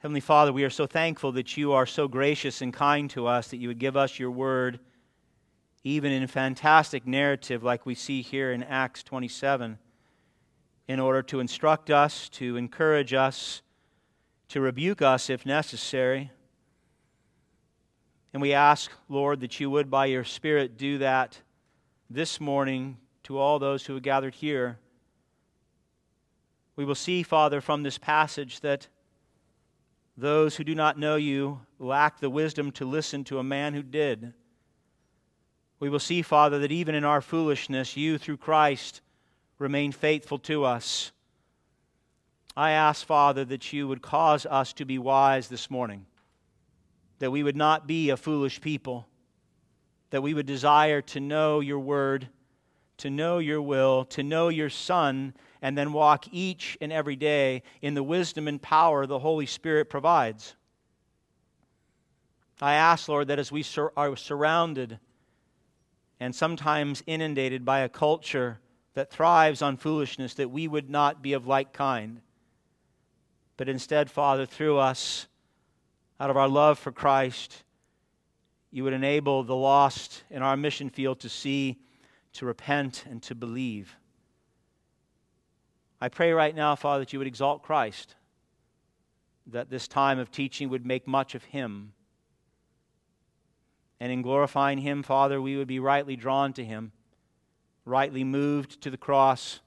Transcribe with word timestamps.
Heavenly 0.00 0.20
Father, 0.20 0.52
we 0.52 0.62
are 0.62 0.70
so 0.70 0.86
thankful 0.86 1.32
that 1.32 1.56
you 1.56 1.72
are 1.72 1.84
so 1.84 2.06
gracious 2.06 2.62
and 2.62 2.72
kind 2.72 3.10
to 3.10 3.26
us 3.26 3.48
that 3.48 3.56
you 3.56 3.66
would 3.66 3.80
give 3.80 3.96
us 3.96 4.16
your 4.16 4.30
word, 4.30 4.78
even 5.82 6.12
in 6.12 6.22
a 6.22 6.28
fantastic 6.28 7.04
narrative 7.04 7.64
like 7.64 7.84
we 7.84 7.96
see 7.96 8.22
here 8.22 8.52
in 8.52 8.62
Acts 8.62 9.02
27, 9.02 9.76
in 10.86 11.00
order 11.00 11.20
to 11.22 11.40
instruct 11.40 11.90
us, 11.90 12.28
to 12.28 12.56
encourage 12.56 13.12
us, 13.12 13.62
to 14.50 14.60
rebuke 14.60 15.02
us 15.02 15.28
if 15.28 15.44
necessary. 15.44 16.30
And 18.32 18.40
we 18.40 18.52
ask, 18.52 18.92
Lord, 19.08 19.40
that 19.40 19.58
you 19.58 19.68
would, 19.68 19.90
by 19.90 20.06
your 20.06 20.22
Spirit, 20.22 20.78
do 20.78 20.98
that 20.98 21.40
this 22.08 22.40
morning 22.40 22.98
to 23.24 23.36
all 23.36 23.58
those 23.58 23.86
who 23.86 23.94
have 23.94 24.04
gathered 24.04 24.36
here. 24.36 24.78
We 26.76 26.84
will 26.84 26.94
see, 26.94 27.24
Father, 27.24 27.60
from 27.60 27.82
this 27.82 27.98
passage 27.98 28.60
that 28.60 28.86
those 30.18 30.56
who 30.56 30.64
do 30.64 30.74
not 30.74 30.98
know 30.98 31.14
you 31.14 31.60
lack 31.78 32.18
the 32.18 32.28
wisdom 32.28 32.72
to 32.72 32.84
listen 32.84 33.22
to 33.22 33.38
a 33.38 33.44
man 33.44 33.72
who 33.72 33.84
did. 33.84 34.32
We 35.78 35.88
will 35.88 36.00
see, 36.00 36.22
Father, 36.22 36.58
that 36.58 36.72
even 36.72 36.96
in 36.96 37.04
our 37.04 37.20
foolishness, 37.20 37.96
you, 37.96 38.18
through 38.18 38.38
Christ, 38.38 39.00
remain 39.60 39.92
faithful 39.92 40.40
to 40.40 40.64
us. 40.64 41.12
I 42.56 42.72
ask, 42.72 43.06
Father, 43.06 43.44
that 43.44 43.72
you 43.72 43.86
would 43.86 44.02
cause 44.02 44.44
us 44.44 44.72
to 44.74 44.84
be 44.84 44.98
wise 44.98 45.46
this 45.46 45.70
morning, 45.70 46.04
that 47.20 47.30
we 47.30 47.44
would 47.44 47.56
not 47.56 47.86
be 47.86 48.10
a 48.10 48.16
foolish 48.16 48.60
people, 48.60 49.06
that 50.10 50.22
we 50.22 50.34
would 50.34 50.46
desire 50.46 51.00
to 51.02 51.20
know 51.20 51.60
your 51.60 51.78
word, 51.78 52.28
to 52.96 53.08
know 53.08 53.38
your 53.38 53.62
will, 53.62 54.04
to 54.06 54.24
know 54.24 54.48
your 54.48 54.70
Son, 54.70 55.32
and 55.62 55.76
then 55.76 55.92
walk 55.92 56.26
each 56.32 56.78
and 56.80 56.92
every 56.92 57.16
day 57.16 57.62
in 57.82 57.94
the 57.94 58.02
wisdom 58.02 58.48
and 58.48 58.60
power 58.60 59.06
the 59.06 59.18
Holy 59.18 59.46
Spirit 59.46 59.90
provides. 59.90 60.54
I 62.60 62.74
ask, 62.74 63.08
Lord, 63.08 63.28
that 63.28 63.38
as 63.38 63.52
we 63.52 63.62
sur- 63.62 63.92
are 63.96 64.16
surrounded 64.16 64.98
and 66.20 66.34
sometimes 66.34 67.02
inundated 67.06 67.64
by 67.64 67.80
a 67.80 67.88
culture 67.88 68.58
that 68.94 69.10
thrives 69.10 69.62
on 69.62 69.76
foolishness, 69.76 70.34
that 70.34 70.50
we 70.50 70.66
would 70.66 70.90
not 70.90 71.22
be 71.22 71.32
of 71.32 71.46
like 71.46 71.72
kind. 71.72 72.20
But 73.56 73.68
instead, 73.68 74.10
Father, 74.10 74.44
through 74.44 74.78
us, 74.78 75.28
out 76.20 76.30
of 76.30 76.36
our 76.36 76.48
love 76.48 76.78
for 76.78 76.90
Christ, 76.90 77.62
you 78.70 78.84
would 78.84 78.92
enable 78.92 79.44
the 79.44 79.54
lost 79.54 80.24
in 80.30 80.42
our 80.42 80.56
mission 80.56 80.90
field 80.90 81.20
to 81.20 81.28
see, 81.28 81.78
to 82.34 82.46
repent, 82.46 83.04
and 83.08 83.22
to 83.22 83.34
believe. 83.34 83.94
I 86.00 86.08
pray 86.08 86.32
right 86.32 86.54
now, 86.54 86.76
Father, 86.76 87.00
that 87.00 87.12
you 87.12 87.18
would 87.18 87.26
exalt 87.26 87.62
Christ, 87.62 88.14
that 89.48 89.68
this 89.68 89.88
time 89.88 90.18
of 90.18 90.30
teaching 90.30 90.68
would 90.68 90.86
make 90.86 91.08
much 91.08 91.34
of 91.34 91.44
him. 91.44 91.92
And 93.98 94.12
in 94.12 94.22
glorifying 94.22 94.78
him, 94.78 95.02
Father, 95.02 95.42
we 95.42 95.56
would 95.56 95.66
be 95.66 95.80
rightly 95.80 96.14
drawn 96.14 96.52
to 96.52 96.64
him, 96.64 96.92
rightly 97.84 98.22
moved 98.22 98.80
to 98.82 98.90
the 98.90 98.96
cross, 98.96 99.58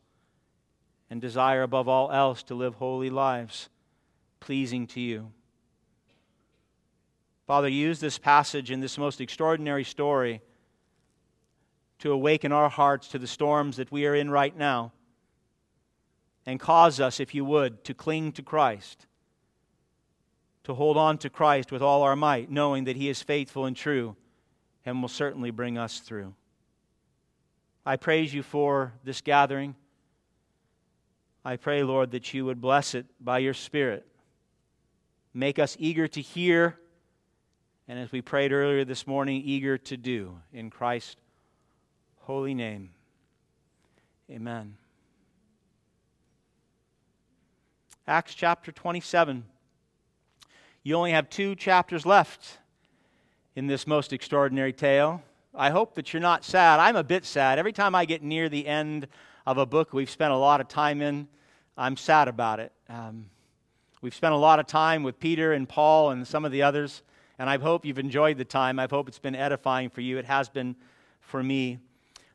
and 1.10 1.20
desire 1.20 1.64
above 1.64 1.90
all 1.90 2.10
else 2.12 2.44
to 2.44 2.56
live 2.56 2.76
holy 2.76 3.10
lives, 3.10 3.68
pleasing 4.40 4.88
to 4.88 5.02
you. 5.02 5.34
Father, 7.46 7.68
use 7.68 8.00
this 8.00 8.18
passage 8.18 8.72
in 8.72 8.80
this 8.80 8.98
most 8.98 9.20
extraordinary 9.20 9.84
story 9.84 10.42
to 12.00 12.14
awaken 12.14 12.54
our 12.54 12.70
hearts 12.70 13.10
to 13.10 13.20
the 13.20 13.28
storms 13.28 13.76
that 13.76 13.92
we 13.92 14.06
are 14.06 14.16
in 14.16 14.30
right 14.30 14.56
now 14.56 14.94
and 16.46 16.60
cause 16.60 17.00
us, 17.00 17.20
if 17.20 17.36
you 17.36 17.46
would, 17.46 17.84
to 17.84 17.94
cling 17.94 18.32
to 18.34 18.42
Christ, 18.42 19.06
to 20.64 20.74
hold 20.74 20.98
on 20.98 21.18
to 21.20 21.30
Christ 21.30 21.72
with 21.72 21.82
all 21.82 22.04
our 22.04 22.16
might, 22.16 22.50
knowing 22.50 22.86
that 22.86 22.96
He 22.96 23.10
is 23.10 23.22
faithful 23.22 23.66
and 23.66 23.76
true 23.76 24.16
and 24.86 25.02
will 25.02 25.10
certainly 25.10 25.52
bring 25.52 25.78
us 25.78 26.00
through. 26.00 26.34
I 27.86 27.96
praise 27.96 28.34
you 28.34 28.44
for 28.44 28.94
this 29.04 29.22
gathering. 29.22 29.76
I 31.44 31.56
pray, 31.56 31.84
Lord, 31.84 32.12
that 32.12 32.34
you 32.34 32.46
would 32.46 32.62
bless 32.62 32.94
it 32.94 33.06
by 33.20 33.40
your 33.40 33.54
Spirit. 33.54 34.06
Make 35.34 35.60
us 35.60 35.76
eager 35.80 36.08
to 36.08 36.22
hear, 36.22 36.78
and 37.88 37.98
as 37.98 38.12
we 38.12 38.22
prayed 38.22 38.52
earlier 38.52 38.86
this 38.86 39.08
morning, 39.08 39.42
eager 39.44 39.78
to 39.78 39.98
do. 39.98 40.38
In 40.54 40.70
Christ's 40.70 41.16
holy 42.20 42.54
name. 42.54 42.92
Amen. 44.30 44.78
Acts 48.08 48.34
chapter 48.34 48.72
27. 48.72 49.46
You 50.82 50.96
only 50.96 51.12
have 51.12 51.30
two 51.30 51.54
chapters 51.54 52.04
left 52.04 52.58
in 53.56 53.68
this 53.68 53.86
most 53.86 54.12
extraordinary 54.12 54.74
tale. 54.74 55.22
I 55.54 55.70
hope 55.70 55.94
that 55.94 56.12
you're 56.12 56.22
not 56.22 56.44
sad. 56.44 56.80
I'm 56.80 56.96
a 56.96 57.04
bit 57.04 57.26
sad. 57.26 57.60
Every 57.60 57.72
time 57.72 57.94
I 57.94 58.06
get 58.06 58.24
near 58.24 58.50
the 58.50 58.66
end 58.66 59.08
of 59.46 59.60
a 59.60 59.68
book 59.68 59.94
we've 59.94 60.10
spent 60.10 60.34
a 60.34 60.38
lot 60.38 60.60
of 60.60 60.68
time 60.68 61.00
in, 61.00 61.28
I'm 61.78 61.96
sad 61.96 62.28
about 62.28 62.60
it. 62.60 62.72
Um, 62.90 63.28
we've 64.02 64.16
spent 64.16 64.34
a 64.34 64.38
lot 64.38 64.60
of 64.60 64.66
time 64.66 65.04
with 65.04 65.20
Peter 65.20 65.54
and 65.54 65.70
Paul 65.70 66.10
and 66.10 66.26
some 66.26 66.44
of 66.44 66.52
the 66.52 66.64
others, 66.64 67.04
and 67.38 67.48
I 67.48 67.60
hope 67.60 67.86
you've 67.86 68.00
enjoyed 68.00 68.40
the 68.40 68.46
time. 68.46 68.80
I 68.80 68.88
hope 68.90 69.10
it's 69.10 69.20
been 69.20 69.36
edifying 69.36 69.92
for 69.92 70.02
you. 70.02 70.18
It 70.18 70.26
has 70.26 70.50
been 70.50 70.76
for 71.20 71.44
me. 71.44 71.78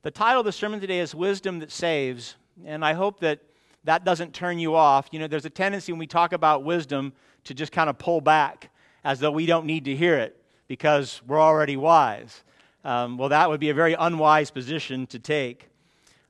The 0.03 0.13
title 0.13 0.41
of 0.41 0.47
the 0.47 0.53
sermon 0.53 0.79
today 0.79 1.01
is 1.01 1.13
Wisdom 1.13 1.59
That 1.59 1.73
Saves, 1.73 2.37
and 2.65 2.85
I 2.85 2.93
hope 2.93 3.19
that 3.21 3.41
that 3.87 4.05
doesn't 4.05 4.35
turn 4.35 4.59
you 4.59 4.75
off. 4.75 5.09
You 5.13 5.21
know, 5.21 5.29
there's 5.29 5.45
a 5.45 5.51
tendency 5.51 5.93
when 5.93 6.01
we 6.01 6.09
talk 6.09 6.33
about 6.33 6.65
wisdom 6.65 7.13
to 7.45 7.55
just 7.55 7.71
kind 7.71 7.89
of 7.89 7.97
pull 7.97 8.21
back 8.21 8.71
as 9.05 9.21
though 9.21 9.31
we 9.31 9.47
don't 9.47 9.65
need 9.65 9.85
to 9.85 9.95
hear 9.95 10.19
it 10.19 10.37
because 10.67 11.23
we're 11.27 11.41
already 11.41 11.77
wise. 11.77 12.43
Um, 12.85 13.17
well, 13.17 13.29
that 13.29 13.49
would 13.49 13.61
be 13.61 13.71
a 13.71 13.75
very 13.75 13.95
unwise 13.95 14.51
position 14.51 15.07
to 15.07 15.21
take. 15.21 15.69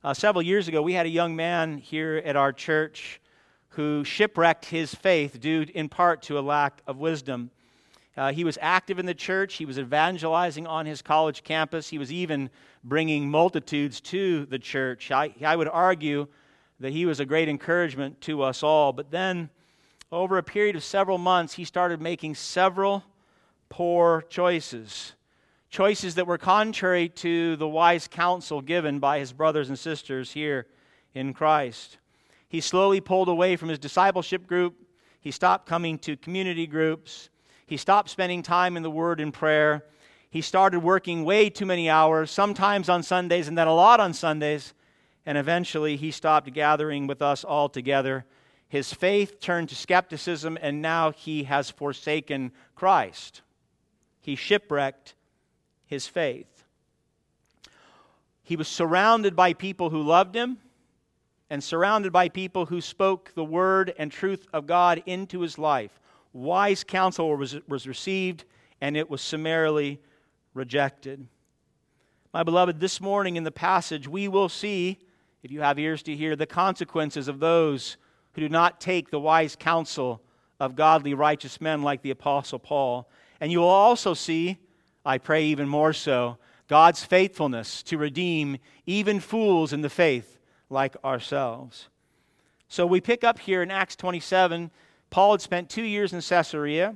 Uh, 0.03 0.13
several 0.13 0.43
years 0.43 0.67
ago, 0.67 0.83
we 0.83 0.93
had 0.93 1.07
a 1.07 1.09
young 1.09 1.35
man 1.35 1.79
here 1.79 2.21
at 2.23 2.35
our 2.35 2.53
church 2.53 3.19
who 3.69 4.03
shipwrecked 4.03 4.65
his 4.65 4.93
faith 4.93 5.39
due 5.39 5.65
in 5.73 5.89
part 5.89 6.21
to 6.23 6.37
a 6.37 6.41
lack 6.41 6.81
of 6.85 6.97
wisdom. 6.97 7.49
Uh, 8.15 8.31
he 8.31 8.43
was 8.43 8.59
active 8.61 8.99
in 8.99 9.07
the 9.07 9.13
church. 9.13 9.55
He 9.55 9.65
was 9.65 9.79
evangelizing 9.79 10.67
on 10.67 10.85
his 10.85 11.01
college 11.01 11.43
campus. 11.43 11.87
He 11.87 11.97
was 11.97 12.11
even 12.11 12.51
bringing 12.83 13.29
multitudes 13.29 13.99
to 14.01 14.45
the 14.45 14.59
church. 14.59 15.11
I, 15.11 15.33
I 15.43 15.55
would 15.55 15.67
argue 15.67 16.27
that 16.79 16.91
he 16.93 17.05
was 17.05 17.19
a 17.19 17.25
great 17.25 17.49
encouragement 17.49 18.21
to 18.21 18.41
us 18.41 18.63
all. 18.63 18.93
But 18.93 19.11
then, 19.11 19.49
over 20.11 20.37
a 20.37 20.43
period 20.43 20.75
of 20.75 20.83
several 20.83 21.17
months, 21.17 21.53
he 21.53 21.65
started 21.65 22.01
making 22.01 22.35
several 22.35 23.03
poor 23.69 24.23
choices. 24.29 25.13
Choices 25.69 26.15
that 26.15 26.27
were 26.27 26.37
contrary 26.37 27.09
to 27.09 27.55
the 27.57 27.67
wise 27.67 28.07
counsel 28.07 28.61
given 28.61 28.99
by 28.99 29.19
his 29.19 29.33
brothers 29.33 29.69
and 29.69 29.77
sisters 29.77 30.31
here 30.31 30.67
in 31.13 31.33
Christ. 31.33 31.97
He 32.47 32.61
slowly 32.61 33.01
pulled 33.01 33.27
away 33.27 33.57
from 33.57 33.69
his 33.69 33.79
discipleship 33.79 34.47
group. 34.47 34.75
He 35.19 35.31
stopped 35.31 35.67
coming 35.67 35.99
to 35.99 36.15
community 36.15 36.67
groups. 36.67 37.29
He 37.65 37.75
stopped 37.75 38.09
spending 38.09 38.43
time 38.43 38.77
in 38.77 38.83
the 38.83 38.89
Word 38.91 39.19
and 39.19 39.33
prayer. 39.33 39.83
He 40.29 40.41
started 40.41 40.79
working 40.79 41.25
way 41.25 41.49
too 41.49 41.65
many 41.65 41.89
hours, 41.89 42.31
sometimes 42.31 42.87
on 42.87 43.03
Sundays 43.03 43.49
and 43.49 43.57
then 43.57 43.67
a 43.67 43.73
lot 43.73 43.99
on 43.99 44.13
Sundays 44.13 44.73
and 45.27 45.37
eventually 45.37 45.97
he 45.97 46.09
stopped 46.09 46.53
gathering 46.53 47.05
with 47.05 47.21
us 47.21 47.43
all 47.43 47.67
together. 47.67 48.25
His 48.69 48.93
faith 48.93 49.41
turned 49.41 49.67
to 49.69 49.75
skepticism, 49.75 50.57
and 50.61 50.81
now 50.81 51.11
he 51.11 51.43
has 51.43 51.69
forsaken 51.69 52.53
Christ. 52.75 53.41
He 54.21 54.37
shipwrecked 54.37 55.15
his 55.85 56.07
faith. 56.07 56.63
He 58.41 58.55
was 58.55 58.69
surrounded 58.69 59.35
by 59.35 59.51
people 59.51 59.89
who 59.89 60.01
loved 60.01 60.33
him 60.33 60.59
and 61.49 61.61
surrounded 61.61 62.13
by 62.13 62.29
people 62.29 62.67
who 62.67 62.79
spoke 62.79 63.33
the 63.35 63.43
word 63.43 63.93
and 63.99 64.09
truth 64.09 64.47
of 64.53 64.65
God 64.65 65.03
into 65.05 65.41
his 65.41 65.57
life. 65.57 65.99
Wise 66.31 66.85
counsel 66.85 67.35
was, 67.35 67.57
was 67.67 67.85
received, 67.85 68.45
and 68.79 68.95
it 68.95 69.09
was 69.09 69.21
summarily 69.21 69.99
rejected. 70.53 71.27
My 72.33 72.43
beloved, 72.43 72.79
this 72.79 73.01
morning 73.01 73.35
in 73.35 73.43
the 73.43 73.51
passage, 73.51 74.07
we 74.07 74.29
will 74.29 74.47
see 74.47 74.99
if 75.43 75.51
you 75.51 75.61
have 75.61 75.79
ears 75.79 76.03
to 76.03 76.15
hear, 76.15 76.35
the 76.35 76.45
consequences 76.45 77.27
of 77.27 77.39
those 77.39 77.97
who 78.33 78.41
do 78.41 78.49
not 78.49 78.79
take 78.79 79.09
the 79.09 79.19
wise 79.19 79.55
counsel 79.55 80.21
of 80.59 80.75
godly, 80.75 81.13
righteous 81.13 81.61
men 81.61 81.83
like 81.83 82.01
the 82.01 82.11
Apostle 82.11 82.59
Paul. 82.59 83.09
And 83.39 83.51
you 83.51 83.59
will 83.59 83.67
also 83.67 84.13
see, 84.13 84.57
I 85.05 85.17
pray 85.17 85.45
even 85.45 85.67
more 85.67 85.93
so, 85.93 86.37
God's 86.67 87.03
faithfulness 87.03 87.83
to 87.83 87.97
redeem 87.97 88.57
even 88.85 89.19
fools 89.19 89.71
in 89.73 89.81
the 89.81 89.89
faith 89.89 90.39
like 90.69 90.95
ourselves. 91.03 91.87
So 92.67 92.85
we 92.85 92.99
pick 92.99 93.23
up 93.23 93.39
here 93.39 93.61
in 93.61 93.71
Acts 93.71 93.95
27. 93.95 94.71
Paul 95.09 95.31
had 95.31 95.41
spent 95.41 95.69
two 95.69 95.83
years 95.83 96.11
in 96.11 96.21
Caesarea. 96.21 96.95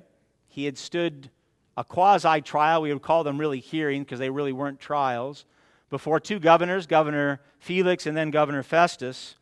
He 0.49 0.65
had 0.65 0.77
stood 0.77 1.29
a 1.77 1.83
quasi 1.83 2.41
trial. 2.41 2.81
We 2.81 2.91
would 2.91 3.01
call 3.01 3.23
them 3.23 3.37
really 3.37 3.59
hearing 3.59 4.03
because 4.03 4.19
they 4.19 4.29
really 4.29 4.51
weren't 4.51 4.79
trials 4.79 5.45
before 5.91 6.19
two 6.19 6.39
governors, 6.39 6.87
Governor 6.87 7.41
Felix 7.59 8.07
and 8.07 8.17
then 8.17 8.31
Governor 8.31 8.63
Festus. 8.63 9.35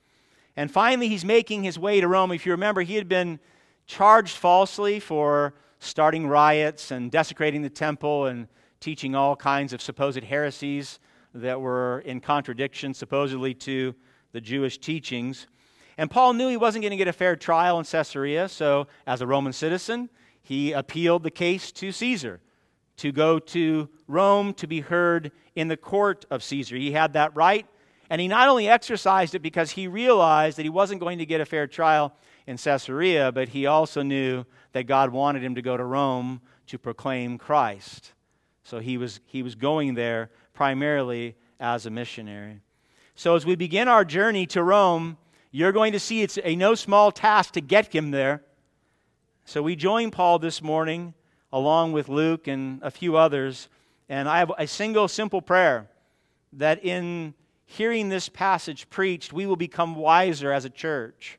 And 0.57 0.69
finally, 0.69 1.07
he's 1.07 1.23
making 1.23 1.63
his 1.63 1.79
way 1.79 2.01
to 2.01 2.07
Rome. 2.07 2.33
If 2.33 2.45
you 2.45 2.51
remember, 2.51 2.81
he 2.81 2.95
had 2.95 3.07
been 3.07 3.39
charged 3.85 4.35
falsely 4.35 4.99
for 4.99 5.53
starting 5.79 6.27
riots 6.27 6.91
and 6.91 7.09
desecrating 7.09 7.61
the 7.61 7.69
temple 7.69 8.25
and 8.25 8.47
teaching 8.79 9.15
all 9.15 9.35
kinds 9.35 9.71
of 9.71 9.81
supposed 9.81 10.23
heresies 10.23 10.99
that 11.33 11.61
were 11.61 11.99
in 11.99 12.19
contradiction, 12.19 12.93
supposedly, 12.93 13.53
to 13.53 13.93
the 14.31 14.41
Jewish 14.41 14.79
teachings. 14.79 15.47
And 15.97 16.09
Paul 16.09 16.33
knew 16.33 16.49
he 16.49 16.57
wasn't 16.57 16.81
going 16.81 16.91
to 16.91 16.97
get 16.97 17.07
a 17.07 17.13
fair 17.13 17.35
trial 17.35 17.77
in 17.77 17.85
Caesarea, 17.85 18.49
so 18.49 18.87
as 19.05 19.21
a 19.21 19.27
Roman 19.27 19.53
citizen, 19.53 20.09
he 20.41 20.71
appealed 20.71 21.21
the 21.23 21.31
case 21.31 21.71
to 21.73 21.91
Caesar 21.91 22.41
to 22.99 23.13
go 23.13 23.39
to 23.39 23.87
Rome 24.07 24.53
to 24.55 24.67
be 24.67 24.81
heard 24.81 25.31
in 25.55 25.69
the 25.69 25.77
court 25.77 26.25
of 26.29 26.43
Caesar. 26.43 26.75
He 26.75 26.91
had 26.91 27.13
that 27.13 27.33
right, 27.33 27.65
and 28.09 28.19
he 28.19 28.27
not 28.27 28.49
only 28.49 28.67
exercised 28.67 29.35
it 29.35 29.41
because 29.41 29.71
he 29.71 29.87
realized 29.87 30.57
that 30.57 30.63
he 30.63 30.69
wasn't 30.69 30.99
going 30.99 31.17
to 31.19 31.25
get 31.25 31.39
a 31.39 31.45
fair 31.45 31.65
trial 31.65 32.13
in 32.45 32.57
Caesarea, 32.57 33.31
but 33.31 33.49
he 33.49 33.65
also 33.65 34.01
knew 34.01 34.43
that 34.73 34.83
God 34.83 35.11
wanted 35.11 35.43
him 35.43 35.55
to 35.55 35.61
go 35.61 35.77
to 35.77 35.83
Rome 35.83 36.41
to 36.67 36.77
proclaim 36.77 37.37
Christ. 37.37 38.13
So 38.63 38.79
he 38.79 38.97
was, 38.97 39.21
he 39.25 39.43
was 39.43 39.55
going 39.55 39.93
there 39.93 40.29
primarily 40.53 41.35
as 41.59 41.85
a 41.85 41.89
missionary. 41.89 42.59
So 43.15 43.35
as 43.35 43.45
we 43.45 43.55
begin 43.55 43.87
our 43.87 44.03
journey 44.03 44.45
to 44.47 44.61
Rome, 44.61 45.17
you're 45.51 45.71
going 45.71 45.93
to 45.93 45.99
see 45.99 46.21
it's 46.21 46.37
a 46.43 46.55
no 46.55 46.75
small 46.75 47.11
task 47.11 47.53
to 47.53 47.61
get 47.61 47.93
him 47.93 48.11
there. 48.11 48.43
So 49.45 49.61
we 49.61 49.77
join 49.77 50.11
Paul 50.11 50.39
this 50.39 50.61
morning 50.61 51.13
along 51.51 51.93
with 51.93 52.09
Luke 52.09 52.47
and 52.47 52.81
a 52.83 52.91
few 52.91 53.17
others. 53.17 53.69
And 54.07 54.27
I 54.27 54.39
have 54.39 54.51
a 54.57 54.67
single 54.67 55.07
simple 55.07 55.41
prayer 55.41 55.87
that 56.53 56.83
in 56.83 57.33
hearing 57.65 58.09
this 58.09 58.29
passage 58.29 58.89
preached, 58.89 59.31
we 59.31 59.45
will 59.45 59.55
become 59.55 59.95
wiser 59.95 60.51
as 60.51 60.65
a 60.65 60.69
church. 60.69 61.37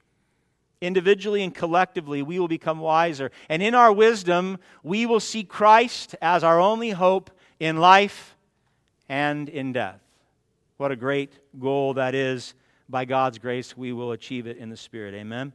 Individually 0.81 1.43
and 1.43 1.55
collectively, 1.55 2.23
we 2.23 2.39
will 2.39 2.49
become 2.49 2.79
wiser. 2.79 3.31
And 3.49 3.63
in 3.63 3.75
our 3.75 3.93
wisdom, 3.93 4.59
we 4.83 5.05
will 5.07 5.21
see 5.21 5.43
Christ 5.43 6.15
as 6.23 6.43
our 6.45 6.61
only 6.61 6.91
hope 6.91 7.31
in 7.59 7.77
life 7.77 8.37
and 9.09 9.49
in 9.49 9.73
death. 9.73 10.01
What 10.77 10.93
a 10.93 10.97
great 10.97 11.33
goal 11.59 11.95
that 11.95 12.15
is. 12.15 12.55
By 12.89 13.05
God's 13.05 13.39
grace, 13.39 13.77
we 13.77 13.93
will 13.93 14.13
achieve 14.13 14.47
it 14.47 14.57
in 14.57 14.71
the 14.71 14.77
Spirit. 14.77 15.15
Amen. 15.15 15.53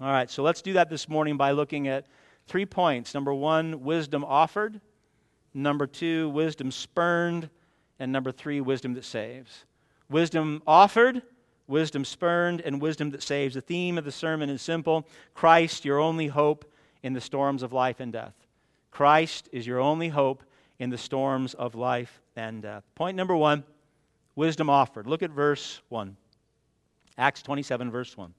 All 0.00 0.10
right, 0.10 0.30
so 0.30 0.42
let's 0.42 0.62
do 0.62 0.74
that 0.74 0.88
this 0.88 1.08
morning 1.08 1.36
by 1.36 1.50
looking 1.50 1.88
at 1.88 2.06
Three 2.50 2.66
points. 2.66 3.14
Number 3.14 3.32
one, 3.32 3.84
wisdom 3.84 4.24
offered. 4.24 4.80
Number 5.54 5.86
two, 5.86 6.30
wisdom 6.30 6.72
spurned. 6.72 7.48
And 8.00 8.10
number 8.10 8.32
three, 8.32 8.60
wisdom 8.60 8.94
that 8.94 9.04
saves. 9.04 9.66
Wisdom 10.08 10.60
offered, 10.66 11.22
wisdom 11.68 12.04
spurned, 12.04 12.60
and 12.62 12.82
wisdom 12.82 13.10
that 13.10 13.22
saves. 13.22 13.54
The 13.54 13.60
theme 13.60 13.98
of 13.98 14.04
the 14.04 14.10
sermon 14.10 14.50
is 14.50 14.62
simple 14.62 15.06
Christ, 15.32 15.84
your 15.84 16.00
only 16.00 16.26
hope 16.26 16.64
in 17.04 17.12
the 17.12 17.20
storms 17.20 17.62
of 17.62 17.72
life 17.72 18.00
and 18.00 18.12
death. 18.12 18.34
Christ 18.90 19.48
is 19.52 19.64
your 19.64 19.78
only 19.78 20.08
hope 20.08 20.42
in 20.80 20.90
the 20.90 20.98
storms 20.98 21.54
of 21.54 21.76
life 21.76 22.20
and 22.34 22.62
death. 22.62 22.82
Point 22.96 23.16
number 23.16 23.36
one 23.36 23.62
wisdom 24.34 24.68
offered. 24.68 25.06
Look 25.06 25.22
at 25.22 25.30
verse 25.30 25.82
1. 25.88 26.16
Acts 27.16 27.42
27, 27.42 27.92
verse 27.92 28.16
1. 28.16 28.34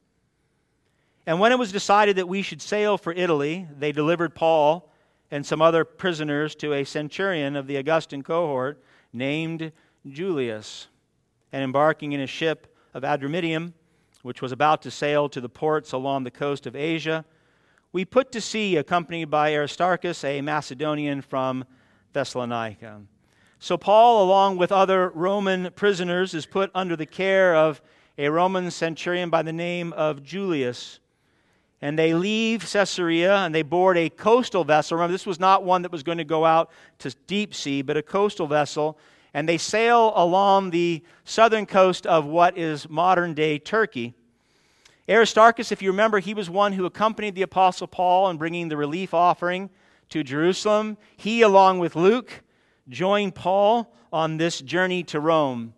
And 1.28 1.40
when 1.40 1.52
it 1.52 1.60
was 1.60 1.72
decided 1.72 2.16
that 2.16 2.28
we 2.28 2.42
should 2.42 2.62
sail 2.62 2.98
for 2.98 3.14
Italy, 3.14 3.68
they 3.78 3.92
delivered 3.92 4.34
Paul 4.34 4.92
and 5.30 5.46
some 5.46 5.62
other 5.62 5.86
prisoners 5.86 6.56
to 6.56 6.74
a 6.74 6.84
centurion 6.84 7.56
of 7.56 7.68
the 7.68 7.78
Augustan 7.78 8.24
cohort 8.24 8.84
named 9.14 9.72
Julius. 10.08 10.88
And 11.54 11.64
embarking 11.64 12.14
in 12.14 12.22
a 12.22 12.28
ship 12.28 12.76
of 12.94 13.04
Adramyttium, 13.04 13.74
which 14.24 14.42
was 14.42 14.52
about 14.52 14.82
to 14.84 14.92
sail 14.92 15.30
to 15.30 15.42
the 15.42 15.50
ports 15.50 15.92
along 15.92 16.24
the 16.24 16.32
coast 16.32 16.66
of 16.66 16.76
Asia, 16.76 17.24
we 17.94 18.06
put 18.06 18.32
to 18.32 18.42
sea 18.42 18.78
accompanied 18.78 19.30
by 19.30 19.54
Aristarchus, 19.54 20.24
a 20.24 20.42
Macedonian 20.42 21.22
from 21.22 21.66
Thessalonica. 22.14 23.02
So, 23.60 23.78
Paul, 23.78 24.24
along 24.24 24.58
with 24.58 24.72
other 24.72 25.10
Roman 25.10 25.72
prisoners, 25.76 26.34
is 26.34 26.46
put 26.46 26.72
under 26.74 26.96
the 26.96 27.06
care 27.06 27.56
of 27.56 27.82
a 28.18 28.30
Roman 28.30 28.72
centurion 28.72 29.30
by 29.30 29.44
the 29.44 29.54
name 29.54 29.94
of 29.94 30.24
Julius 30.24 31.01
and 31.82 31.98
they 31.98 32.14
leave 32.14 32.70
Caesarea 32.72 33.38
and 33.38 33.56
they 33.56 33.64
board 33.64 33.98
a 33.98 34.10
coastal 34.10 34.64
vessel. 34.64 34.98
Remember, 34.98 35.12
this 35.12 35.26
was 35.26 35.40
not 35.40 35.64
one 35.64 35.82
that 35.82 35.92
was 35.92 36.04
going 36.04 36.20
to 36.20 36.24
go 36.24 36.46
out 36.46 36.70
to 37.00 37.16
deep 37.26 37.56
sea, 37.56 37.82
but 37.82 37.98
a 37.98 38.04
coastal 38.04 38.46
vessel. 38.46 39.00
And 39.34 39.50
they 39.50 39.58
sail 39.58 40.14
along 40.16 40.70
the 40.70 41.04
southern 41.24 41.66
coast 41.66 42.06
of 42.06 42.26
what 42.26 42.58
is 42.58 42.88
modern 42.88 43.34
day 43.34 43.58
Turkey. 43.58 44.14
Aristarchus, 45.10 45.72
if 45.72 45.82
you 45.82 45.90
remember, 45.90 46.20
he 46.20 46.34
was 46.34 46.50
one 46.50 46.74
who 46.74 46.86
accompanied 46.86 47.34
the 47.34 47.42
Apostle 47.42 47.88
Paul 47.88 48.30
in 48.30 48.38
bringing 48.38 48.68
the 48.68 48.78
relief 48.78 49.14
offering 49.14 49.70
to 50.10 50.24
Jerusalem. 50.24 50.98
He, 51.18 51.42
along 51.42 51.80
with 51.80 51.96
Luke, 51.96 52.44
joined 52.90 53.34
Paul 53.34 53.92
on 54.14 54.38
this 54.38 54.62
journey 54.62 55.04
to 55.06 55.20
Rome. 55.20 55.74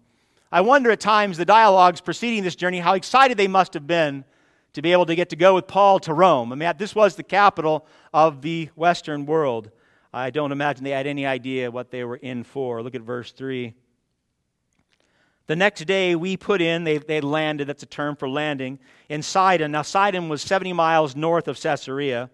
I 0.51 0.61
wonder 0.61 0.91
at 0.91 0.99
times, 0.99 1.37
the 1.37 1.45
dialogues 1.45 2.01
preceding 2.01 2.43
this 2.43 2.55
journey, 2.55 2.79
how 2.79 2.93
excited 2.93 3.37
they 3.37 3.47
must 3.47 3.73
have 3.73 3.87
been 3.87 4.25
to 4.73 4.81
be 4.81 4.91
able 4.91 5.05
to 5.05 5.15
get 5.15 5.29
to 5.29 5.35
go 5.35 5.55
with 5.55 5.67
Paul 5.67 5.99
to 5.99 6.13
Rome. 6.13 6.51
I 6.51 6.55
mean, 6.55 6.73
this 6.77 6.95
was 6.95 7.15
the 7.15 7.23
capital 7.23 7.85
of 8.13 8.41
the 8.41 8.69
Western 8.75 9.25
world. 9.25 9.71
I 10.13 10.29
don't 10.29 10.51
imagine 10.51 10.83
they 10.83 10.91
had 10.91 11.07
any 11.07 11.25
idea 11.25 11.71
what 11.71 11.91
they 11.91 12.03
were 12.03 12.17
in 12.17 12.43
for. 12.43 12.81
Look 12.83 12.95
at 12.95 13.01
verse 13.01 13.31
3. 13.31 13.73
The 15.45 15.55
next 15.55 15.81
day 15.85 16.15
we 16.15 16.37
put 16.37 16.61
in, 16.61 16.83
they, 16.83 16.99
they 16.99 17.19
landed, 17.19 17.67
that's 17.67 17.83
a 17.83 17.87
term 17.87 18.15
for 18.15 18.29
landing, 18.29 18.79
in 19.09 19.21
Sidon. 19.21 19.71
Now, 19.71 19.81
Sidon 19.81 20.29
was 20.29 20.41
70 20.41 20.71
miles 20.73 21.15
north 21.15 21.47
of 21.47 21.59
Caesarea. 21.59 22.29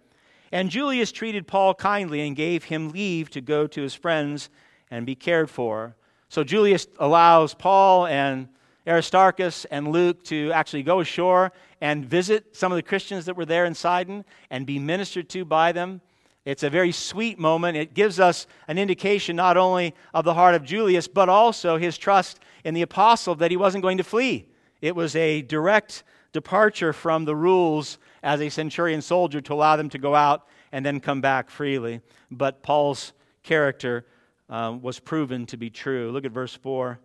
And 0.51 0.69
Julius 0.69 1.11
treated 1.11 1.47
Paul 1.47 1.73
kindly 1.73 2.21
and 2.21 2.35
gave 2.35 2.65
him 2.65 2.89
leave 2.89 3.29
to 3.31 3.41
go 3.41 3.67
to 3.67 3.81
his 3.81 3.93
friends 3.93 4.49
and 4.91 5.05
be 5.05 5.15
cared 5.15 5.49
for. 5.49 5.95
So 6.29 6.43
Julius 6.43 6.87
allows 6.99 7.53
Paul 7.53 8.05
and 8.07 8.49
Aristarchus 8.89 9.65
and 9.65 9.91
Luke 9.91 10.23
to 10.25 10.51
actually 10.51 10.83
go 10.83 10.99
ashore 10.99 11.51
and 11.79 12.03
visit 12.03 12.55
some 12.55 12.71
of 12.71 12.75
the 12.75 12.83
Christians 12.83 13.25
that 13.25 13.37
were 13.37 13.45
there 13.45 13.65
in 13.65 13.75
Sidon 13.75 14.25
and 14.49 14.65
be 14.65 14.79
ministered 14.79 15.29
to 15.29 15.45
by 15.45 15.71
them. 15.71 16.01
It's 16.43 16.63
a 16.63 16.69
very 16.69 16.91
sweet 16.91 17.37
moment. 17.37 17.77
It 17.77 17.93
gives 17.93 18.19
us 18.19 18.47
an 18.67 18.77
indication 18.79 19.35
not 19.35 19.57
only 19.57 19.93
of 20.13 20.25
the 20.25 20.33
heart 20.33 20.55
of 20.55 20.63
Julius, 20.63 21.07
but 21.07 21.29
also 21.29 21.77
his 21.77 21.97
trust 21.97 22.39
in 22.63 22.73
the 22.73 22.81
apostle 22.81 23.35
that 23.35 23.51
he 23.51 23.57
wasn't 23.57 23.83
going 23.83 23.99
to 23.99 24.03
flee. 24.03 24.47
It 24.81 24.95
was 24.95 25.15
a 25.15 25.43
direct 25.43 26.03
departure 26.31 26.93
from 26.93 27.25
the 27.25 27.35
rules 27.35 27.99
as 28.23 28.41
a 28.41 28.49
centurion 28.49 29.01
soldier 29.01 29.41
to 29.41 29.53
allow 29.53 29.75
them 29.75 29.89
to 29.89 29.97
go 29.97 30.15
out 30.15 30.47
and 30.71 30.85
then 30.85 30.99
come 30.99 31.21
back 31.21 31.49
freely. 31.49 32.01
But 32.31 32.63
Paul's 32.63 33.13
character 33.43 34.05
um, 34.49 34.81
was 34.81 34.99
proven 34.99 35.45
to 35.47 35.57
be 35.57 35.69
true. 35.69 36.11
Look 36.11 36.25
at 36.25 36.31
verse 36.31 36.55
4. 36.55 36.99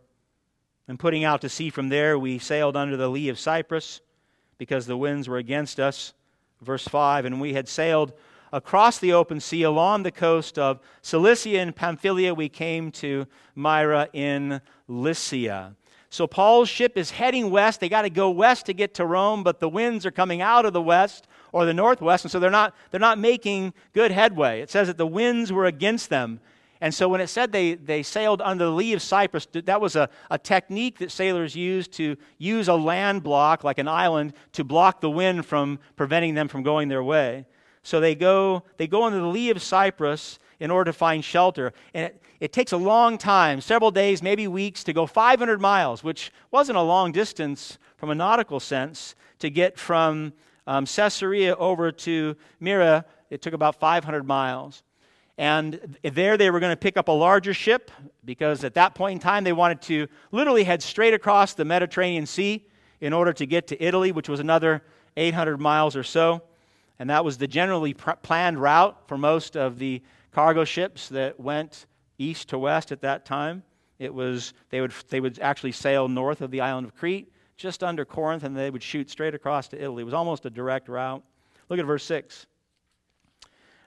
And 0.87 0.99
putting 0.99 1.25
out 1.25 1.41
to 1.41 1.49
sea 1.49 1.71
from 1.71 1.89
there, 1.89 2.19
we 2.19 2.39
sailed 2.39 2.77
under 2.77 2.97
the 2.97 3.09
lee 3.09 3.29
of 3.29 3.39
Cyprus 3.39 4.01
because 4.59 4.87
the 4.87 4.97
winds 4.97 5.29
were 5.29 5.39
against 5.39 5.81
us. 5.81 6.13
Verse 6.61 6.87
5 6.87 7.25
And 7.25 7.41
we 7.41 7.55
had 7.55 7.69
sailed 7.69 8.13
across 8.53 8.99
the 8.99 9.13
open 9.13 9.41
sea 9.41 9.63
along 9.63 10.03
the 10.03 10.11
coast 10.11 10.59
of 10.59 10.81
Cilicia 11.03 11.59
and 11.59 11.75
Pamphylia. 11.75 12.35
We 12.35 12.49
came 12.49 12.91
to 12.93 13.27
Myra 13.55 14.09
in 14.13 14.61
Lycia. 14.87 15.75
So 16.11 16.29
Paul's 16.29 16.69
ship 16.69 16.97
is 16.97 17.11
heading 17.11 17.51
west. 17.51 17.81
They 17.81 17.89
got 17.89 18.03
to 18.03 18.11
go 18.11 18.31
west 18.31 18.67
to 18.67 18.73
get 18.73 18.95
to 18.95 19.07
Rome, 19.07 19.43
but 19.43 19.59
the 19.59 19.69
winds 19.69 20.07
are 20.07 20.13
coming 20.13 20.41
out 20.41 20.65
of 20.65 20.73
the 20.73 20.81
west 20.81 21.27
or 21.51 21.65
the 21.65 21.75
northwest, 21.75 22.25
and 22.25 22.31
so 22.31 22.39
they're 22.39 22.51
not, 22.51 22.75
they're 22.91 23.01
not 23.01 23.19
making 23.19 23.75
good 23.93 24.13
headway. 24.13 24.61
It 24.61 24.71
says 24.71 24.87
that 24.87 24.97
the 24.97 25.07
winds 25.07 25.53
were 25.53 25.67
against 25.67 26.11
them. 26.11 26.39
And 26.85 26.93
so 26.93 27.09
when 27.09 27.23
it 27.23 27.29
said 27.29 27.51
they, 27.51 27.77
they 27.77 28.03
sailed 28.03 28.43
under 28.43 28.67
the 28.67 28.71
lee 28.71 28.93
of 28.93 29.01
Cyprus, 29.01 29.49
that 29.55 29.81
was 29.81 29.97
a, 29.97 30.11
a 30.31 30.37
technique 30.37 30.99
that 30.99 31.11
sailors 31.11 31.57
used 31.57 31.93
to 31.93 32.19
use 32.37 32.69
a 32.69 32.75
land 32.75 33.23
block, 33.23 33.65
like 33.65 33.79
an 33.79 33.89
island, 33.89 34.35
to 34.53 34.65
block 34.65 35.01
the 35.01 35.09
wind 35.09 35.47
from 35.47 35.79
preventing 35.97 36.35
them 36.35 36.47
from 36.47 36.63
going 36.63 36.89
their 36.89 37.03
way. 37.03 37.47
So 37.85 38.01
they 38.01 38.15
go, 38.15 38.65
they 38.77 38.87
go 38.87 39.05
under 39.05 39.19
the 39.19 39.27
lee 39.27 39.49
of 39.49 39.63
Cyprus 39.63 40.39
in 40.61 40.71
order 40.71 40.91
to 40.91 40.93
find 40.93 41.25
shelter. 41.25 41.73
And 41.95 42.05
it, 42.05 42.23
it 42.39 42.53
takes 42.53 42.73
a 42.73 42.77
long 42.77 43.17
time, 43.17 43.63
several 43.63 43.91
days, 43.91 44.23
maybe 44.23 44.47
weeks, 44.47 44.85
to 44.85 44.93
go 44.93 45.07
500 45.07 45.63
miles, 45.63 46.05
which 46.05 46.31
wasn't 46.51 46.77
a 46.77 46.83
long 46.83 47.13
distance 47.13 47.79
from 47.97 48.11
a 48.11 48.15
nautical 48.15 48.61
sense, 48.61 49.15
to 49.39 49.49
get 49.49 49.79
from 49.79 50.35
um, 50.67 50.85
Caesarea 50.85 51.57
over 51.57 51.91
to 51.91 52.37
Myra. 52.61 53.07
It 53.31 53.41
took 53.41 53.55
about 53.55 53.81
500 53.81 54.27
miles. 54.27 54.83
And 55.37 55.99
there 56.03 56.37
they 56.37 56.51
were 56.51 56.61
going 56.61 56.73
to 56.73 56.77
pick 56.77 56.97
up 56.97 57.09
a 57.09 57.13
larger 57.13 57.53
ship 57.53 57.91
because 58.25 58.63
at 58.63 58.75
that 58.75 58.95
point 58.95 59.15
in 59.15 59.19
time 59.19 59.45
they 59.45 59.53
wanted 59.53 59.83
to 59.83 60.07
literally 60.31 60.65
head 60.65 60.83
straight 60.83 61.15
across 61.15 61.55
the 61.55 61.65
Mediterranean 61.65 62.27
Sea 62.27 62.65
in 63.01 63.13
order 63.13 63.33
to 63.33 63.47
get 63.47 63.67
to 63.69 63.83
Italy, 63.83 64.13
which 64.13 64.29
was 64.29 64.41
another 64.41 64.83
800 65.17 65.61
miles 65.61 65.97
or 65.97 66.05
so. 66.05 66.43
And 66.99 67.11
that 67.11 67.25
was 67.25 67.39
the 67.39 67.49
generally 67.49 67.95
pr- 67.95 68.13
planned 68.23 68.61
route 68.61 68.97
for 69.09 69.19
most 69.19 69.57
of 69.57 69.79
the 69.79 70.03
cargo 70.33 70.65
ships 70.65 71.09
that 71.09 71.39
went 71.41 71.87
east 72.19 72.49
to 72.51 72.59
west 72.59 72.93
at 72.93 73.01
that 73.03 73.25
time. 73.25 73.65
It 73.99 74.13
was 74.13 74.55
they 74.71 74.81
would 74.81 74.93
they 75.09 75.21
would 75.21 75.39
actually 75.41 75.73
sail 75.73 76.09
north 76.09 76.41
of 76.41 76.51
the 76.51 76.61
island 76.61 76.87
of 76.87 76.95
Crete, 76.95 77.33
just 77.57 77.83
under 77.83 78.05
Corinth, 78.05 78.45
and 78.45 78.57
they 78.57 78.71
would 78.71 78.83
shoot 78.83 79.11
straight 79.11 79.35
across 79.35 79.69
to 79.69 79.81
Italy. 79.81 80.03
It 80.03 80.05
was 80.05 80.15
almost 80.15 80.47
a 80.47 80.51
direct 80.51 80.89
route. 80.89 81.23
Look 81.69 81.79
at 81.79 81.87
verse 81.87 82.05
6. 82.05 82.47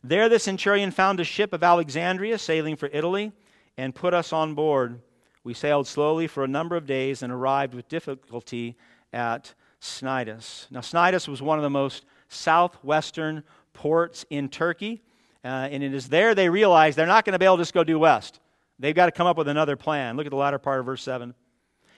There 0.08 0.30
the 0.30 0.40
centurion 0.40 0.92
found 0.92 1.20
a 1.20 1.26
ship 1.26 1.52
of 1.52 1.64
Alexandria 1.64 2.38
sailing 2.38 2.78
for 2.78 2.90
Italy 2.94 3.34
and 3.78 3.94
put 3.94 4.14
us 4.14 4.32
on 4.32 4.54
board. 4.54 5.02
We 5.44 5.54
sailed 5.54 5.86
slowly 5.86 6.28
for 6.28 6.46
a 6.46 6.48
number 6.48 6.78
of 6.78 6.86
days 6.86 7.24
and 7.24 7.34
arrived 7.34 7.74
with 7.74 7.90
difficulty 7.90 8.78
at 9.12 9.54
Cnidus. 9.82 10.72
Now, 10.72 10.80
Cnidus 10.80 11.28
was 11.28 11.42
one 11.42 11.60
of 11.60 11.64
the 11.64 11.70
most 11.70 12.06
southwestern 12.30 13.44
ports 13.74 14.26
in 14.30 14.48
Turkey, 14.48 15.02
uh, 15.44 15.68
and 15.72 15.84
it 15.84 15.94
is 15.94 16.08
there 16.08 16.34
they 16.34 16.48
realize 16.48 16.96
they're 16.96 17.06
not 17.06 17.26
going 17.26 17.34
to 17.34 17.40
be 17.40 17.46
able 17.46 17.58
to 17.58 17.62
just 17.64 17.74
go 17.74 17.84
due 17.84 18.00
west. 18.00 18.40
They've 18.80 18.96
got 18.96 19.08
to 19.08 19.12
come 19.12 19.28
up 19.28 19.38
with 19.38 19.50
another 19.50 19.76
plan. 19.76 20.16
Look 20.16 20.26
at 20.26 20.30
the 20.30 20.38
latter 20.38 20.58
part 20.58 20.80
of 20.80 20.86
verse 20.86 21.04
7. 21.04 21.34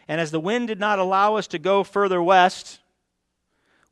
And 0.07 0.19
as 0.19 0.31
the 0.31 0.39
wind 0.39 0.67
did 0.67 0.79
not 0.79 0.97
allow 0.97 1.35
us 1.35 1.45
to 1.49 1.59
go 1.59 1.83
further 1.83 2.23
west, 2.23 2.79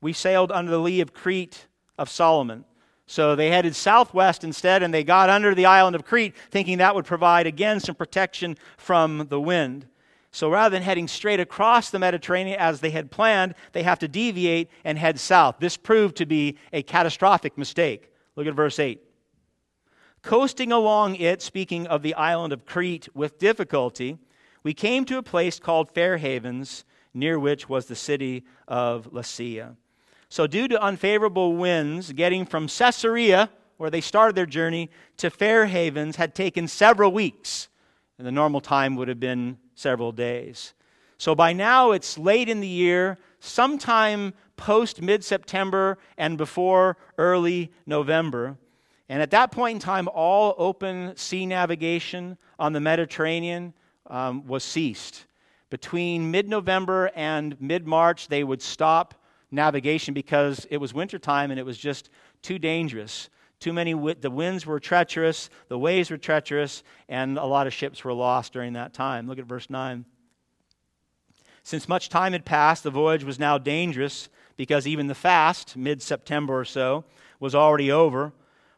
we 0.01 0.11
sailed 0.11 0.51
under 0.51 0.71
the 0.71 0.79
lee 0.79 1.01
of 1.01 1.13
Crete 1.13 1.67
of 1.99 2.09
Salmone. 2.09 2.65
So 3.09 3.35
they 3.35 3.49
headed 3.49 3.73
southwest 3.73 4.43
instead, 4.43 4.83
and 4.83 4.93
they 4.93 5.03
got 5.03 5.29
under 5.29 5.55
the 5.55 5.65
island 5.65 5.95
of 5.95 6.05
Crete, 6.05 6.35
thinking 6.51 6.79
that 6.79 6.93
would 6.93 7.05
provide, 7.05 7.47
again, 7.47 7.79
some 7.79 7.95
protection 7.95 8.57
from 8.75 9.27
the 9.29 9.39
wind. 9.39 9.87
So 10.31 10.49
rather 10.51 10.75
than 10.75 10.83
heading 10.83 11.07
straight 11.07 11.39
across 11.39 11.89
the 11.89 11.99
Mediterranean 11.99 12.59
as 12.59 12.81
they 12.81 12.89
had 12.89 13.09
planned, 13.09 13.55
they 13.71 13.83
have 13.83 13.99
to 13.99 14.09
deviate 14.09 14.69
and 14.83 14.97
head 14.97 15.19
south. 15.19 15.55
This 15.59 15.77
proved 15.77 16.17
to 16.17 16.25
be 16.25 16.57
a 16.73 16.83
catastrophic 16.83 17.57
mistake. 17.57 18.11
Look 18.35 18.45
at 18.45 18.53
verse 18.53 18.77
8. 18.77 19.01
Coasting 20.21 20.73
along 20.73 21.15
it, 21.15 21.41
speaking 21.41 21.87
of 21.87 22.01
the 22.03 22.13
island 22.15 22.51
of 22.51 22.65
Crete 22.65 23.07
with 23.15 23.39
difficulty, 23.39 24.17
we 24.63 24.73
came 24.73 25.05
to 25.05 25.17
a 25.17 25.23
place 25.23 25.59
called 25.59 25.89
Fair 25.89 26.17
Havens, 26.17 26.83
near 27.13 27.39
which 27.39 27.69
was 27.69 27.85
the 27.85 27.95
city 27.95 28.43
of 28.67 29.13
Lasea. 29.13 29.77
So, 30.29 30.45
due 30.45 30.67
to 30.67 30.81
unfavorable 30.81 31.55
winds, 31.55 32.11
getting 32.11 32.45
from 32.45 32.67
Caesarea, 32.67 33.49
where 33.77 33.89
they 33.89 34.01
started 34.01 34.35
their 34.35 34.45
journey, 34.45 34.89
to 35.17 35.29
Fair 35.29 35.65
Havens 35.67 36.17
had 36.17 36.35
taken 36.35 36.67
several 36.67 37.11
weeks. 37.11 37.69
And 38.17 38.27
the 38.27 38.31
normal 38.31 38.59
time 38.59 38.95
would 38.95 39.07
have 39.07 39.19
been 39.19 39.57
several 39.75 40.11
days. 40.11 40.73
So, 41.17 41.33
by 41.33 41.53
now 41.53 41.91
it's 41.91 42.17
late 42.17 42.49
in 42.49 42.59
the 42.59 42.67
year, 42.67 43.17
sometime 43.39 44.33
post 44.57 45.01
mid 45.01 45.23
September 45.23 45.97
and 46.17 46.37
before 46.37 46.97
early 47.17 47.71
November. 47.85 48.57
And 49.09 49.21
at 49.21 49.31
that 49.31 49.51
point 49.51 49.75
in 49.75 49.79
time, 49.79 50.09
all 50.13 50.55
open 50.57 51.15
sea 51.15 51.45
navigation 51.45 52.37
on 52.59 52.73
the 52.73 52.81
Mediterranean 52.81 53.73
um, 54.07 54.45
was 54.45 54.63
ceased. 54.63 55.25
Between 55.69 56.31
mid 56.31 56.49
November 56.49 57.11
and 57.15 57.59
mid 57.61 57.87
March, 57.87 58.27
they 58.27 58.43
would 58.43 58.61
stop 58.61 59.13
navigation 59.51 60.13
because 60.13 60.65
it 60.69 60.77
was 60.77 60.93
wintertime 60.93 61.51
and 61.51 61.59
it 61.59 61.65
was 61.65 61.77
just 61.77 62.09
too 62.41 62.59
dangerous. 62.59 63.29
Too 63.59 63.73
many, 63.73 63.93
the 63.93 64.29
winds 64.29 64.65
were 64.65 64.79
treacherous, 64.79 65.49
the 65.67 65.79
waves 65.79 66.11
were 66.11 66.17
treacherous, 66.17 66.83
and 67.09 67.37
a 67.37 67.45
lot 67.45 67.65
of 67.65 67.73
ships 67.73 68.03
were 68.03 68.13
lost 68.13 68.53
during 68.53 68.73
that 68.73 68.93
time. 68.93 69.27
Look 69.27 69.39
at 69.39 69.45
verse 69.45 69.69
9. 69.69 70.05
Since 71.63 71.89
much 71.89 72.09
time 72.09 72.33
had 72.33 72.45
passed, 72.45 72.83
the 72.83 72.91
voyage 72.91 73.23
was 73.23 73.39
now 73.39 73.57
dangerous 73.57 74.29
because 74.57 74.87
even 74.87 75.07
the 75.07 75.15
fast, 75.15 75.75
mid 75.75 76.01
September 76.01 76.57
or 76.59 76.65
so, 76.65 77.03
was 77.39 77.55
already 77.55 77.91
over. 77.91 78.31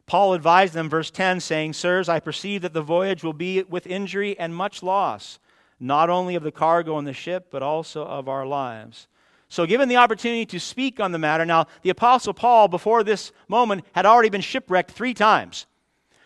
Paul 0.05 0.33
advised 0.33 0.73
them, 0.73 0.89
verse 0.89 1.11
10, 1.11 1.39
saying, 1.39 1.73
Sirs, 1.73 2.09
I 2.09 2.19
perceive 2.19 2.63
that 2.63 2.73
the 2.73 2.81
voyage 2.81 3.23
will 3.23 3.33
be 3.33 3.61
with 3.63 3.85
injury 3.85 4.37
and 4.39 4.55
much 4.55 4.81
loss, 4.81 5.39
not 5.79 6.09
only 6.09 6.33
of 6.33 6.41
the 6.41 6.51
cargo 6.51 6.97
and 6.97 7.05
the 7.05 7.13
ship, 7.13 7.49
but 7.51 7.61
also 7.61 8.05
of 8.05 8.27
our 8.27 8.45
lives. 8.45 9.07
So, 9.51 9.65
given 9.65 9.89
the 9.89 9.97
opportunity 9.97 10.45
to 10.45 10.59
speak 10.59 10.99
on 10.99 11.11
the 11.11 11.17
matter, 11.17 11.43
now, 11.43 11.65
the 11.81 11.89
Apostle 11.89 12.35
Paul, 12.35 12.67
before 12.67 13.03
this 13.03 13.31
moment, 13.47 13.83
had 13.93 14.05
already 14.05 14.29
been 14.29 14.41
shipwrecked 14.41 14.91
three 14.91 15.15
times. 15.15 15.65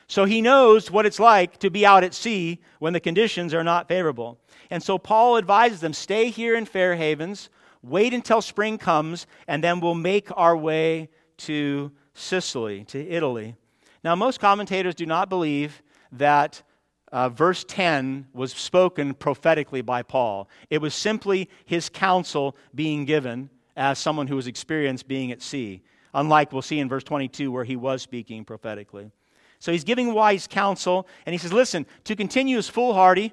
So, 0.08 0.26
he 0.26 0.42
knows 0.42 0.92
what 0.92 1.06
it's 1.06 1.22
like 1.22 1.58
to 1.60 1.70
be 1.70 1.86
out 1.86 2.04
at 2.04 2.14
sea 2.14 2.60
when 2.80 2.92
the 2.92 3.00
conditions 3.00 3.54
are 3.54 3.64
not 3.64 3.88
favorable. 3.88 4.40
And 4.70 4.84
so, 4.84 4.98
Paul 4.98 5.38
advises 5.38 5.80
them 5.80 5.94
stay 5.94 6.30
here 6.30 6.56
in 6.56 6.66
Fair 6.66 6.96
Havens, 6.96 7.50
wait 7.82 8.14
until 8.14 8.42
spring 8.42 8.78
comes, 8.78 9.26
and 9.48 9.64
then 9.64 9.80
we'll 9.80 9.96
make 9.96 10.28
our 10.36 10.58
way 10.58 11.08
to 11.38 11.94
Sicily, 12.14 12.84
to 12.86 13.08
Italy. 13.08 13.56
Now, 14.04 14.16
most 14.16 14.42
commentators 14.42 14.96
do 14.96 15.06
not 15.06 15.30
believe 15.30 15.82
that 16.12 16.62
uh, 17.14 17.30
verse 17.30 17.64
10 17.64 18.28
was 18.34 18.52
spoken 18.52 19.14
prophetically 19.14 19.82
by 19.82 20.02
Paul. 20.02 20.50
It 20.72 20.80
was 20.80 20.96
simply 20.96 21.48
his 21.64 21.88
counsel 21.88 22.58
being 22.74 23.06
given 23.06 23.52
as 23.78 24.00
someone 24.00 24.28
who 24.28 24.36
was 24.36 24.48
experienced 24.48 25.08
being 25.08 25.32
at 25.32 25.42
sea, 25.42 25.84
unlike 26.16 26.52
we'll 26.52 26.64
see 26.64 26.80
in 26.80 26.90
verse 26.90 27.04
22 27.04 27.52
where 27.52 27.64
he 27.64 27.76
was 27.76 28.02
speaking 28.02 28.44
prophetically. 28.44 29.12
So 29.60 29.72
he's 29.72 29.84
giving 29.84 30.14
wise 30.14 30.48
counsel, 30.48 31.08
and 31.28 31.34
he 31.34 31.38
says, 31.38 31.54
Listen, 31.54 31.86
to 32.06 32.16
continue 32.16 32.58
is 32.58 32.68
foolhardy. 32.68 33.32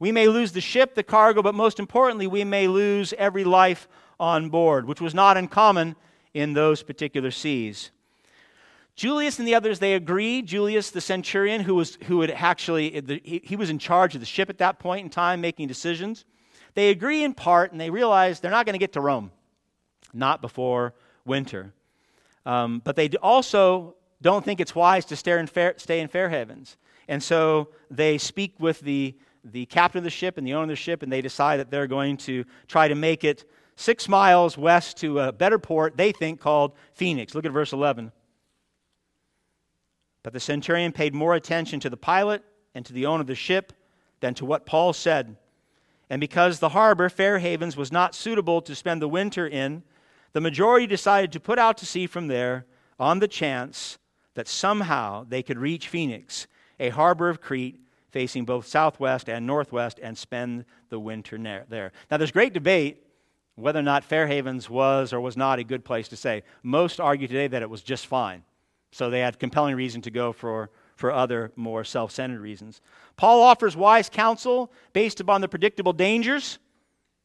We 0.00 0.10
may 0.10 0.26
lose 0.26 0.50
the 0.50 0.60
ship, 0.60 0.96
the 0.96 1.04
cargo, 1.04 1.40
but 1.40 1.54
most 1.54 1.78
importantly, 1.78 2.26
we 2.26 2.42
may 2.42 2.66
lose 2.66 3.14
every 3.16 3.44
life 3.44 3.88
on 4.18 4.50
board, 4.50 4.86
which 4.86 5.00
was 5.00 5.14
not 5.14 5.36
uncommon 5.36 5.94
in 6.34 6.52
those 6.52 6.82
particular 6.82 7.30
seas. 7.30 7.92
Julius 9.00 9.38
and 9.38 9.48
the 9.48 9.54
others, 9.54 9.78
they 9.78 9.94
agree. 9.94 10.42
Julius, 10.42 10.90
the 10.90 11.00
centurion, 11.00 11.62
who, 11.62 11.74
was, 11.74 11.96
who 12.04 12.20
had 12.20 12.30
actually, 12.32 13.02
he, 13.24 13.40
he 13.42 13.56
was 13.56 13.70
in 13.70 13.78
charge 13.78 14.14
of 14.14 14.20
the 14.20 14.26
ship 14.26 14.50
at 14.50 14.58
that 14.58 14.78
point 14.78 15.04
in 15.04 15.08
time, 15.08 15.40
making 15.40 15.68
decisions. 15.68 16.26
They 16.74 16.90
agree 16.90 17.24
in 17.24 17.32
part, 17.32 17.72
and 17.72 17.80
they 17.80 17.88
realize 17.88 18.40
they're 18.40 18.50
not 18.50 18.66
going 18.66 18.74
to 18.74 18.78
get 18.78 18.92
to 18.92 19.00
Rome, 19.00 19.30
not 20.12 20.42
before 20.42 20.92
winter. 21.24 21.72
Um, 22.44 22.82
but 22.84 22.94
they 22.94 23.08
also 23.22 23.94
don't 24.20 24.44
think 24.44 24.60
it's 24.60 24.74
wise 24.74 25.06
to 25.06 25.16
stay 25.16 25.38
in, 25.38 25.46
Fair, 25.46 25.72
stay 25.78 26.00
in 26.00 26.08
Fair 26.08 26.28
Havens. 26.28 26.76
And 27.08 27.22
so 27.22 27.70
they 27.90 28.18
speak 28.18 28.52
with 28.58 28.80
the, 28.80 29.16
the 29.42 29.64
captain 29.64 29.96
of 29.96 30.04
the 30.04 30.10
ship 30.10 30.36
and 30.36 30.46
the 30.46 30.52
owner 30.52 30.64
of 30.64 30.68
the 30.68 30.76
ship, 30.76 31.02
and 31.02 31.10
they 31.10 31.22
decide 31.22 31.58
that 31.60 31.70
they're 31.70 31.86
going 31.86 32.18
to 32.18 32.44
try 32.68 32.86
to 32.86 32.94
make 32.94 33.24
it 33.24 33.50
six 33.76 34.10
miles 34.10 34.58
west 34.58 34.98
to 34.98 35.20
a 35.20 35.32
better 35.32 35.58
port, 35.58 35.96
they 35.96 36.12
think, 36.12 36.38
called 36.38 36.72
Phoenix. 36.92 37.34
Look 37.34 37.46
at 37.46 37.52
verse 37.52 37.72
11. 37.72 38.12
But 40.22 40.32
the 40.32 40.40
centurion 40.40 40.92
paid 40.92 41.14
more 41.14 41.34
attention 41.34 41.80
to 41.80 41.90
the 41.90 41.96
pilot 41.96 42.42
and 42.74 42.84
to 42.86 42.92
the 42.92 43.06
owner 43.06 43.22
of 43.22 43.26
the 43.26 43.34
ship 43.34 43.72
than 44.20 44.34
to 44.34 44.44
what 44.44 44.66
Paul 44.66 44.92
said. 44.92 45.36
And 46.08 46.20
because 46.20 46.58
the 46.58 46.70
harbor, 46.70 47.08
Fair 47.08 47.38
Havens, 47.38 47.76
was 47.76 47.92
not 47.92 48.14
suitable 48.14 48.60
to 48.62 48.74
spend 48.74 49.00
the 49.00 49.08
winter 49.08 49.46
in, 49.46 49.82
the 50.32 50.40
majority 50.40 50.86
decided 50.86 51.32
to 51.32 51.40
put 51.40 51.58
out 51.58 51.78
to 51.78 51.86
sea 51.86 52.06
from 52.06 52.26
there 52.26 52.66
on 52.98 53.18
the 53.18 53.28
chance 53.28 53.98
that 54.34 54.48
somehow 54.48 55.24
they 55.28 55.42
could 55.42 55.58
reach 55.58 55.88
Phoenix, 55.88 56.46
a 56.78 56.90
harbor 56.90 57.28
of 57.28 57.40
Crete 57.40 57.80
facing 58.10 58.44
both 58.44 58.66
southwest 58.66 59.28
and 59.28 59.46
northwest, 59.46 60.00
and 60.02 60.18
spend 60.18 60.64
the 60.88 60.98
winter 60.98 61.38
there. 61.68 61.92
Now, 62.10 62.16
there's 62.16 62.32
great 62.32 62.52
debate 62.52 63.06
whether 63.54 63.78
or 63.78 63.82
not 63.82 64.04
Fair 64.04 64.26
Havens 64.26 64.68
was 64.68 65.12
or 65.12 65.20
was 65.20 65.36
not 65.36 65.58
a 65.58 65.64
good 65.64 65.84
place 65.84 66.08
to 66.08 66.16
stay. 66.16 66.42
Most 66.62 66.98
argue 66.98 67.28
today 67.28 67.46
that 67.46 67.62
it 67.62 67.70
was 67.70 67.82
just 67.82 68.06
fine. 68.06 68.42
So 68.92 69.10
they 69.10 69.20
had 69.20 69.38
compelling 69.38 69.76
reason 69.76 70.02
to 70.02 70.10
go 70.10 70.32
for, 70.32 70.70
for 70.96 71.12
other 71.12 71.52
more 71.56 71.84
self 71.84 72.10
centered 72.10 72.40
reasons. 72.40 72.80
Paul 73.16 73.42
offers 73.42 73.76
wise 73.76 74.08
counsel 74.08 74.72
based 74.92 75.20
upon 75.20 75.40
the 75.40 75.48
predictable 75.48 75.92
dangers, 75.92 76.58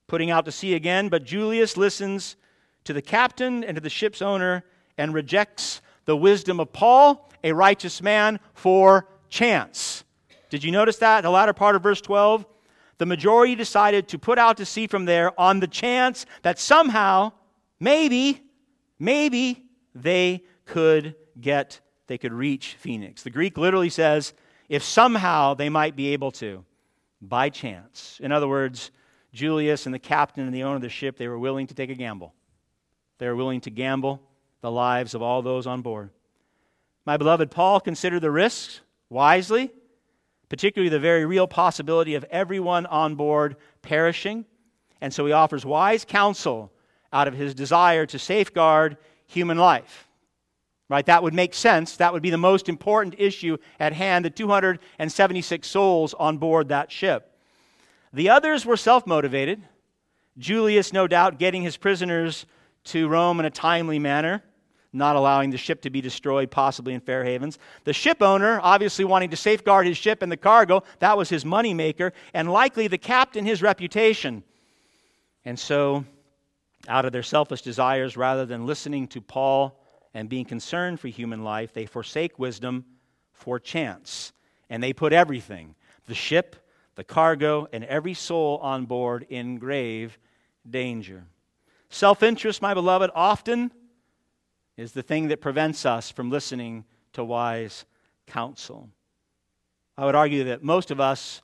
putting 0.07 0.29
out 0.29 0.45
to 0.45 0.51
sea 0.51 0.75
again, 0.75 1.10
but 1.10 1.24
Julius 1.24 1.77
listens 1.77 2.36
to 2.84 2.93
the 2.93 3.01
captain 3.01 3.63
and 3.63 3.75
to 3.75 3.81
the 3.81 3.89
ship's 3.89 4.22
owner 4.22 4.63
and 4.98 5.13
rejects 5.13 5.81
the 6.05 6.15
wisdom 6.15 6.60
of 6.60 6.72
Paul, 6.72 7.29
a 7.43 7.51
righteous 7.51 8.01
man, 8.01 8.39
for 8.53 9.07
chance. 9.29 10.03
Did 10.50 10.63
you 10.63 10.72
notice 10.72 10.98
that? 10.98 11.22
The 11.22 11.29
latter 11.31 11.53
part 11.53 11.75
of 11.75 11.84
verse 11.84 12.01
12. 12.01 12.45
The 12.98 13.05
majority 13.05 13.55
decided 13.55 14.07
to 14.10 14.19
put 14.19 14.38
out 14.38 14.57
to 14.57 14.65
sea 14.65 14.88
from 14.88 15.05
there 15.05 15.38
on 15.39 15.60
the 15.60 15.67
chance 15.67 16.25
that 16.43 16.60
somehow, 16.60 17.34
maybe, 17.79 18.41
maybe 19.00 19.65
they 19.93 20.43
could 20.65 21.15
get, 21.39 21.79
they 22.07 22.17
could 22.17 22.33
reach 22.33 22.75
Phoenix. 22.79 23.23
The 23.23 23.29
Greek 23.29 23.57
literally 23.57 23.89
says, 23.89 24.33
if 24.69 24.83
somehow 24.83 25.53
they 25.53 25.69
might 25.69 25.95
be 25.95 26.13
able 26.13 26.31
to, 26.33 26.65
by 27.21 27.49
chance. 27.49 28.19
In 28.21 28.31
other 28.31 28.47
words, 28.47 28.91
Julius 29.33 29.85
and 29.85 29.93
the 29.93 29.99
captain 29.99 30.45
and 30.45 30.53
the 30.53 30.63
owner 30.63 30.75
of 30.75 30.81
the 30.81 30.89
ship, 30.89 31.17
they 31.17 31.27
were 31.27 31.39
willing 31.39 31.67
to 31.67 31.73
take 31.73 31.89
a 31.89 31.95
gamble. 31.95 32.33
They 33.17 33.27
were 33.27 33.35
willing 33.35 33.61
to 33.61 33.69
gamble 33.69 34.21
the 34.61 34.71
lives 34.71 35.13
of 35.13 35.21
all 35.21 35.41
those 35.41 35.67
on 35.67 35.81
board. 35.81 36.09
My 37.05 37.17
beloved 37.17 37.51
Paul 37.51 37.79
considered 37.79 38.21
the 38.21 38.31
risks 38.31 38.81
wisely, 39.09 39.71
particularly 40.49 40.89
the 40.89 40.99
very 40.99 41.25
real 41.25 41.47
possibility 41.47 42.15
of 42.15 42.23
everyone 42.25 42.85
on 42.85 43.15
board 43.15 43.57
perishing. 43.81 44.45
And 45.01 45.13
so 45.13 45.25
he 45.25 45.31
offers 45.31 45.65
wise 45.65 46.05
counsel 46.05 46.71
out 47.13 47.27
of 47.27 47.33
his 47.33 47.53
desire 47.53 48.05
to 48.07 48.19
safeguard 48.19 48.97
human 49.27 49.57
life. 49.57 50.07
Right? 50.87 51.05
That 51.05 51.23
would 51.23 51.33
make 51.33 51.53
sense. 51.53 51.97
That 51.97 52.13
would 52.13 52.21
be 52.21 52.29
the 52.29 52.37
most 52.37 52.69
important 52.69 53.15
issue 53.17 53.57
at 53.79 53.93
hand 53.93 54.23
the 54.23 54.29
276 54.29 55.67
souls 55.67 56.13
on 56.13 56.37
board 56.37 56.69
that 56.69 56.91
ship. 56.91 57.35
The 58.13 58.29
others 58.29 58.65
were 58.65 58.77
self 58.77 59.07
motivated. 59.07 59.63
Julius, 60.37 60.93
no 60.93 61.07
doubt, 61.07 61.39
getting 61.39 61.63
his 61.63 61.77
prisoners 61.77 62.45
to 62.85 63.07
Rome 63.07 63.39
in 63.39 63.45
a 63.45 63.49
timely 63.49 63.99
manner, 63.99 64.43
not 64.93 65.15
allowing 65.15 65.49
the 65.49 65.57
ship 65.57 65.81
to 65.81 65.89
be 65.89 66.01
destroyed, 66.01 66.51
possibly 66.51 66.93
in 66.93 66.99
Fair 66.99 67.23
Havens. 67.23 67.57
The 67.83 67.93
ship 67.93 68.21
owner, 68.21 68.59
obviously 68.61 69.05
wanting 69.05 69.31
to 69.31 69.37
safeguard 69.37 69.87
his 69.87 69.97
ship 69.97 70.21
and 70.21 70.31
the 70.31 70.37
cargo, 70.37 70.83
that 70.99 71.17
was 71.17 71.29
his 71.29 71.43
moneymaker, 71.43 72.11
and 72.33 72.51
likely 72.51 72.87
the 72.87 72.97
captain, 72.97 73.45
his 73.45 73.61
reputation. 73.61 74.43
And 75.45 75.57
so, 75.57 76.05
out 76.87 77.05
of 77.05 77.11
their 77.11 77.23
selfish 77.23 77.61
desires, 77.61 78.15
rather 78.17 78.45
than 78.45 78.65
listening 78.65 79.07
to 79.09 79.21
Paul 79.21 79.81
and 80.15 80.29
being 80.29 80.45
concerned 80.45 81.00
for 81.00 81.10
human 81.10 81.43
life, 81.43 81.74
they 81.74 81.86
forsake 81.86 82.39
wisdom 82.39 82.86
for 83.34 83.60
chance. 83.60 84.31
And 84.69 84.81
they 84.81 84.93
put 84.93 85.13
everything 85.13 85.75
the 86.07 86.15
ship, 86.15 86.55
the 86.95 87.03
cargo, 87.03 87.67
and 87.74 87.84
every 87.84 88.13
soul 88.13 88.57
on 88.60 88.86
board 88.86 89.25
in 89.29 89.57
grave 89.57 90.17
danger. 90.67 91.25
Self 91.89 92.24
interest, 92.24 92.62
my 92.62 92.74
beloved, 92.74 93.12
often 93.13 93.72
is 94.77 94.93
the 94.93 95.03
thing 95.03 95.27
that 95.27 95.41
prevents 95.41 95.86
us 95.86 96.10
from 96.10 96.31
listening 96.31 96.86
to 97.13 97.24
wise 97.24 97.86
counsel. 98.25 98.89
I 99.98 100.05
would 100.05 100.15
argue 100.15 100.45
that 100.45 100.63
most 100.63 100.91
of 100.91 101.00
us, 101.00 101.41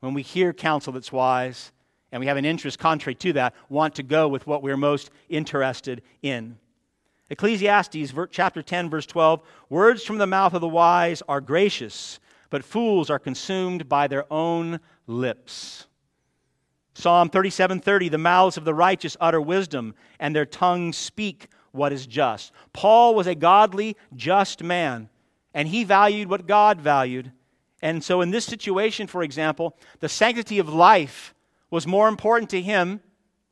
when 0.00 0.14
we 0.14 0.22
hear 0.22 0.52
counsel 0.52 0.92
that's 0.94 1.12
wise 1.12 1.72
and 2.10 2.20
we 2.20 2.26
have 2.26 2.36
an 2.38 2.44
interest 2.44 2.78
contrary 2.78 3.16
to 3.16 3.34
that, 3.34 3.54
want 3.68 3.96
to 3.96 4.02
go 4.02 4.28
with 4.28 4.46
what 4.46 4.62
we're 4.62 4.76
most 4.78 5.10
interested 5.28 6.00
in. 6.22 6.56
Ecclesiastes 7.30 8.12
chapter 8.30 8.62
10 8.62 8.90
verse 8.90 9.06
12 9.06 9.42
words 9.70 10.04
from 10.04 10.18
the 10.18 10.26
mouth 10.26 10.54
of 10.54 10.60
the 10.60 10.68
wise 10.68 11.22
are 11.28 11.40
gracious 11.40 12.20
but 12.54 12.64
fools 12.64 13.10
are 13.10 13.18
consumed 13.18 13.88
by 13.88 14.06
their 14.06 14.32
own 14.32 14.78
lips. 15.08 15.88
Psalm 16.94 17.28
37:30 17.28 18.08
The 18.08 18.16
mouths 18.16 18.56
of 18.56 18.64
the 18.64 18.74
righteous 18.74 19.16
utter 19.20 19.40
wisdom 19.40 19.92
and 20.20 20.36
their 20.36 20.46
tongues 20.46 20.96
speak 20.96 21.48
what 21.72 21.92
is 21.92 22.06
just. 22.06 22.52
Paul 22.72 23.16
was 23.16 23.26
a 23.26 23.34
godly, 23.34 23.96
just 24.14 24.62
man, 24.62 25.08
and 25.52 25.66
he 25.66 25.82
valued 25.82 26.30
what 26.30 26.46
God 26.46 26.80
valued. 26.80 27.32
And 27.82 28.04
so, 28.04 28.20
in 28.20 28.30
this 28.30 28.44
situation, 28.44 29.08
for 29.08 29.24
example, 29.24 29.76
the 29.98 30.08
sanctity 30.08 30.60
of 30.60 30.68
life 30.68 31.34
was 31.70 31.88
more 31.88 32.06
important 32.06 32.50
to 32.50 32.62
him. 32.62 33.00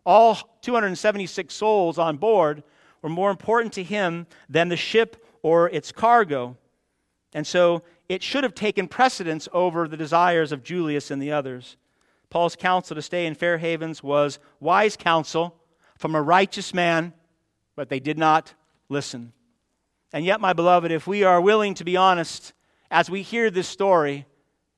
All 0.07 0.39
276 0.61 1.53
souls 1.53 1.99
on 1.99 2.19
board 2.19 2.63
were 3.03 3.09
more 3.09 3.31
important 3.31 3.75
to 3.75 3.83
him 3.83 4.27
than 4.49 4.69
the 4.69 4.77
ship 4.77 5.27
or 5.43 5.69
its 5.71 5.93
cargo. 5.93 6.57
And 7.35 7.47
so, 7.47 7.83
it 8.09 8.23
should 8.23 8.45
have 8.45 8.55
taken 8.55 8.89
precedence 8.89 9.49
over 9.53 9.89
the 9.89 9.97
desires 9.97 10.53
of 10.53 10.63
Julius 10.63 11.11
and 11.11 11.21
the 11.21 11.33
others. 11.33 11.77
Paul's 12.31 12.57
counsel 12.57 12.95
to 12.95 13.03
stay 13.03 13.27
in 13.27 13.35
Fair 13.35 13.59
Havens 13.59 14.03
was 14.03 14.39
wise 14.61 14.97
counsel 14.97 15.57
from 15.97 16.15
a 16.15 16.23
righteous 16.23 16.73
man 16.73 17.13
but 17.77 17.89
they 17.89 18.01
did 18.01 18.19
not 18.19 18.55
listen. 18.89 19.33
And 20.13 20.25
yet, 20.25 20.41
my 20.41 20.53
beloved, 20.53 20.91
if 20.91 21.07
we 21.07 21.25
are 21.25 21.41
willing 21.41 21.75
to 21.75 21.85
be 21.85 21.97
honest 21.97 22.53
as 22.91 23.09
we 23.09 23.23
hear 23.23 23.51
this 23.51 23.69
story, 23.69 24.27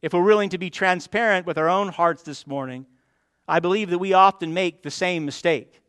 if 0.00 0.12
we're 0.12 0.23
willing 0.23 0.50
to 0.50 0.59
be 0.59 0.71
transparent 0.71 1.47
with 1.47 1.59
our 1.59 1.69
own 1.69 1.88
hearts 1.88 2.23
this 2.23 2.47
morning, 2.47 2.87
I 3.49 3.61
believe 3.61 3.90
that 3.90 3.99
we 3.99 4.12
often 4.12 4.54
make 4.54 4.83
the 4.83 4.90
same 4.90 5.25
mistake. 5.25 5.81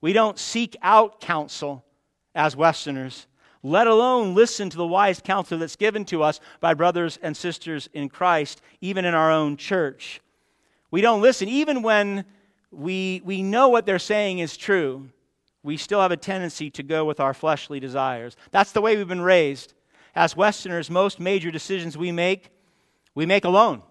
We 0.00 0.12
don't 0.12 0.38
seek 0.38 0.76
out 0.82 1.20
counsel 1.20 1.84
as 2.34 2.56
Westerners, 2.56 3.26
let 3.62 3.86
alone 3.86 4.34
listen 4.34 4.70
to 4.70 4.76
the 4.76 4.86
wise 4.86 5.20
counsel 5.20 5.58
that's 5.58 5.76
given 5.76 6.04
to 6.06 6.22
us 6.22 6.40
by 6.60 6.74
brothers 6.74 7.18
and 7.22 7.36
sisters 7.36 7.88
in 7.92 8.08
Christ, 8.08 8.60
even 8.80 9.04
in 9.04 9.14
our 9.14 9.32
own 9.32 9.56
church. 9.56 10.20
We 10.90 11.00
don't 11.00 11.20
listen, 11.20 11.48
even 11.48 11.82
when 11.82 12.24
we, 12.70 13.20
we 13.24 13.42
know 13.42 13.68
what 13.68 13.86
they're 13.86 13.98
saying 13.98 14.38
is 14.38 14.56
true 14.56 15.10
we 15.62 15.76
still 15.76 16.00
have 16.00 16.12
a 16.12 16.16
tendency 16.16 16.70
to 16.70 16.82
go 16.82 17.04
with 17.04 17.20
our 17.20 17.34
fleshly 17.34 17.80
desires. 17.80 18.36
That's 18.50 18.72
the 18.72 18.80
way 18.80 18.96
we've 18.96 19.08
been 19.08 19.20
raised. 19.20 19.74
As 20.14 20.36
Westerners, 20.36 20.90
most 20.90 21.20
major 21.20 21.50
decisions 21.50 21.96
we 21.98 22.12
make, 22.12 22.50
we 23.14 23.26
make 23.26 23.44
alone. 23.44 23.82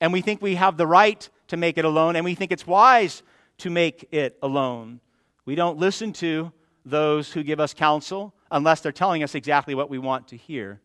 And 0.00 0.12
we 0.12 0.22
think 0.22 0.42
we 0.42 0.56
have 0.56 0.76
the 0.76 0.86
right 0.86 1.28
to 1.48 1.56
make 1.56 1.78
it 1.78 1.84
alone, 1.84 2.16
and 2.16 2.24
we 2.24 2.34
think 2.34 2.52
it's 2.52 2.66
wise 2.66 3.22
to 3.58 3.70
make 3.70 4.08
it 4.10 4.36
alone. 4.42 5.00
We 5.44 5.54
don't 5.54 5.78
listen 5.78 6.12
to 6.14 6.52
those 6.84 7.32
who 7.32 7.42
give 7.42 7.60
us 7.60 7.74
counsel 7.74 8.34
unless 8.50 8.80
they're 8.80 8.92
telling 8.92 9.22
us 9.22 9.34
exactly 9.34 9.74
what 9.74 9.90
we 9.90 9.98
want 9.98 10.28
to 10.28 10.36
hear. 10.36 10.80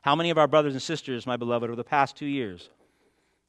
How 0.00 0.14
many 0.14 0.30
of 0.30 0.38
our 0.38 0.48
brothers 0.48 0.74
and 0.74 0.82
sisters, 0.82 1.26
my 1.26 1.36
beloved, 1.36 1.68
over 1.68 1.76
the 1.76 1.84
past 1.84 2.16
two 2.16 2.26
years 2.26 2.70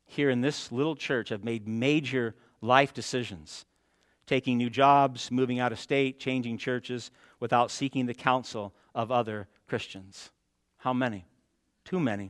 here 0.05 0.29
in 0.29 0.41
this 0.41 0.71
little 0.71 0.95
church 0.95 1.29
have 1.29 1.43
made 1.43 1.67
major 1.67 2.35
life 2.61 2.93
decisions 2.93 3.65
taking 4.29 4.59
new 4.59 4.69
jobs, 4.69 5.31
moving 5.31 5.59
out 5.59 5.71
of 5.71 5.79
state, 5.79 6.19
changing 6.19 6.55
churches 6.55 7.09
without 7.39 7.71
seeking 7.71 8.05
the 8.05 8.13
counsel 8.13 8.75
of 8.93 9.11
other 9.11 9.47
Christians. 9.67 10.29
How 10.77 10.93
many? 10.93 11.25
Too 11.83 11.99
many. 11.99 12.29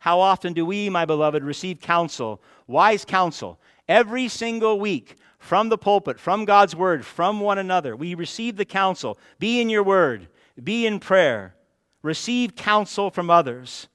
How 0.00 0.20
often 0.20 0.52
do 0.52 0.66
we, 0.66 0.90
my 0.90 1.06
beloved, 1.06 1.42
receive 1.42 1.80
counsel, 1.80 2.42
wise 2.66 3.06
counsel, 3.06 3.58
every 3.88 4.28
single 4.28 4.78
week 4.78 5.16
from 5.38 5.68
the 5.68 5.78
pulpit, 5.78 6.18
from 6.18 6.44
God's 6.44 6.76
word, 6.76 7.04
from 7.04 7.40
one 7.40 7.58
another? 7.58 7.96
We 7.96 8.14
receive 8.14 8.56
the 8.56 8.64
counsel. 8.64 9.18
Be 9.38 9.60
in 9.60 9.70
your 9.70 9.82
word, 9.82 10.28
be 10.62 10.86
in 10.86 11.00
prayer, 11.00 11.54
receive 12.02 12.54
counsel 12.56 13.10
from 13.10 13.30
others. 13.30 13.88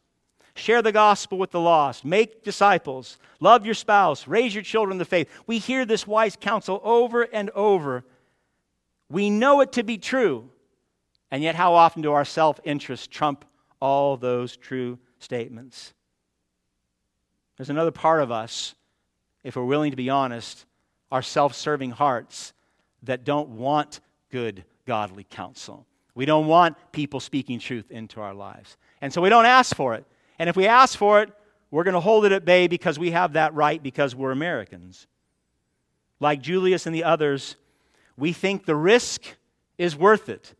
Share 0.55 0.81
the 0.81 0.91
gospel 0.91 1.37
with 1.37 1.51
the 1.51 1.59
lost. 1.59 2.05
Make 2.05 2.43
disciples. 2.43 3.17
Love 3.39 3.65
your 3.65 3.73
spouse. 3.73 4.27
Raise 4.27 4.53
your 4.53 4.63
children 4.63 4.93
in 4.93 4.97
the 4.99 5.05
faith. 5.05 5.27
We 5.47 5.57
hear 5.57 5.83
this 5.83 6.05
wise 6.05 6.35
counsel 6.35 6.79
over 6.83 7.23
and 7.23 7.49
over. 7.51 8.03
We 9.09 9.29
know 9.29 9.61
it 9.61 9.71
to 9.73 9.83
be 9.83 9.97
true. 9.97 10.49
And 11.31 11.41
yet, 11.41 11.55
how 11.55 11.73
often 11.73 12.03
do 12.03 12.11
our 12.11 12.25
self 12.25 12.59
interest 12.63 13.09
trump 13.09 13.45
all 13.79 14.15
those 14.15 14.55
true 14.55 14.99
statements? 15.17 15.93
There's 17.57 17.71
another 17.71 17.91
part 17.91 18.21
of 18.21 18.31
us, 18.31 18.75
if 19.43 19.55
we're 19.55 19.65
willing 19.65 19.91
to 19.91 19.97
be 19.97 20.09
honest, 20.09 20.65
our 21.11 21.21
self 21.21 21.53
serving 21.53 21.91
hearts 21.91 22.53
that 23.03 23.23
don't 23.23 23.49
want 23.49 23.99
good, 24.31 24.63
godly 24.85 25.25
counsel. 25.25 25.85
We 26.15 26.25
don't 26.25 26.47
want 26.47 26.77
people 26.91 27.19
speaking 27.19 27.59
truth 27.59 27.91
into 27.91 28.21
our 28.21 28.33
lives. 28.33 28.77
And 29.01 29.11
so 29.11 29.21
we 29.21 29.29
don't 29.29 29.45
ask 29.45 29.75
for 29.75 29.95
it. 29.95 30.05
And 30.39 30.49
if 30.49 30.55
we 30.55 30.67
ask 30.67 30.97
for 30.97 31.21
it, 31.21 31.31
we're 31.71 31.83
going 31.83 31.95
to 31.95 31.99
hold 31.99 32.25
it 32.25 32.31
at 32.31 32.45
bay 32.45 32.67
because 32.67 32.99
we 32.99 33.11
have 33.11 33.33
that 33.33 33.53
right 33.53 33.81
because 33.81 34.15
we're 34.15 34.31
Americans. 34.31 35.07
Like 36.19 36.41
Julius 36.41 36.85
and 36.85 36.95
the 36.95 37.03
others, 37.03 37.55
we 38.15 38.31
think 38.31 38.65
the 38.65 38.75
risk 38.75 39.23
is 39.77 39.95
worth 39.95 40.29
it. 40.29 40.53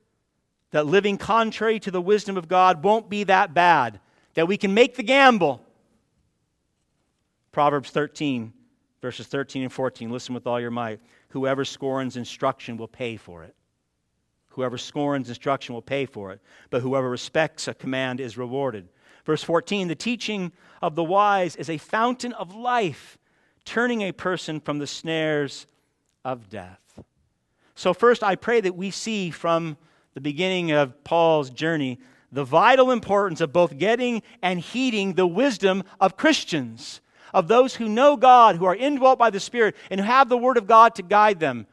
That 0.71 0.87
living 0.87 1.17
contrary 1.17 1.79
to 1.81 1.91
the 1.91 2.01
wisdom 2.01 2.35
of 2.35 2.47
God 2.47 2.83
won't 2.83 3.09
be 3.09 3.23
that 3.25 3.53
bad, 3.53 3.99
that 4.33 4.47
we 4.47 4.57
can 4.57 4.73
make 4.73 4.95
the 4.95 5.03
gamble. 5.03 5.61
Proverbs 7.51 7.91
13, 7.91 8.51
verses 9.03 9.27
13 9.27 9.63
and 9.63 9.73
14. 9.73 10.09
Listen 10.09 10.33
with 10.33 10.47
all 10.47 10.61
your 10.61 10.71
might. 10.71 11.01
Whoever 11.31 11.65
scorns 11.65 12.15
instruction 12.15 12.77
will 12.77 12.87
pay 12.87 13.17
for 13.17 13.43
it. 13.43 13.53
Whoever 14.51 14.77
scorns 14.77 15.27
instruction 15.27 15.75
will 15.75 15.81
pay 15.81 16.05
for 16.05 16.31
it, 16.31 16.39
but 16.69 16.81
whoever 16.81 17.09
respects 17.09 17.67
a 17.67 17.73
command 17.73 18.21
is 18.21 18.37
rewarded. 18.37 18.87
Verse 19.25 19.43
14 19.43 19.89
The 19.89 19.95
teaching 19.95 20.53
of 20.81 20.95
the 20.95 21.03
wise 21.03 21.57
is 21.57 21.69
a 21.69 21.77
fountain 21.77 22.31
of 22.31 22.55
life, 22.55 23.17
turning 23.65 24.03
a 24.03 24.13
person 24.13 24.61
from 24.61 24.79
the 24.79 24.87
snares 24.87 25.67
of 26.23 26.49
death. 26.49 26.79
So, 27.75 27.93
first, 27.93 28.23
I 28.23 28.35
pray 28.35 28.61
that 28.61 28.77
we 28.77 28.89
see 28.89 29.31
from 29.31 29.75
the 30.13 30.21
beginning 30.21 30.71
of 30.71 31.03
Paul's 31.03 31.49
journey 31.49 31.99
the 32.31 32.45
vital 32.45 32.89
importance 32.89 33.41
of 33.41 33.51
both 33.51 33.77
getting 33.77 34.21
and 34.41 34.61
heeding 34.61 35.15
the 35.15 35.27
wisdom 35.27 35.83
of 35.99 36.15
Christians, 36.15 37.01
of 37.33 37.47
those 37.47 37.75
who 37.75 37.89
know 37.89 38.15
God, 38.15 38.55
who 38.55 38.65
are 38.65 38.75
indwelt 38.75 39.17
by 39.17 39.29
the 39.29 39.39
Spirit, 39.39 39.75
and 39.89 39.99
who 39.99 40.05
have 40.05 40.29
the 40.29 40.37
Word 40.37 40.57
of 40.57 40.67
God 40.67 40.95
to 40.95 41.01
guide 41.01 41.39
them. 41.39 41.67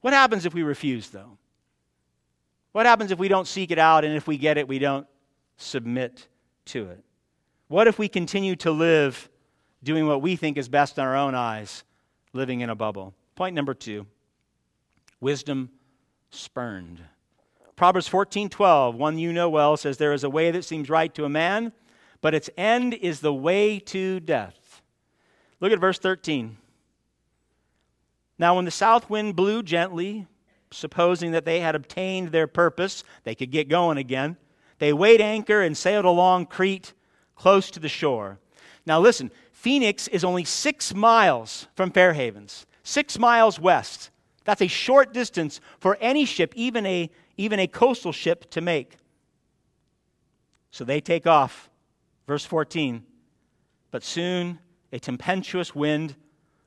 What 0.00 0.12
happens 0.12 0.46
if 0.46 0.54
we 0.54 0.62
refuse, 0.62 1.10
though? 1.10 1.38
What 2.72 2.86
happens 2.86 3.10
if 3.10 3.18
we 3.18 3.28
don't 3.28 3.46
seek 3.46 3.70
it 3.70 3.78
out 3.78 4.04
and 4.04 4.14
if 4.16 4.26
we 4.26 4.38
get 4.38 4.58
it, 4.58 4.66
we 4.66 4.78
don't 4.78 5.06
submit 5.56 6.26
to 6.66 6.88
it? 6.88 7.04
What 7.68 7.86
if 7.86 7.98
we 7.98 8.08
continue 8.08 8.56
to 8.56 8.70
live 8.70 9.28
doing 9.82 10.06
what 10.06 10.22
we 10.22 10.36
think 10.36 10.56
is 10.56 10.68
best 10.68 10.98
in 10.98 11.04
our 11.04 11.16
own 11.16 11.34
eyes, 11.34 11.84
living 12.32 12.60
in 12.60 12.70
a 12.70 12.74
bubble? 12.74 13.14
Point 13.34 13.54
number 13.54 13.74
two 13.74 14.06
wisdom 15.20 15.70
spurned. 16.30 17.00
Proverbs 17.76 18.08
14 18.08 18.48
12, 18.48 18.94
one 18.94 19.18
you 19.18 19.32
know 19.32 19.48
well, 19.48 19.76
says, 19.76 19.96
There 19.96 20.12
is 20.12 20.24
a 20.24 20.30
way 20.30 20.50
that 20.50 20.64
seems 20.64 20.90
right 20.90 21.12
to 21.14 21.24
a 21.24 21.28
man, 21.28 21.72
but 22.22 22.34
its 22.34 22.48
end 22.56 22.94
is 22.94 23.20
the 23.20 23.34
way 23.34 23.78
to 23.78 24.20
death. 24.20 24.80
Look 25.60 25.72
at 25.72 25.78
verse 25.78 25.98
13. 25.98 26.56
Now, 28.38 28.56
when 28.56 28.64
the 28.64 28.70
south 28.70 29.10
wind 29.10 29.36
blew 29.36 29.62
gently, 29.62 30.26
supposing 30.70 31.32
that 31.32 31.44
they 31.44 31.60
had 31.60 31.74
obtained 31.74 32.28
their 32.28 32.46
purpose, 32.46 33.04
they 33.24 33.34
could 33.34 33.50
get 33.50 33.68
going 33.68 33.98
again. 33.98 34.36
They 34.78 34.92
weighed 34.92 35.20
anchor 35.20 35.60
and 35.60 35.76
sailed 35.76 36.06
along 36.06 36.46
Crete 36.46 36.94
close 37.36 37.70
to 37.72 37.80
the 37.80 37.88
shore. 37.88 38.38
Now, 38.86 38.98
listen, 38.98 39.30
Phoenix 39.52 40.08
is 40.08 40.24
only 40.24 40.44
six 40.44 40.94
miles 40.94 41.68
from 41.74 41.90
Fair 41.90 42.14
Havens, 42.14 42.66
six 42.82 43.18
miles 43.18 43.60
west. 43.60 44.10
That's 44.44 44.62
a 44.62 44.66
short 44.66 45.12
distance 45.12 45.60
for 45.78 45.96
any 46.00 46.24
ship, 46.24 46.52
even 46.56 46.84
a, 46.86 47.10
even 47.36 47.60
a 47.60 47.68
coastal 47.68 48.12
ship, 48.12 48.50
to 48.50 48.60
make. 48.60 48.96
So 50.72 50.84
they 50.84 51.00
take 51.00 51.26
off. 51.26 51.70
Verse 52.26 52.44
14. 52.44 53.04
But 53.90 54.02
soon 54.02 54.58
a 54.92 54.98
tempestuous 54.98 55.74
wind 55.74 56.16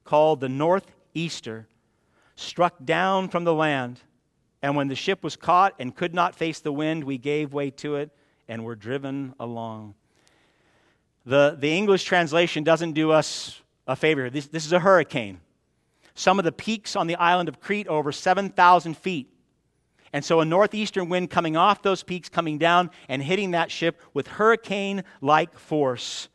called 0.04 0.40
the 0.40 0.50
northeaster 0.50 1.68
struck 2.36 2.84
down 2.84 3.30
from 3.30 3.44
the 3.44 3.54
land. 3.54 4.02
And 4.62 4.76
when 4.76 4.88
the 4.88 4.96
ship 4.96 5.24
was 5.24 5.36
caught 5.36 5.76
and 5.80 5.96
could 5.96 6.14
not 6.14 6.36
face 6.36 6.60
the 6.60 6.72
wind, 6.72 7.04
we 7.04 7.18
gave 7.18 7.54
way 7.54 7.70
to 7.72 7.96
it 7.96 8.12
and 8.48 8.64
were 8.64 8.76
driven 8.76 9.34
along. 9.40 9.96
The, 11.26 11.56
the 11.60 11.72
English 11.72 12.04
translation 12.04 12.64
doesn't 12.64 12.94
do 12.94 13.12
us 13.12 13.62
a 13.88 13.96
favor. 13.96 14.30
This, 14.30 14.48
this 14.48 14.66
is 14.66 14.74
a 14.74 14.80
hurricane. 14.80 15.40
Some 16.14 16.40
of 16.40 16.46
the 16.46 16.52
peaks 16.52 16.96
on 16.96 17.08
the 17.08 17.16
island 17.16 17.50
of 17.50 17.60
Crete 17.60 17.88
are 17.88 17.98
over 17.98 18.12
7,000 18.12 18.98
feet. 18.98 19.32
And 20.16 20.24
so 20.24 20.40
a 20.40 20.46
northeastern 20.46 21.10
wind 21.10 21.30
coming 21.30 21.58
off 21.58 21.82
those 21.82 22.02
peaks, 22.02 22.30
coming 22.30 22.58
down 22.58 22.90
and 23.10 23.22
hitting 23.22 23.52
that 23.52 23.70
ship 23.70 24.00
with 24.14 24.28
hurricane 24.30 25.04
like 25.20 25.60
force. 25.60 26.30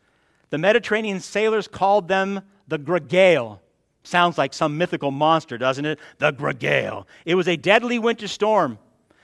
The 0.51 0.59
Mediterranean 0.59 1.19
sailors 1.19 1.67
called 1.67 2.07
them 2.07 2.43
the 2.69 2.79
Gregale. 2.79 3.59
Sounds 4.03 4.37
like 4.37 4.53
some 4.53 4.77
mythical 4.77 5.11
monster, 5.11 5.57
doesn't 5.57 5.87
it? 5.87 5.99
The 6.19 6.31
Gregale. 6.31 7.07
It 7.25 7.37
was 7.37 7.49
a 7.49 7.57
deadly 7.57 7.99
winter 7.99 8.29
storm 8.29 8.79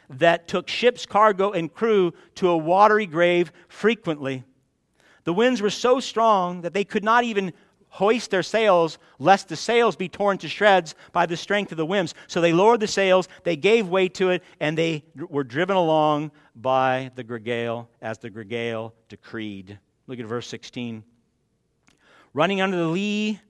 that 0.09 0.49
took 0.49 0.69
ship's 0.69 1.05
cargo 1.05 1.51
and 1.51 1.71
crew 1.71 2.14
to 2.37 2.49
a 2.49 2.57
watery 2.57 3.05
grave 3.05 3.53
frequently. 3.69 4.42
The 5.25 5.35
winds 5.35 5.61
were 5.61 5.69
so 5.69 6.01
strong 6.01 6.62
that 6.62 6.73
they 6.73 6.85
could 6.85 7.05
not 7.05 7.25
even 7.25 7.53
hoist 7.97 8.31
their 8.31 8.43
sails, 8.43 8.99
lest 9.19 9.49
the 9.49 9.57
sails 9.57 9.97
be 9.97 10.07
torn 10.07 10.37
to 10.37 10.49
shreds 10.49 10.95
by 11.13 11.25
the 11.25 11.37
strength 11.37 11.73
of 11.73 11.79
the 11.79 11.87
winds. 11.87 12.15
So 12.27 12.43
they 12.43 12.53
lowered 12.53 12.81
the 12.81 12.87
sails, 12.87 13.27
they 13.43 13.57
gave 13.57 13.89
way 13.89 14.09
to 14.11 14.31
it, 14.31 14.43
and 14.61 14.77
they 14.77 15.03
were 15.17 15.45
driven 15.45 15.77
along 15.77 16.31
by 16.55 17.11
the 17.15 17.25
Gregale 17.25 17.87
as 18.03 18.19
the 18.19 18.29
Gregale 18.29 18.93
decreed. 19.09 19.79
Look 20.07 20.21
at 20.21 20.27
verse 20.27 20.47
16. 20.47 21.05
Running 22.35 22.61
under 22.61 22.77
the 22.77 22.87
lee 22.87 23.41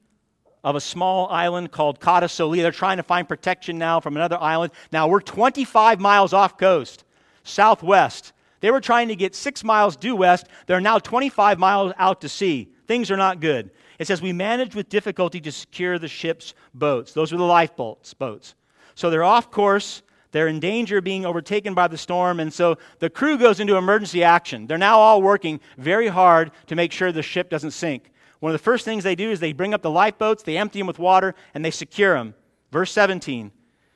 of 0.63 0.77
a 0.77 0.81
small 0.81 1.27
island 1.27 1.71
called 1.71 2.01
Soli. 2.29 2.61
They're 2.61 2.71
trying 2.71 2.97
to 2.97 3.03
find 3.03 3.27
protection 3.27 3.77
now 3.77 3.99
from 3.99 4.15
another 4.15 4.37
island. 4.39 4.71
Now 4.93 5.09
we're 5.09 5.19
25 5.19 5.99
miles 5.99 6.31
off 6.31 6.57
coast, 6.57 7.03
southwest. 7.43 8.31
They 8.61 8.71
were 8.71 8.81
trying 8.81 9.09
to 9.09 9.15
get 9.17 9.35
six 9.35 9.61
miles 9.61 9.97
due 9.97 10.15
west. 10.15 10.47
They're 10.67 10.79
now 10.79 10.99
25 10.99 11.59
miles 11.59 11.91
out 11.97 12.21
to 12.21 12.29
sea. 12.29 12.69
Things 12.87 13.11
are 13.11 13.17
not 13.17 13.41
good. 13.41 13.71
It 13.99 14.07
says, 14.07 14.21
We 14.21 14.33
managed 14.33 14.75
with 14.75 14.89
difficulty 14.89 15.41
to 15.41 15.51
secure 15.51 15.97
the 15.99 16.07
ship's 16.07 16.53
boats. 16.73 17.13
Those 17.13 17.31
were 17.31 17.37
the 17.37 17.43
lifeboats, 17.43 18.13
boats. 18.13 18.55
So 18.95 19.09
they're 19.09 19.23
off 19.23 19.51
course. 19.51 20.01
They're 20.31 20.47
in 20.47 20.59
danger 20.59 20.97
of 20.97 21.03
being 21.03 21.25
overtaken 21.25 21.73
by 21.73 21.87
the 21.87 21.97
storm. 21.97 22.39
And 22.39 22.53
so 22.53 22.77
the 22.99 23.09
crew 23.09 23.37
goes 23.37 23.59
into 23.59 23.77
emergency 23.77 24.23
action. 24.23 24.67
They're 24.67 24.77
now 24.77 24.99
all 24.99 25.21
working 25.21 25.59
very 25.77 26.07
hard 26.07 26.51
to 26.67 26.75
make 26.75 26.91
sure 26.91 27.11
the 27.11 27.23
ship 27.23 27.49
doesn't 27.49 27.71
sink. 27.71 28.11
One 28.39 28.51
of 28.51 28.53
the 28.53 28.63
first 28.63 28.85
things 28.85 29.03
they 29.03 29.15
do 29.15 29.31
is 29.31 29.39
they 29.39 29.53
bring 29.53 29.73
up 29.73 29.81
the 29.81 29.89
lifeboats, 29.89 30.43
they 30.43 30.57
empty 30.57 30.79
them 30.79 30.87
with 30.87 30.99
water, 30.99 31.33
and 31.53 31.65
they 31.65 31.71
secure 31.71 32.13
them. 32.13 32.35
Verse 32.71 32.91
17. 32.91 33.51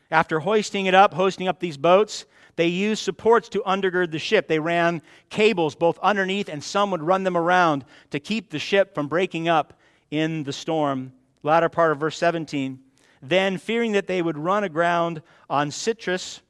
After 0.10 0.40
hoisting 0.40 0.88
it 0.88 0.96
up, 0.96 1.14
hoisting 1.14 1.48
up 1.48 1.60
these 1.60 1.78
boats, 1.78 2.26
they 2.56 2.68
used 2.68 3.04
supports 3.04 3.50
to 3.50 3.62
undergird 3.62 4.12
the 4.12 4.20
ship. 4.20 4.48
They 4.48 4.60
ran 4.60 5.02
cables 5.30 5.76
both 5.76 6.00
underneath, 6.00 6.50
and 6.50 6.64
some 6.64 6.92
would 6.92 7.04
run 7.04 7.24
them 7.24 7.38
around 7.38 7.86
to 8.10 8.20
keep 8.20 8.50
the 8.50 8.60
ship 8.60 8.94
from 8.94 9.08
breaking 9.08 9.48
up 9.48 9.80
in 10.12 10.44
the 10.44 10.54
storm. 10.54 11.14
Latter 11.42 11.70
part 11.70 11.92
of 11.92 12.00
verse 12.00 12.18
17. 12.18 12.80
Then, 13.24 13.58
fearing 13.58 13.94
that 13.94 14.08
they 14.08 14.22
would 14.22 14.38
run 14.38 14.64
aground 14.64 15.22
on 15.50 15.72
Citrus, 15.72 16.42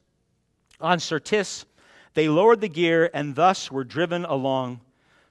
on 0.80 0.98
Syrtis, 0.98 1.64
they 2.14 2.28
lowered 2.28 2.60
the 2.60 2.68
gear 2.68 3.10
and 3.14 3.34
thus 3.34 3.70
were 3.70 3.84
driven 3.84 4.24
along. 4.24 4.80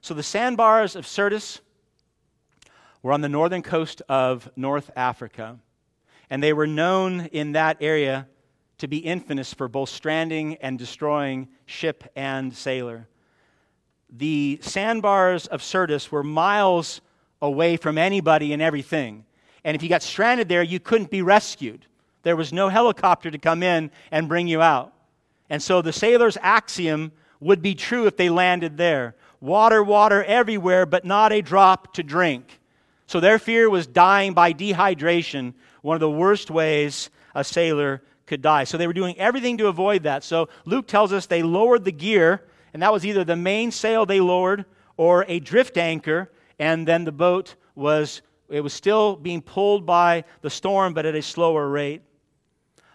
So 0.00 0.14
the 0.14 0.22
sandbars 0.22 0.96
of 0.96 1.06
Syrtis 1.06 1.60
were 3.02 3.12
on 3.12 3.20
the 3.20 3.28
northern 3.28 3.62
coast 3.62 4.02
of 4.08 4.50
North 4.56 4.90
Africa, 4.96 5.58
and 6.30 6.42
they 6.42 6.52
were 6.52 6.66
known 6.66 7.26
in 7.26 7.52
that 7.52 7.76
area 7.80 8.26
to 8.78 8.88
be 8.88 8.98
infamous 8.98 9.52
for 9.54 9.68
both 9.68 9.88
stranding 9.88 10.56
and 10.56 10.78
destroying 10.78 11.48
ship 11.66 12.04
and 12.16 12.54
sailor. 12.54 13.08
The 14.10 14.58
sandbars 14.60 15.46
of 15.46 15.62
Syrtis 15.62 16.10
were 16.10 16.24
miles 16.24 17.00
away 17.42 17.76
from 17.76 17.98
anybody 17.98 18.54
and 18.54 18.62
everything. 18.62 19.24
And 19.64 19.74
if 19.74 19.82
you 19.82 19.88
got 19.88 20.02
stranded 20.02 20.48
there, 20.48 20.62
you 20.62 20.80
couldn't 20.80 21.10
be 21.10 21.20
rescued. 21.20 21.84
There 22.22 22.36
was 22.36 22.52
no 22.52 22.68
helicopter 22.68 23.30
to 23.30 23.38
come 23.38 23.62
in 23.62 23.90
and 24.10 24.28
bring 24.28 24.48
you 24.48 24.62
out. 24.62 24.94
And 25.50 25.62
so 25.62 25.82
the 25.82 25.92
sailor's 25.92 26.38
axiom 26.40 27.12
would 27.40 27.60
be 27.60 27.74
true 27.74 28.06
if 28.06 28.16
they 28.16 28.30
landed 28.30 28.76
there 28.76 29.16
water, 29.40 29.82
water 29.82 30.22
everywhere, 30.22 30.86
but 30.86 31.04
not 31.04 31.32
a 31.32 31.42
drop 31.42 31.92
to 31.94 32.02
drink. 32.02 32.60
So 33.08 33.18
their 33.18 33.40
fear 33.40 33.68
was 33.68 33.88
dying 33.88 34.34
by 34.34 34.52
dehydration, 34.52 35.54
one 35.82 35.96
of 35.96 36.00
the 36.00 36.08
worst 36.08 36.48
ways 36.48 37.10
a 37.34 37.42
sailor 37.42 38.02
could 38.26 38.40
die. 38.40 38.64
So 38.64 38.78
they 38.78 38.86
were 38.86 38.92
doing 38.92 39.18
everything 39.18 39.58
to 39.58 39.66
avoid 39.66 40.04
that. 40.04 40.22
So 40.22 40.48
Luke 40.64 40.86
tells 40.86 41.12
us 41.12 41.26
they 41.26 41.42
lowered 41.42 41.84
the 41.84 41.92
gear, 41.92 42.44
and 42.72 42.82
that 42.82 42.92
was 42.92 43.04
either 43.04 43.24
the 43.24 43.36
main 43.36 43.72
sail 43.72 44.06
they 44.06 44.20
lowered 44.20 44.64
or 44.96 45.24
a 45.26 45.40
drift 45.40 45.76
anchor, 45.76 46.30
and 46.62 46.86
then 46.86 47.02
the 47.02 47.10
boat 47.10 47.56
was 47.74 48.22
it 48.48 48.60
was 48.60 48.72
still 48.72 49.16
being 49.16 49.42
pulled 49.42 49.84
by 49.84 50.22
the 50.42 50.50
storm 50.50 50.94
but 50.94 51.04
at 51.04 51.16
a 51.16 51.20
slower 51.20 51.68
rate. 51.68 52.02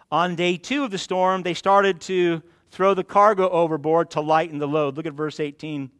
On 0.09 0.37
day 0.37 0.55
2 0.55 0.85
of 0.85 0.91
the 0.91 0.97
storm, 0.97 1.43
they 1.43 1.53
started 1.53 1.99
to 2.01 2.41
throw 2.71 2.93
the 2.93 3.03
cargo 3.03 3.49
overboard 3.49 4.09
to 4.11 4.21
lighten 4.21 4.57
the 4.57 4.67
load. 4.67 4.95
Look 4.95 5.05
at 5.05 5.11
verse 5.11 5.41
18. 5.41 5.91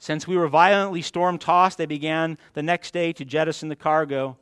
Since 0.00 0.26
we 0.26 0.36
were 0.36 0.48
violently 0.48 1.02
storm 1.02 1.38
tossed, 1.38 1.78
they 1.78 1.86
began 1.86 2.36
the 2.54 2.64
next 2.64 2.92
day 2.92 3.12
to 3.12 3.24
jettison 3.24 3.68
the 3.68 3.76
cargo. 3.76 4.36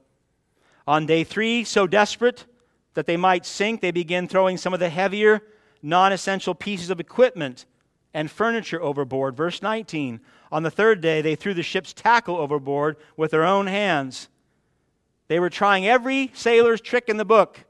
On 0.87 1.05
day 1.05 1.25
3, 1.25 1.63
so 1.65 1.87
desperate 1.87 2.47
that 2.95 3.05
they 3.05 3.19
might 3.19 3.45
sink, 3.45 3.83
they 3.83 3.91
begin 3.91 4.29
throwing 4.29 4.57
some 4.57 4.73
of 4.73 4.81
the 4.81 4.89
heavier, 4.89 5.43
non 5.83 6.11
essential 6.11 6.55
pieces 6.55 6.89
of 6.89 7.01
equipment 7.01 7.67
and 8.15 8.31
furniture 8.31 8.81
overboard. 8.81 9.37
Verse 9.37 9.61
19 9.61 10.21
On 10.53 10.63
the 10.63 10.71
third 10.71 11.01
day, 11.01 11.23
they 11.23 11.35
threw 11.35 11.55
the 11.55 11.63
ship's 11.63 11.93
tackle 11.93 12.37
overboard 12.37 12.97
with 13.17 13.31
their 13.31 13.45
own 13.45 13.67
hands. 13.67 14.29
They 15.29 15.41
were 15.41 15.51
trying 15.51 15.87
every 15.87 16.31
sailor's 16.35 16.81
trick 16.81 17.09
in 17.09 17.17
the 17.17 17.25
book 17.25 17.65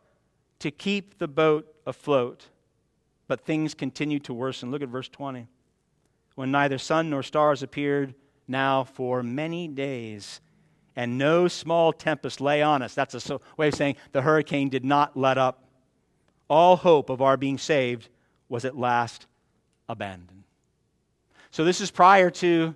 to 0.58 0.70
keep 0.70 1.18
the 1.18 1.28
boat 1.28 1.74
afloat. 1.86 2.48
But 3.28 3.40
things 3.40 3.74
continued 3.74 4.24
to 4.24 4.34
worsen. 4.34 4.70
Look 4.70 4.82
at 4.82 4.88
verse 4.88 5.08
20. 5.08 5.48
When 6.34 6.50
neither 6.50 6.78
sun 6.78 7.10
nor 7.10 7.22
stars 7.22 7.62
appeared 7.62 8.14
now 8.46 8.84
for 8.84 9.22
many 9.22 9.68
days, 9.68 10.40
and 10.96 11.18
no 11.18 11.46
small 11.46 11.92
tempest 11.92 12.40
lay 12.40 12.62
on 12.62 12.82
us. 12.82 12.94
That's 12.94 13.30
a 13.30 13.40
way 13.56 13.68
of 13.68 13.74
saying 13.74 13.96
the 14.12 14.22
hurricane 14.22 14.70
did 14.70 14.84
not 14.84 15.16
let 15.16 15.36
up. 15.36 15.64
All 16.48 16.76
hope 16.76 17.10
of 17.10 17.20
our 17.20 17.36
being 17.36 17.58
saved 17.58 18.08
was 18.48 18.64
at 18.64 18.76
last 18.76 19.26
abandoned. 19.88 20.44
So, 21.56 21.64
this 21.64 21.80
is 21.80 21.90
prior 21.90 22.28
to 22.32 22.74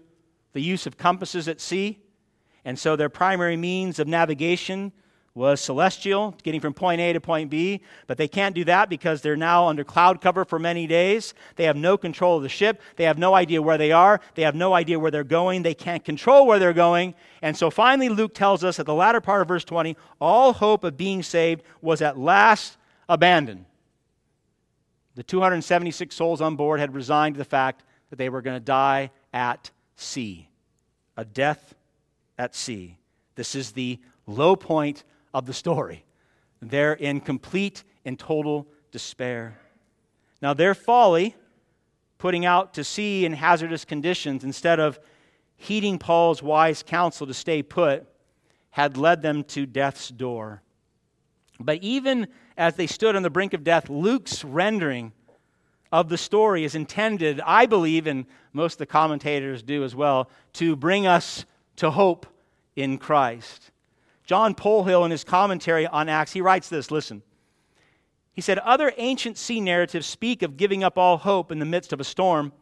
the 0.54 0.60
use 0.62 0.86
of 0.86 0.96
compasses 0.96 1.48
at 1.48 1.60
sea. 1.60 1.98
And 2.64 2.78
so, 2.78 2.96
their 2.96 3.10
primary 3.10 3.58
means 3.58 3.98
of 3.98 4.08
navigation 4.08 4.92
was 5.34 5.60
celestial, 5.60 6.34
getting 6.42 6.62
from 6.62 6.72
point 6.72 6.98
A 6.98 7.12
to 7.12 7.20
point 7.20 7.50
B, 7.50 7.82
but 8.06 8.16
they 8.16 8.26
can't 8.26 8.54
do 8.54 8.64
that 8.64 8.88
because 8.88 9.20
they're 9.20 9.36
now 9.36 9.66
under 9.66 9.84
cloud 9.84 10.22
cover 10.22 10.46
for 10.46 10.58
many 10.58 10.86
days. 10.86 11.34
They 11.56 11.64
have 11.64 11.76
no 11.76 11.98
control 11.98 12.38
of 12.38 12.42
the 12.42 12.48
ship. 12.48 12.80
They 12.96 13.04
have 13.04 13.18
no 13.18 13.34
idea 13.34 13.60
where 13.60 13.76
they 13.76 13.92
are. 13.92 14.18
They 14.34 14.44
have 14.44 14.54
no 14.54 14.72
idea 14.72 14.98
where 14.98 15.10
they're 15.10 15.24
going. 15.24 15.60
They 15.62 15.74
can't 15.74 16.02
control 16.02 16.46
where 16.46 16.58
they're 16.58 16.72
going. 16.72 17.14
And 17.42 17.54
so 17.54 17.68
finally, 17.68 18.08
Luke 18.08 18.32
tells 18.32 18.64
us 18.64 18.78
at 18.78 18.86
the 18.86 18.94
latter 18.94 19.20
part 19.20 19.42
of 19.42 19.48
verse 19.48 19.64
20 19.64 19.94
all 20.22 20.54
hope 20.54 20.84
of 20.84 20.96
being 20.96 21.22
saved 21.22 21.64
was 21.82 22.00
at 22.00 22.18
last 22.18 22.78
abandoned. 23.10 23.66
The 25.16 25.22
276 25.22 26.16
souls 26.16 26.40
on 26.40 26.56
board 26.56 26.80
had 26.80 26.94
resigned 26.94 27.34
to 27.34 27.38
the 27.38 27.44
fact 27.44 27.84
that 28.10 28.16
they 28.16 28.28
were 28.28 28.42
going 28.42 28.56
to 28.56 28.60
die 28.64 29.10
at 29.32 29.70
sea, 29.96 30.48
a 31.16 31.24
death 31.24 31.74
at 32.38 32.54
sea. 32.54 32.98
This 33.36 33.54
is 33.54 33.72
the 33.72 33.98
low 34.26 34.56
point 34.56 35.04
of 35.32 35.46
the 35.46 35.54
story. 35.54 36.04
They're 36.60 36.92
in 36.92 37.20
complete 37.20 37.84
and 38.04 38.18
total 38.18 38.66
despair. 38.92 39.58
Now, 40.42 40.54
their 40.54 40.74
folly, 40.74 41.36
putting 42.18 42.44
out 42.44 42.74
to 42.74 42.84
sea 42.84 43.24
in 43.24 43.32
hazardous 43.32 43.84
conditions 43.84 44.44
instead 44.44 44.80
of 44.80 44.98
heeding 45.56 45.98
Paul's 45.98 46.42
wise 46.42 46.82
counsel 46.82 47.26
to 47.26 47.34
stay 47.34 47.62
put, 47.62 48.06
had 48.70 48.96
led 48.96 49.22
them 49.22 49.44
to 49.44 49.66
death's 49.66 50.08
door. 50.08 50.62
But 51.58 51.82
even 51.82 52.28
as 52.56 52.76
they 52.76 52.86
stood 52.86 53.16
on 53.16 53.22
the 53.22 53.30
brink 53.30 53.52
of 53.52 53.64
death, 53.64 53.90
Luke's 53.90 54.44
rendering 54.44 55.12
of 55.92 56.08
the 56.08 56.18
story 56.18 56.64
is 56.64 56.74
intended, 56.74 57.40
I 57.44 57.66
believe, 57.66 58.06
and 58.06 58.26
most 58.52 58.74
of 58.74 58.78
the 58.78 58.86
commentators 58.86 59.62
do 59.62 59.82
as 59.84 59.94
well, 59.94 60.30
to 60.54 60.76
bring 60.76 61.06
us 61.06 61.44
to 61.76 61.90
hope 61.90 62.26
in 62.76 62.98
Christ. 62.98 63.70
John 64.24 64.54
Polhill, 64.54 65.04
in 65.04 65.10
his 65.10 65.24
commentary 65.24 65.86
on 65.86 66.08
Acts, 66.08 66.32
he 66.32 66.40
writes 66.40 66.68
this 66.68 66.90
listen. 66.90 67.22
He 68.32 68.40
said, 68.40 68.58
Other 68.58 68.92
ancient 68.96 69.36
sea 69.36 69.60
narratives 69.60 70.06
speak 70.06 70.42
of 70.42 70.56
giving 70.56 70.84
up 70.84 70.96
all 70.96 71.18
hope 71.18 71.50
in 71.50 71.58
the 71.58 71.64
midst 71.64 71.92
of 71.92 72.00
a 72.00 72.04
storm, 72.04 72.52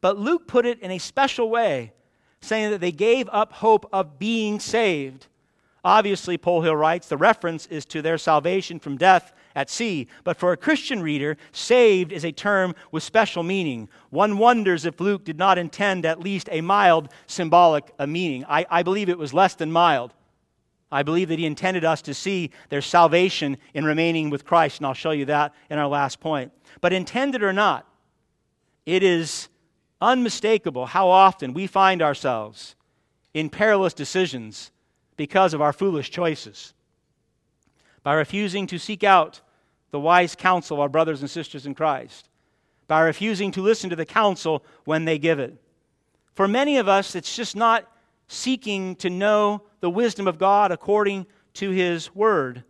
but 0.00 0.16
Luke 0.16 0.46
put 0.46 0.64
it 0.64 0.78
in 0.80 0.92
a 0.92 0.98
special 0.98 1.50
way, 1.50 1.92
saying 2.40 2.70
that 2.70 2.80
they 2.80 2.92
gave 2.92 3.28
up 3.32 3.52
hope 3.54 3.88
of 3.92 4.18
being 4.18 4.60
saved. 4.60 5.26
Obviously, 5.84 6.38
Polhill 6.38 6.78
writes, 6.78 7.08
the 7.08 7.16
reference 7.16 7.66
is 7.66 7.84
to 7.86 8.00
their 8.00 8.18
salvation 8.18 8.78
from 8.78 8.96
death 8.96 9.32
at 9.58 9.68
sea. 9.68 10.06
But 10.22 10.36
for 10.36 10.52
a 10.52 10.56
Christian 10.56 11.02
reader, 11.02 11.36
saved 11.50 12.12
is 12.12 12.24
a 12.24 12.30
term 12.30 12.76
with 12.92 13.02
special 13.02 13.42
meaning. 13.42 13.88
One 14.10 14.38
wonders 14.38 14.86
if 14.86 15.00
Luke 15.00 15.24
did 15.24 15.36
not 15.36 15.58
intend 15.58 16.06
at 16.06 16.20
least 16.20 16.48
a 16.52 16.60
mild 16.60 17.08
symbolic 17.26 17.92
uh, 17.98 18.06
meaning. 18.06 18.44
I, 18.48 18.64
I 18.70 18.84
believe 18.84 19.08
it 19.08 19.18
was 19.18 19.34
less 19.34 19.56
than 19.56 19.72
mild. 19.72 20.14
I 20.92 21.02
believe 21.02 21.28
that 21.28 21.40
he 21.40 21.44
intended 21.44 21.84
us 21.84 22.00
to 22.02 22.14
see 22.14 22.52
their 22.68 22.80
salvation 22.80 23.58
in 23.74 23.84
remaining 23.84 24.30
with 24.30 24.44
Christ, 24.44 24.78
and 24.78 24.86
I'll 24.86 24.94
show 24.94 25.10
you 25.10 25.24
that 25.24 25.52
in 25.68 25.78
our 25.78 25.88
last 25.88 26.20
point. 26.20 26.52
But 26.80 26.92
intended 26.92 27.42
or 27.42 27.52
not, 27.52 27.84
it 28.86 29.02
is 29.02 29.48
unmistakable 30.00 30.86
how 30.86 31.08
often 31.08 31.52
we 31.52 31.66
find 31.66 32.00
ourselves 32.00 32.76
in 33.34 33.50
perilous 33.50 33.92
decisions 33.92 34.70
because 35.16 35.52
of 35.52 35.60
our 35.60 35.72
foolish 35.72 36.10
choices. 36.10 36.74
By 38.04 38.14
refusing 38.14 38.68
to 38.68 38.78
seek 38.78 39.02
out 39.02 39.40
the 39.90 40.00
wise 40.00 40.34
counsel 40.34 40.76
of 40.76 40.80
our 40.80 40.88
brothers 40.88 41.20
and 41.20 41.30
sisters 41.30 41.66
in 41.66 41.74
Christ, 41.74 42.28
by 42.86 43.00
refusing 43.00 43.50
to 43.52 43.62
listen 43.62 43.90
to 43.90 43.96
the 43.96 44.06
counsel 44.06 44.64
when 44.84 45.04
they 45.04 45.18
give 45.18 45.38
it. 45.38 45.56
For 46.34 46.48
many 46.48 46.78
of 46.78 46.88
us, 46.88 47.14
it's 47.14 47.34
just 47.34 47.56
not 47.56 47.90
seeking 48.28 48.94
to 48.96 49.10
know 49.10 49.62
the 49.80 49.90
wisdom 49.90 50.26
of 50.26 50.38
God 50.38 50.70
according 50.70 51.26
to 51.54 51.70
His 51.70 52.14
Word, 52.14 52.64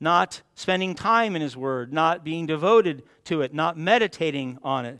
not 0.00 0.42
spending 0.54 0.94
time 0.94 1.36
in 1.36 1.42
His 1.42 1.56
Word, 1.56 1.92
not 1.92 2.24
being 2.24 2.46
devoted 2.46 3.02
to 3.24 3.42
it, 3.42 3.54
not 3.54 3.78
meditating 3.78 4.58
on 4.62 4.86
it. 4.86 4.98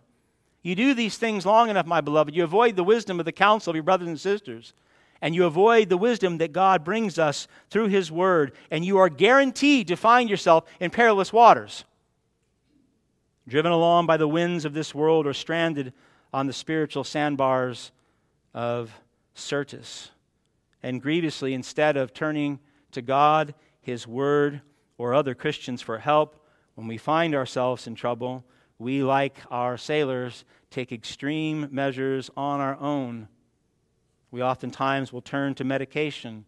You 0.63 0.75
do 0.75 0.93
these 0.93 1.17
things 1.17 1.47
long 1.47 1.71
enough, 1.71 1.87
my 1.87 2.01
beloved, 2.01 2.35
you 2.35 2.45
avoid 2.45 2.77
the 2.77 2.85
wisdom 2.85 3.19
of 3.19 3.25
the 3.25 3.33
counsel 3.33 3.71
of 3.71 3.77
your 3.77 3.83
brothers 3.83 4.09
and 4.09 4.21
sisters, 4.21 4.75
and 5.23 5.35
you 5.35 5.45
avoid 5.45 5.89
the 5.89 5.97
wisdom 5.97 6.39
that 6.39 6.53
God 6.53 6.85
brings 6.85 7.19
us 7.19 7.47
through 7.69 7.89
His 7.89 8.11
Word, 8.11 8.53
and 8.71 8.85
you 8.85 8.99
are 8.99 9.09
guaranteed 9.09 9.89
to 9.89 9.97
find 9.97 10.31
yourself 10.31 10.65
in 10.81 10.91
perilous 10.91 11.33
waters, 11.33 11.85
driven 13.47 13.73
along 13.73 14.07
by 14.07 14.17
the 14.17 14.29
winds 14.29 14.65
of 14.65 14.73
this 14.73 14.95
world 14.95 15.27
or 15.27 15.35
stranded 15.35 15.93
on 16.33 16.47
the 16.47 16.53
spiritual 16.53 17.05
sandbars 17.05 17.93
of 18.55 18.91
Syrtis. 19.35 20.11
And 20.83 21.03
grievously, 21.03 21.53
instead 21.53 21.97
of 21.97 22.15
turning 22.15 22.59
to 22.93 23.03
God, 23.03 23.55
His 23.83 24.07
Word, 24.07 24.63
or 24.97 25.15
other 25.15 25.35
Christians 25.35 25.83
for 25.83 25.99
help, 25.99 26.47
when 26.75 26.87
we 26.87 26.97
find 26.97 27.35
ourselves 27.35 27.87
in 27.87 27.95
trouble, 27.95 28.45
we, 28.79 29.03
like 29.03 29.39
our 29.51 29.77
sailors, 29.77 30.45
take 30.71 30.93
extreme 30.93 31.69
measures 31.71 32.31
on 32.37 32.61
our 32.61 32.79
own. 32.79 33.29
We 34.31 34.43
oftentimes 34.43 35.13
will 35.13 35.23
turn 35.23 35.55
to 35.57 35.65
medication 35.65 36.45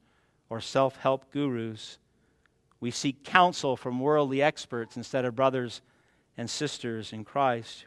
or 0.49 0.61
self 0.61 0.97
help 0.97 1.33
gurus. 1.33 1.99
We 2.81 2.91
seek 2.91 3.25
counsel 3.25 3.77
from 3.77 4.01
worldly 4.01 4.43
experts 4.43 4.97
instead 4.97 5.25
of 5.25 5.37
brothers 5.37 5.83
and 6.37 6.49
sisters 6.49 7.13
in 7.13 7.25
Christ. 7.25 7.87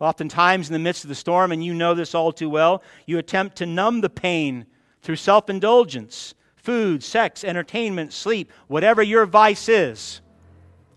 Oftentimes, 0.00 0.68
in 0.68 0.72
the 0.72 0.78
midst 0.78 1.04
of 1.04 1.08
the 1.08 1.14
storm, 1.14 1.52
and 1.52 1.64
you 1.64 1.72
know 1.72 1.94
this 1.94 2.14
all 2.14 2.32
too 2.32 2.50
well, 2.50 2.82
you 3.06 3.18
attempt 3.18 3.56
to 3.56 3.66
numb 3.66 4.00
the 4.00 4.10
pain 4.10 4.66
through 5.02 5.16
self 5.16 5.48
indulgence, 5.48 6.34
food, 6.56 7.02
sex, 7.02 7.44
entertainment, 7.44 8.12
sleep, 8.12 8.50
whatever 8.66 9.02
your 9.02 9.26
vice 9.26 9.68
is. 9.68 10.20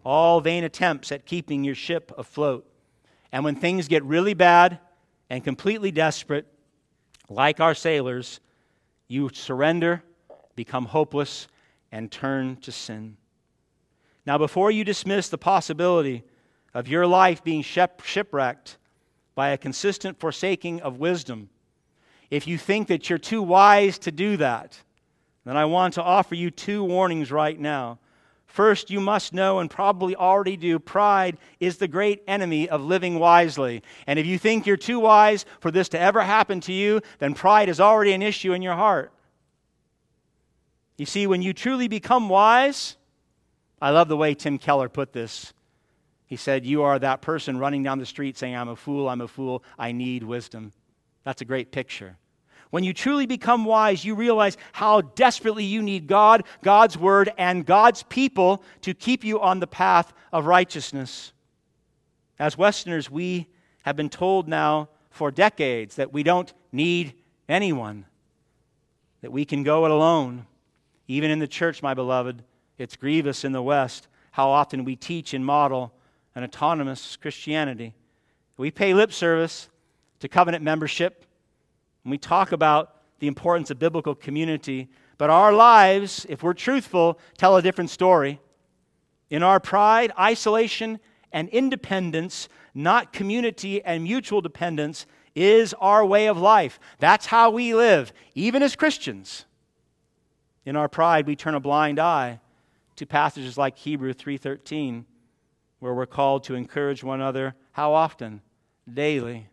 All 0.04 0.40
vain 0.40 0.64
attempts 0.64 1.12
at 1.12 1.26
keeping 1.26 1.64
your 1.64 1.76
ship 1.76 2.12
afloat. 2.18 2.66
And 3.32 3.44
when 3.44 3.56
things 3.56 3.88
get 3.88 4.04
really 4.04 4.34
bad 4.34 4.80
and 5.30 5.44
completely 5.44 5.92
desperate, 5.92 6.48
like 7.30 7.60
our 7.60 7.74
sailors, 7.74 8.40
you 9.08 9.30
surrender, 9.34 10.04
become 10.56 10.86
hopeless, 10.86 11.48
and 11.92 12.12
turn 12.12 12.58
to 12.58 12.72
sin. 12.72 13.18
Now, 14.26 14.38
before 14.38 14.72
you 14.72 14.84
dismiss 14.84 15.30
the 15.30 15.38
possibility 15.38 16.24
of 16.74 16.88
your 16.88 17.08
life 17.08 17.44
being 17.44 17.62
shipwrecked 17.62 18.78
by 19.36 19.50
a 19.50 19.58
consistent 19.58 20.20
forsaking 20.20 20.82
of 20.82 21.00
wisdom, 21.00 21.50
if 22.30 22.46
you 22.46 22.58
think 22.58 22.90
that 22.90 23.10
you're 23.10 23.18
too 23.18 23.42
wise 23.42 23.98
to 24.00 24.12
do 24.12 24.38
that, 24.38 24.82
then 25.46 25.56
I 25.56 25.66
want 25.66 25.94
to 25.94 26.04
offer 26.04 26.36
you 26.36 26.52
two 26.52 26.84
warnings 26.84 27.32
right 27.32 27.58
now. 27.58 28.00
First, 28.48 28.90
you 28.90 29.00
must 29.00 29.34
know 29.34 29.60
and 29.60 29.70
probably 29.70 30.16
already 30.16 30.58
do 30.58 30.80
pride 30.80 31.38
is 31.60 31.78
the 31.78 31.88
great 31.88 32.24
enemy 32.28 32.68
of 32.68 32.82
living 32.82 33.20
wisely. 33.20 33.84
And 34.08 34.18
if 34.18 34.26
you 34.26 34.40
think 34.40 34.66
you're 34.66 34.78
too 34.78 35.00
wise 35.00 35.46
for 35.60 35.70
this 35.70 35.90
to 35.90 36.00
ever 36.00 36.22
happen 36.22 36.62
to 36.62 36.74
you, 36.74 37.02
then 37.20 37.34
pride 37.36 37.70
is 37.70 37.80
already 37.80 38.14
an 38.14 38.22
issue 38.22 38.54
in 38.54 38.62
your 38.62 38.76
heart. 38.76 39.12
You 40.98 41.06
see, 41.06 41.28
when 41.28 41.42
you 41.42 41.54
truly 41.54 41.88
become 41.88 42.30
wise, 42.30 42.96
I 43.82 43.92
love 43.92 44.08
the 44.08 44.18
way 44.18 44.34
Tim 44.34 44.58
Keller 44.58 44.90
put 44.90 45.14
this. 45.14 45.54
He 46.26 46.38
said, 46.38 46.66
You 46.66 46.84
are 46.84 46.98
that 47.00 47.22
person 47.22 47.60
running 47.60 47.84
down 47.84 48.00
the 48.00 48.06
street 48.06 48.38
saying, 48.38 48.56
I'm 48.56 48.70
a 48.70 48.76
fool, 48.76 49.08
I'm 49.08 49.22
a 49.22 49.28
fool, 49.28 49.64
I 49.78 49.92
need 49.92 50.24
wisdom. 50.24 50.72
That's 51.24 51.42
a 51.42 51.46
great 51.46 51.72
picture. 51.72 52.18
When 52.70 52.84
you 52.84 52.94
truly 52.94 53.26
become 53.26 53.66
wise, 53.66 54.04
you 54.04 54.16
realize 54.16 54.58
how 54.74 55.02
desperately 55.02 55.64
you 55.64 55.82
need 55.82 56.08
God, 56.08 56.44
God's 56.64 56.98
Word, 56.98 57.32
and 57.38 57.66
God's 57.66 58.04
people 58.04 58.64
to 58.82 58.94
keep 58.94 59.24
you 59.24 59.40
on 59.40 59.60
the 59.60 59.68
path 59.68 60.14
of 60.34 60.46
righteousness. 60.46 61.32
As 62.40 62.58
Westerners, 62.58 63.10
we 63.10 63.48
have 63.84 63.96
been 63.96 64.10
told 64.10 64.48
now 64.48 64.90
for 65.10 65.32
decades 65.32 65.96
that 65.96 66.14
we 66.14 66.24
don't 66.24 66.54
need 66.72 67.14
anyone, 67.48 68.06
that 69.22 69.32
we 69.32 69.46
can 69.46 69.64
go 69.64 69.86
it 69.86 69.92
alone. 69.92 70.46
Even 71.08 71.32
in 71.32 71.40
the 71.40 71.48
church, 71.48 71.82
my 71.82 71.94
beloved, 71.94 72.44
it's 72.78 72.96
grievous 72.96 73.44
in 73.44 73.54
the 73.54 73.62
West 73.62 74.08
how 74.32 74.50
often 74.50 74.84
we 74.84 74.96
teach 74.96 75.34
and 75.34 75.44
model 75.44 75.92
an 76.36 76.44
autonomous 76.44 77.16
Christianity. 77.16 77.96
We 78.58 78.70
pay 78.70 78.94
lip 78.94 79.12
service 79.12 79.68
to 80.20 80.28
covenant 80.28 80.64
membership. 80.64 81.26
We 82.10 82.18
talk 82.18 82.52
about 82.52 82.96
the 83.20 83.28
importance 83.28 83.70
of 83.70 83.80
biblical 83.80 84.16
community. 84.16 84.90
But 85.18 85.30
our 85.30 85.52
lives, 85.52 86.26
if 86.30 86.44
we're 86.44 86.54
truthful, 86.54 87.20
tell 87.38 87.58
a 87.58 87.62
different 87.62 87.90
story. 87.90 88.40
In 89.30 89.44
our 89.44 89.60
pride, 89.60 90.12
isolation, 90.18 91.00
and 91.32 91.50
independence, 91.50 92.48
not 92.74 93.12
community 93.12 93.84
and 93.84 94.04
mutual 94.04 94.42
dependence, 94.42 95.06
is 95.36 95.74
our 95.80 96.06
way 96.06 96.28
of 96.28 96.38
life. 96.38 96.80
That's 97.00 97.28
how 97.28 97.50
we 97.50 97.76
live, 97.76 98.14
even 98.36 98.64
as 98.64 98.76
Christians. 98.76 99.46
In 100.66 100.76
our 100.76 100.88
pride, 100.88 101.28
we 101.28 101.36
turn 101.36 101.56
a 101.56 101.60
blind 101.60 102.00
eye 102.00 102.40
to 102.96 103.06
passages 103.06 103.58
like 103.58 103.78
Hebrew 103.78 104.14
3:13, 104.14 105.06
where 105.80 105.94
we're 105.94 106.06
called 106.06 106.44
to 106.46 106.56
encourage 106.56 107.04
one 107.04 107.20
another 107.20 107.56
how 107.74 107.94
often? 107.94 108.42
Daily 108.92 109.50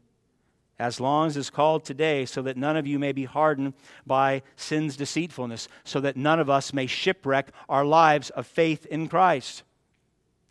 as 0.79 1.01
long 1.01 1.29
as 1.29 1.37
it's 1.37 1.51
called 1.51 1.85
today, 1.85 2.25
so 2.25 2.43
that 2.43 2.57
none 2.57 2.77
of 2.77 2.87
you 2.87 2.99
may 2.99 3.13
be 3.13 3.25
hardened 3.25 3.75
by 4.07 4.43
sin's 4.57 4.97
deceitfulness, 4.97 5.69
so 5.85 6.01
that 6.01 6.17
none 6.17 6.41
of 6.41 6.51
us 6.51 6.73
may 6.73 6.87
shipwreck 6.87 7.53
our 7.69 7.85
lives 7.85 8.31
of 8.31 8.47
faith 8.47 8.85
in 8.87 9.09
Christ. 9.09 9.63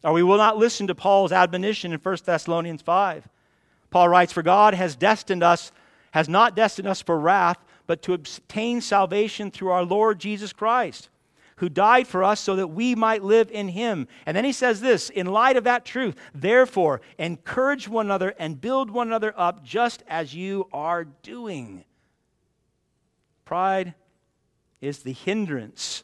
Or 0.04 0.14
we 0.14 0.24
will 0.24 0.38
not 0.38 0.58
listen 0.58 0.88
to 0.88 0.96
Paul's 0.96 1.32
admonition 1.32 1.94
in 1.94 2.00
1 2.00 2.18
Thessalonians 2.26 2.82
5. 2.82 3.28
Paul 3.90 4.10
writes, 4.10 4.34
For 4.34 4.44
God 4.44 4.74
has 4.74 4.96
destined 4.96 5.44
us, 5.44 5.72
has 6.12 6.30
not 6.30 6.56
destined 6.56 6.88
us 6.88 7.02
for 7.02 7.20
wrath, 7.20 7.58
but 7.86 8.02
to 8.04 8.14
obtain 8.14 8.82
salvation 8.82 9.52
through 9.52 9.72
our 9.72 9.84
Lord 9.84 10.20
Jesus 10.20 10.54
Christ 10.54 11.10
who 11.58 11.70
died 11.70 12.08
for 12.08 12.24
us 12.24 12.40
so 12.40 12.56
that 12.56 12.68
we 12.68 12.96
might 12.96 13.24
live 13.24 13.52
in 13.52 13.70
him. 13.70 14.08
And 14.26 14.36
then 14.36 14.46
he 14.46 14.52
says 14.52 14.82
this 14.82 15.10
in 15.10 15.28
light 15.28 15.58
of 15.58 15.64
that 15.66 15.86
truth, 15.86 16.16
therefore, 16.34 17.02
encourage 17.18 17.88
one 17.88 18.08
another 18.08 18.34
and 18.40 18.60
build 18.60 18.90
one 18.90 19.08
another 19.08 19.34
up 19.38 19.64
just 19.64 20.04
as 20.08 20.34
you 20.34 20.68
are 20.74 21.06
doing. 21.06 21.86
Pride 23.46 23.94
is 24.82 25.00
the 25.00 25.14
hindrance 25.14 26.04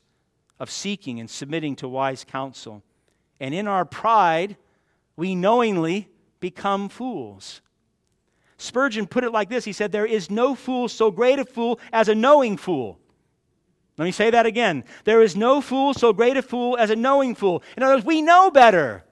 of 0.59 0.69
seeking 0.69 1.19
and 1.19 1.29
submitting 1.29 1.75
to 1.77 1.87
wise 1.87 2.23
counsel. 2.23 2.83
And 3.39 3.53
in 3.53 3.67
our 3.67 3.85
pride, 3.85 4.57
we 5.15 5.35
knowingly 5.35 6.09
become 6.39 6.89
fools. 6.89 7.61
Spurgeon 8.57 9.07
put 9.07 9.23
it 9.23 9.31
like 9.31 9.49
this 9.49 9.65
He 9.65 9.73
said, 9.73 9.91
There 9.91 10.05
is 10.05 10.29
no 10.29 10.53
fool 10.53 10.87
so 10.89 11.11
great 11.11 11.39
a 11.39 11.45
fool 11.45 11.79
as 11.91 12.09
a 12.09 12.15
knowing 12.15 12.57
fool. 12.57 12.98
Let 13.99 14.05
me 14.05 14.11
say 14.11 14.29
that 14.29 14.45
again. 14.45 14.85
There 15.03 15.21
is 15.21 15.35
no 15.35 15.59
fool 15.59 15.93
so 15.93 16.13
great 16.13 16.37
a 16.37 16.41
fool 16.41 16.77
as 16.77 16.89
a 16.89 16.95
knowing 16.95 17.35
fool. 17.35 17.61
In 17.75 17.83
other 17.83 17.95
words, 17.95 18.05
we 18.05 18.21
know 18.21 18.49
better. 18.49 19.03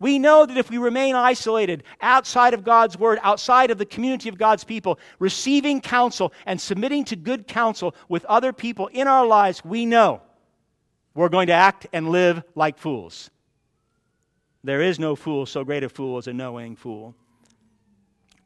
We 0.00 0.18
know 0.18 0.46
that 0.46 0.56
if 0.56 0.68
we 0.68 0.78
remain 0.78 1.14
isolated 1.14 1.84
outside 2.00 2.52
of 2.52 2.64
God's 2.64 2.98
word, 2.98 3.20
outside 3.22 3.70
of 3.70 3.78
the 3.78 3.86
community 3.86 4.28
of 4.28 4.36
God's 4.36 4.64
people, 4.64 4.98
receiving 5.20 5.80
counsel 5.80 6.32
and 6.44 6.60
submitting 6.60 7.04
to 7.04 7.16
good 7.16 7.46
counsel 7.46 7.94
with 8.08 8.24
other 8.24 8.52
people 8.52 8.88
in 8.88 9.06
our 9.06 9.24
lives, 9.24 9.64
we 9.64 9.86
know 9.86 10.20
we're 11.14 11.28
going 11.28 11.46
to 11.46 11.52
act 11.52 11.86
and 11.92 12.08
live 12.08 12.42
like 12.56 12.78
fools. 12.78 13.30
There 14.64 14.82
is 14.82 14.98
no 14.98 15.14
fool, 15.14 15.46
so 15.46 15.62
great 15.62 15.84
a 15.84 15.88
fool 15.88 16.18
as 16.18 16.26
a 16.26 16.32
knowing 16.32 16.74
fool. 16.74 17.14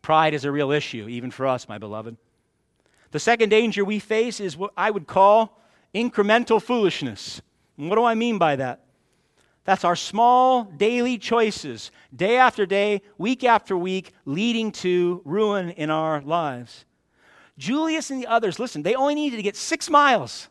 Pride 0.03 0.35
is 0.35 0.44
a 0.44 0.53
real 0.53 0.72
issue, 0.72 1.09
even 1.09 1.31
for 1.31 1.46
us, 1.46 1.70
my 1.70 1.79
beloved. 1.79 2.18
The 3.14 3.20
second 3.20 3.50
danger 3.50 3.85
we 3.85 4.00
face 4.00 4.40
is 4.40 4.57
what 4.57 4.72
I 4.77 4.90
would 4.90 5.07
call 5.07 5.61
incremental 5.94 6.61
foolishness. 6.61 7.40
And 7.79 7.88
what 7.88 7.94
do 7.94 8.03
I 8.03 8.16
mean 8.16 8.38
by 8.38 8.57
that? 8.57 8.81
That's 9.62 9.85
our 9.85 9.94
small 9.94 10.64
daily 10.64 11.16
choices, 11.18 11.92
day 12.12 12.38
after 12.38 12.66
day, 12.66 13.03
week 13.16 13.44
after 13.44 13.77
week, 13.77 14.11
leading 14.24 14.72
to 14.72 15.22
ruin 15.24 15.70
in 15.70 15.90
our 15.90 16.22
lives. 16.22 16.87
Julius 17.57 18.11
and 18.11 18.20
the 18.20 18.27
others, 18.27 18.59
listen, 18.59 18.83
they 18.83 18.96
only 18.96 19.14
needed 19.14 19.37
to 19.37 19.44
get 19.44 19.55
six 19.55 19.88
miles. 19.88 20.48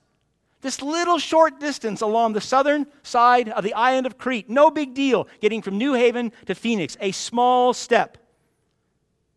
This 0.62 0.82
little 0.82 1.20
short 1.20 1.60
distance 1.60 2.00
along 2.00 2.32
the 2.32 2.40
southern 2.40 2.88
side 3.02 3.50
of 3.50 3.66
the 3.66 3.74
island 3.74 4.08
of 4.08 4.18
Crete. 4.18 4.50
No 4.50 4.72
big 4.72 4.94
deal 4.94 5.28
getting 5.42 5.62
from 5.62 5.78
New 5.78 5.96
Haven 5.96 6.32
to 6.46 6.56
Phoenix. 6.56 6.96
A 7.02 7.12
small 7.12 7.74
step. 7.74 8.23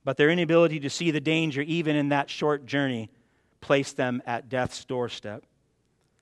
But 0.07 0.17
their 0.17 0.31
inability 0.31 0.81
to 0.81 0.89
see 0.89 1.11
the 1.11 1.21
danger, 1.21 1.61
even 1.61 1.97
in 1.97 2.11
that 2.11 2.31
short 2.31 2.65
journey, 2.65 3.11
placed 3.61 3.97
them 3.97 4.23
at 4.25 4.49
death's 4.49 4.85
doorstep. 4.85 5.45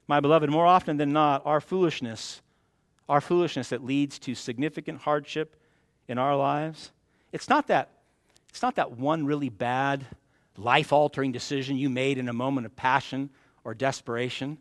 My 0.09 0.21
beloved, 0.21 0.49
more 0.49 0.67
often 0.67 0.97
than 0.97 1.13
not, 1.13 1.43
our 1.45 1.61
foolishness 1.61 2.41
our 3.09 3.21
foolishness 3.21 3.69
that 3.69 3.85
leads 3.85 4.19
to 4.21 4.35
significant 4.35 5.03
hardship 5.03 5.57
in 6.09 6.19
our 6.19 6.37
lives, 6.37 6.93
it's 7.33 7.49
not 7.49 7.67
that, 7.67 7.91
it's 8.49 8.63
not 8.63 8.77
that 8.77 8.93
one 8.93 9.27
really 9.27 9.49
bad, 9.49 10.07
life 10.57 10.93
altering 10.93 11.33
decision 11.33 11.77
you 11.77 11.91
made 11.91 12.19
in 12.19 12.29
a 12.29 12.33
moment 12.33 12.65
of 12.65 12.77
passion 12.77 13.31
or 13.65 13.75
desperation. 13.75 14.59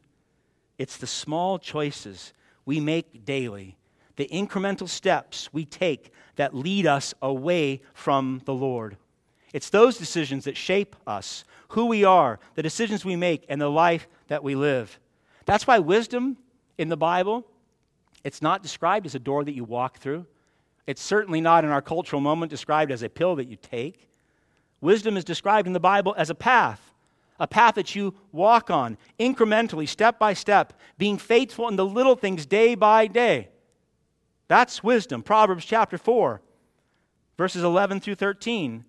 It's 0.77 0.97
the 0.97 1.07
small 1.07 1.59
choices 1.59 2.33
we 2.65 2.79
make 2.79 3.25
daily, 3.25 3.77
the 4.15 4.27
incremental 4.27 4.89
steps 4.89 5.49
we 5.53 5.65
take 5.65 6.11
that 6.35 6.55
lead 6.55 6.85
us 6.85 7.13
away 7.21 7.81
from 7.93 8.41
the 8.45 8.53
Lord. 8.53 8.97
It's 9.53 9.69
those 9.69 9.97
decisions 9.97 10.45
that 10.45 10.57
shape 10.57 10.95
us, 11.07 11.45
who 11.69 11.85
we 11.85 12.03
are, 12.03 12.39
the 12.55 12.63
decisions 12.63 13.05
we 13.05 13.15
make, 13.15 13.45
and 13.47 13.61
the 13.61 13.69
life 13.69 14.07
that 14.27 14.43
we 14.43 14.55
live. 14.55 14.99
That's 15.45 15.65
why 15.65 15.79
wisdom 15.79 16.37
in 16.77 16.89
the 16.89 16.97
Bible 16.97 17.45
it's 18.23 18.41
not 18.41 18.63
described 18.63 19.05
as 19.05 19.15
a 19.15 19.19
door 19.19 19.43
that 19.43 19.55
you 19.55 19.63
walk 19.63 19.97
through. 19.97 20.25
It's 20.87 21.01
certainly 21.01 21.41
not 21.41 21.63
in 21.63 21.71
our 21.71 21.81
cultural 21.81 22.21
moment 22.21 22.49
described 22.49 22.91
as 22.91 23.03
a 23.03 23.09
pill 23.09 23.35
that 23.35 23.47
you 23.47 23.57
take. 23.57 24.09
Wisdom 24.81 25.17
is 25.17 25.23
described 25.23 25.67
in 25.67 25.73
the 25.73 25.79
Bible 25.79 26.13
as 26.17 26.29
a 26.29 26.35
path, 26.35 26.93
a 27.39 27.47
path 27.47 27.75
that 27.75 27.95
you 27.95 28.13
walk 28.31 28.69
on 28.69 28.97
incrementally, 29.19 29.87
step 29.87 30.19
by 30.19 30.33
step, 30.33 30.73
being 30.97 31.17
faithful 31.17 31.67
in 31.67 31.75
the 31.75 31.85
little 31.85 32.15
things 32.15 32.45
day 32.45 32.75
by 32.75 33.07
day. 33.07 33.49
That's 34.47 34.83
wisdom. 34.83 35.23
Proverbs 35.23 35.65
chapter 35.65 35.97
4, 35.97 36.41
verses 37.37 37.63
11 37.63 38.01
through 38.01 38.15
13. 38.15 38.83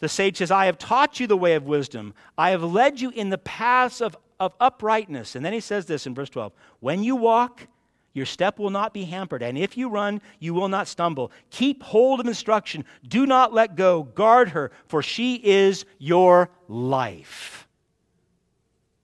The 0.00 0.08
sage 0.08 0.38
says, 0.38 0.50
I 0.50 0.66
have 0.66 0.78
taught 0.78 1.20
you 1.20 1.26
the 1.26 1.36
way 1.36 1.54
of 1.54 1.64
wisdom. 1.64 2.14
I 2.36 2.50
have 2.50 2.62
led 2.62 3.00
you 3.00 3.10
in 3.10 3.30
the 3.30 3.38
paths 3.38 4.00
of, 4.00 4.16
of 4.40 4.54
uprightness. 4.60 5.34
And 5.34 5.44
then 5.44 5.52
he 5.52 5.60
says 5.60 5.86
this 5.86 6.06
in 6.06 6.14
verse 6.14 6.30
12 6.30 6.52
When 6.80 7.02
you 7.02 7.16
walk, 7.16 7.66
your 8.14 8.26
step 8.26 8.60
will 8.60 8.70
not 8.70 8.94
be 8.94 9.04
hampered, 9.04 9.42
and 9.42 9.58
if 9.58 9.76
you 9.76 9.88
run, 9.88 10.22
you 10.38 10.54
will 10.54 10.68
not 10.68 10.86
stumble. 10.86 11.32
Keep 11.50 11.82
hold 11.82 12.20
of 12.20 12.26
instruction. 12.28 12.84
Do 13.06 13.26
not 13.26 13.52
let 13.52 13.74
go. 13.74 14.04
Guard 14.04 14.50
her, 14.50 14.70
for 14.86 15.02
she 15.02 15.34
is 15.34 15.84
your 15.98 16.48
life. 16.68 17.66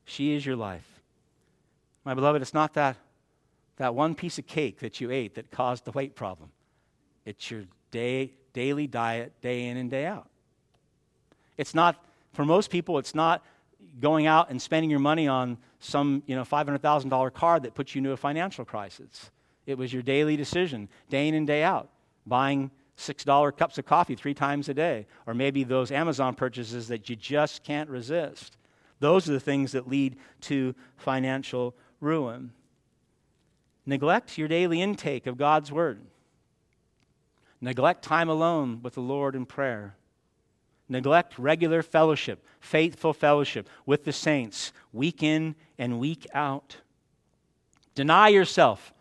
She 0.04 0.34
is 0.34 0.46
your 0.46 0.54
life. 0.54 0.86
My 2.04 2.14
beloved, 2.14 2.40
it's 2.40 2.54
not 2.54 2.74
that, 2.74 2.96
that 3.76 3.96
one 3.96 4.14
piece 4.14 4.38
of 4.38 4.46
cake 4.46 4.78
that 4.78 5.00
you 5.00 5.10
ate 5.10 5.34
that 5.34 5.50
caused 5.50 5.84
the 5.84 5.92
weight 5.92 6.14
problem. 6.14 6.50
It's 7.24 7.50
your 7.50 7.64
day, 7.90 8.32
daily 8.52 8.86
diet, 8.86 9.32
day 9.42 9.66
in 9.66 9.76
and 9.76 9.90
day 9.90 10.06
out. 10.06 10.29
It's 11.60 11.74
not, 11.74 12.02
for 12.32 12.46
most 12.46 12.70
people, 12.70 12.96
it's 12.96 13.14
not 13.14 13.44
going 14.00 14.26
out 14.26 14.48
and 14.48 14.60
spending 14.60 14.88
your 14.88 14.98
money 14.98 15.28
on 15.28 15.58
some 15.78 16.22
you 16.26 16.34
know, 16.34 16.42
$500,000 16.42 17.34
car 17.34 17.60
that 17.60 17.74
puts 17.74 17.94
you 17.94 17.98
into 17.98 18.12
a 18.12 18.16
financial 18.16 18.64
crisis. 18.64 19.30
It 19.66 19.76
was 19.76 19.92
your 19.92 20.00
daily 20.00 20.38
decision, 20.38 20.88
day 21.10 21.28
in 21.28 21.34
and 21.34 21.46
day 21.46 21.62
out, 21.62 21.90
buying 22.26 22.70
$6 22.96 23.56
cups 23.58 23.76
of 23.76 23.84
coffee 23.84 24.14
three 24.14 24.32
times 24.32 24.70
a 24.70 24.74
day, 24.74 25.06
or 25.26 25.34
maybe 25.34 25.62
those 25.62 25.92
Amazon 25.92 26.34
purchases 26.34 26.88
that 26.88 27.10
you 27.10 27.16
just 27.16 27.62
can't 27.62 27.90
resist. 27.90 28.56
Those 28.98 29.28
are 29.28 29.34
the 29.34 29.38
things 29.38 29.72
that 29.72 29.86
lead 29.86 30.16
to 30.42 30.74
financial 30.96 31.74
ruin. 32.00 32.52
Neglect 33.84 34.38
your 34.38 34.48
daily 34.48 34.80
intake 34.80 35.26
of 35.26 35.36
God's 35.36 35.70
Word. 35.70 36.00
Neglect 37.60 38.02
time 38.02 38.30
alone 38.30 38.80
with 38.82 38.94
the 38.94 39.02
Lord 39.02 39.36
in 39.36 39.44
prayer 39.44 39.94
neglect 40.90 41.38
regular 41.38 41.82
fellowship, 41.82 42.44
faithful 42.60 43.12
fellowship 43.12 43.68
with 43.86 44.04
the 44.04 44.12
saints, 44.12 44.72
week 44.92 45.22
in 45.22 45.54
and 45.78 45.98
week 45.98 46.26
out. 46.34 46.76
Deny 47.94 48.28
yourself 48.28 48.92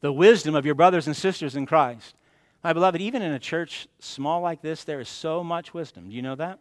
the 0.00 0.12
wisdom 0.12 0.54
of 0.54 0.66
your 0.66 0.74
brothers 0.74 1.06
and 1.06 1.16
sisters 1.16 1.56
in 1.56 1.66
Christ. 1.66 2.14
My 2.62 2.72
beloved, 2.72 3.00
even 3.00 3.22
in 3.22 3.32
a 3.32 3.38
church 3.38 3.88
small 3.98 4.40
like 4.40 4.60
this, 4.60 4.84
there 4.84 5.00
is 5.00 5.08
so 5.08 5.42
much 5.42 5.72
wisdom. 5.72 6.08
Do 6.08 6.14
you 6.14 6.22
know 6.22 6.34
that? 6.34 6.58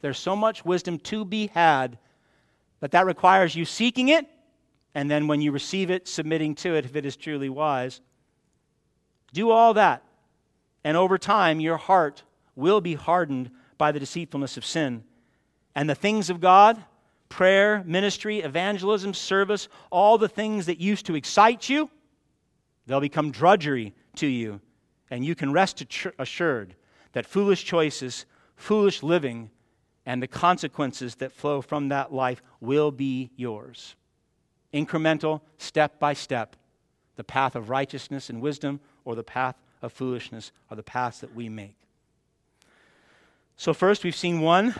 There's 0.00 0.18
so 0.18 0.36
much 0.36 0.64
wisdom 0.64 0.98
to 1.00 1.24
be 1.24 1.48
had, 1.48 1.98
but 2.80 2.92
that 2.92 3.06
requires 3.06 3.56
you 3.56 3.64
seeking 3.64 4.08
it, 4.08 4.26
and 4.94 5.10
then 5.10 5.26
when 5.26 5.40
you 5.40 5.52
receive 5.52 5.90
it, 5.90 6.06
submitting 6.06 6.54
to 6.56 6.74
it 6.74 6.84
if 6.84 6.96
it 6.96 7.04
is 7.04 7.16
truly 7.16 7.48
wise. 7.48 8.00
Do 9.32 9.50
all 9.50 9.74
that, 9.74 10.02
and 10.84 10.96
over 10.96 11.18
time, 11.18 11.60
your 11.60 11.76
heart 11.76 12.22
will 12.54 12.80
be 12.80 12.94
hardened 12.94 13.50
by 13.78 13.92
the 13.92 14.00
deceitfulness 14.00 14.56
of 14.56 14.64
sin. 14.64 15.04
And 15.74 15.88
the 15.88 15.94
things 15.94 16.28
of 16.28 16.40
God, 16.40 16.84
prayer, 17.28 17.82
ministry, 17.86 18.40
evangelism, 18.40 19.14
service, 19.14 19.68
all 19.90 20.18
the 20.18 20.28
things 20.28 20.66
that 20.66 20.80
used 20.80 21.06
to 21.06 21.14
excite 21.14 21.68
you, 21.68 21.88
they'll 22.86 23.00
become 23.00 23.30
drudgery 23.30 23.94
to 24.16 24.26
you. 24.26 24.60
And 25.10 25.24
you 25.24 25.34
can 25.34 25.52
rest 25.52 25.82
assured 26.18 26.74
that 27.12 27.26
foolish 27.26 27.64
choices, 27.64 28.26
foolish 28.56 29.02
living, 29.02 29.50
and 30.04 30.22
the 30.22 30.26
consequences 30.26 31.16
that 31.16 31.32
flow 31.32 31.60
from 31.60 31.88
that 31.88 32.12
life 32.12 32.42
will 32.60 32.90
be 32.90 33.30
yours. 33.36 33.94
Incremental, 34.72 35.40
step 35.58 35.98
by 35.98 36.12
step. 36.12 36.56
The 37.16 37.24
path 37.24 37.56
of 37.56 37.70
righteousness 37.70 38.30
and 38.30 38.40
wisdom 38.40 38.80
or 39.04 39.14
the 39.14 39.24
path 39.24 39.56
of 39.82 39.92
foolishness 39.92 40.52
are 40.70 40.76
the 40.76 40.82
paths 40.82 41.20
that 41.20 41.34
we 41.34 41.48
make. 41.48 41.76
So, 43.60 43.74
first, 43.74 44.04
we've 44.04 44.14
seen 44.14 44.40
one, 44.40 44.72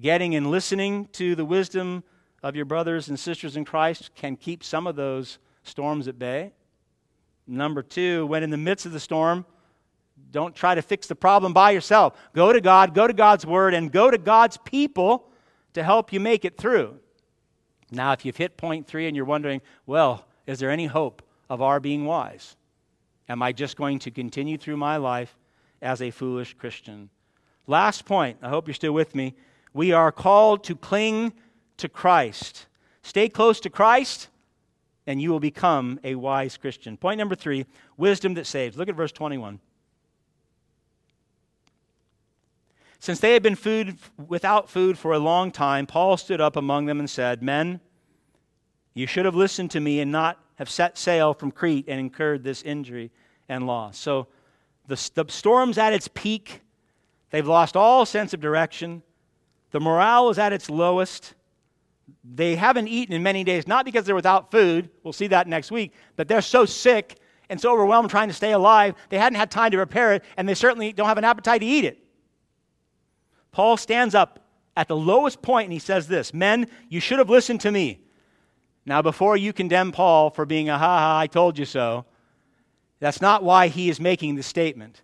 getting 0.00 0.34
and 0.34 0.50
listening 0.50 1.08
to 1.12 1.34
the 1.34 1.44
wisdom 1.44 2.02
of 2.42 2.56
your 2.56 2.64
brothers 2.64 3.10
and 3.10 3.20
sisters 3.20 3.54
in 3.54 3.66
Christ 3.66 4.12
can 4.14 4.36
keep 4.36 4.64
some 4.64 4.86
of 4.86 4.96
those 4.96 5.38
storms 5.62 6.08
at 6.08 6.18
bay. 6.18 6.54
Number 7.46 7.82
two, 7.82 8.24
when 8.24 8.42
in 8.42 8.48
the 8.48 8.56
midst 8.56 8.86
of 8.86 8.92
the 8.92 8.98
storm, 8.98 9.44
don't 10.30 10.54
try 10.54 10.74
to 10.74 10.80
fix 10.80 11.06
the 11.06 11.14
problem 11.14 11.52
by 11.52 11.72
yourself. 11.72 12.18
Go 12.32 12.50
to 12.50 12.62
God, 12.62 12.94
go 12.94 13.06
to 13.06 13.12
God's 13.12 13.44
Word, 13.44 13.74
and 13.74 13.92
go 13.92 14.10
to 14.10 14.16
God's 14.16 14.56
people 14.64 15.28
to 15.74 15.82
help 15.82 16.10
you 16.10 16.18
make 16.18 16.46
it 16.46 16.56
through. 16.56 16.98
Now, 17.90 18.12
if 18.12 18.24
you've 18.24 18.38
hit 18.38 18.56
point 18.56 18.86
three 18.86 19.06
and 19.06 19.14
you're 19.14 19.26
wondering, 19.26 19.60
well, 19.84 20.24
is 20.46 20.58
there 20.60 20.70
any 20.70 20.86
hope 20.86 21.20
of 21.50 21.60
our 21.60 21.78
being 21.78 22.06
wise? 22.06 22.56
Am 23.28 23.42
I 23.42 23.52
just 23.52 23.76
going 23.76 23.98
to 23.98 24.10
continue 24.10 24.56
through 24.56 24.78
my 24.78 24.96
life 24.96 25.36
as 25.82 26.00
a 26.00 26.10
foolish 26.10 26.54
Christian? 26.54 27.10
Last 27.66 28.04
point, 28.04 28.38
I 28.42 28.48
hope 28.48 28.68
you're 28.68 28.74
still 28.74 28.92
with 28.92 29.14
me. 29.14 29.34
We 29.72 29.92
are 29.92 30.12
called 30.12 30.64
to 30.64 30.76
cling 30.76 31.32
to 31.78 31.88
Christ. 31.88 32.66
Stay 33.02 33.28
close 33.28 33.60
to 33.60 33.70
Christ, 33.70 34.28
and 35.06 35.20
you 35.20 35.30
will 35.30 35.40
become 35.40 35.98
a 36.04 36.14
wise 36.14 36.56
Christian. 36.56 36.96
Point 36.96 37.18
number 37.18 37.34
three 37.34 37.66
wisdom 37.96 38.34
that 38.34 38.46
saves. 38.46 38.76
Look 38.76 38.88
at 38.88 38.94
verse 38.94 39.12
21. 39.12 39.60
Since 42.98 43.20
they 43.20 43.34
had 43.34 43.42
been 43.42 43.54
food 43.54 43.98
without 44.28 44.70
food 44.70 44.96
for 44.96 45.12
a 45.12 45.18
long 45.18 45.50
time, 45.50 45.86
Paul 45.86 46.16
stood 46.16 46.40
up 46.40 46.56
among 46.56 46.86
them 46.86 47.00
and 47.00 47.10
said, 47.10 47.42
Men, 47.42 47.80
you 48.94 49.06
should 49.06 49.26
have 49.26 49.34
listened 49.34 49.70
to 49.72 49.80
me 49.80 50.00
and 50.00 50.10
not 50.10 50.38
have 50.54 50.70
set 50.70 50.96
sail 50.96 51.34
from 51.34 51.50
Crete 51.50 51.84
and 51.86 52.00
incurred 52.00 52.44
this 52.44 52.62
injury 52.62 53.10
and 53.48 53.66
loss. 53.66 53.98
So 53.98 54.28
the, 54.86 55.10
the 55.14 55.26
storm's 55.28 55.76
at 55.76 55.92
its 55.92 56.08
peak. 56.08 56.62
They've 57.34 57.44
lost 57.44 57.76
all 57.76 58.06
sense 58.06 58.32
of 58.32 58.38
direction. 58.38 59.02
The 59.72 59.80
morale 59.80 60.30
is 60.30 60.38
at 60.38 60.52
its 60.52 60.70
lowest. 60.70 61.34
They 62.22 62.54
haven't 62.54 62.86
eaten 62.86 63.12
in 63.12 63.24
many 63.24 63.42
days, 63.42 63.66
not 63.66 63.84
because 63.84 64.04
they're 64.04 64.14
without 64.14 64.52
food. 64.52 64.88
We'll 65.02 65.12
see 65.12 65.26
that 65.26 65.48
next 65.48 65.72
week. 65.72 65.94
But 66.14 66.28
they're 66.28 66.40
so 66.40 66.64
sick 66.64 67.18
and 67.50 67.60
so 67.60 67.72
overwhelmed 67.72 68.08
trying 68.08 68.28
to 68.28 68.34
stay 68.34 68.52
alive, 68.52 68.94
they 69.08 69.18
hadn't 69.18 69.36
had 69.36 69.50
time 69.50 69.72
to 69.72 69.76
prepare 69.76 70.12
it, 70.12 70.22
and 70.36 70.48
they 70.48 70.54
certainly 70.54 70.92
don't 70.92 71.08
have 71.08 71.18
an 71.18 71.24
appetite 71.24 71.62
to 71.62 71.66
eat 71.66 71.84
it. 71.84 71.98
Paul 73.50 73.78
stands 73.78 74.14
up 74.14 74.38
at 74.76 74.86
the 74.86 74.96
lowest 74.96 75.42
point 75.42 75.64
and 75.64 75.72
he 75.72 75.80
says 75.80 76.06
this 76.06 76.32
Men, 76.32 76.68
you 76.88 77.00
should 77.00 77.18
have 77.18 77.30
listened 77.30 77.62
to 77.62 77.72
me. 77.72 77.98
Now, 78.86 79.02
before 79.02 79.36
you 79.36 79.52
condemn 79.52 79.90
Paul 79.90 80.30
for 80.30 80.46
being 80.46 80.68
a 80.68 80.78
ha 80.78 80.98
ha, 81.00 81.18
I 81.18 81.26
told 81.26 81.58
you 81.58 81.64
so, 81.64 82.04
That's 83.00 83.20
not 83.20 83.42
why 83.42 83.66
he 83.66 83.88
is 83.88 83.98
making 83.98 84.36
the 84.36 84.44
statement. 84.44 85.02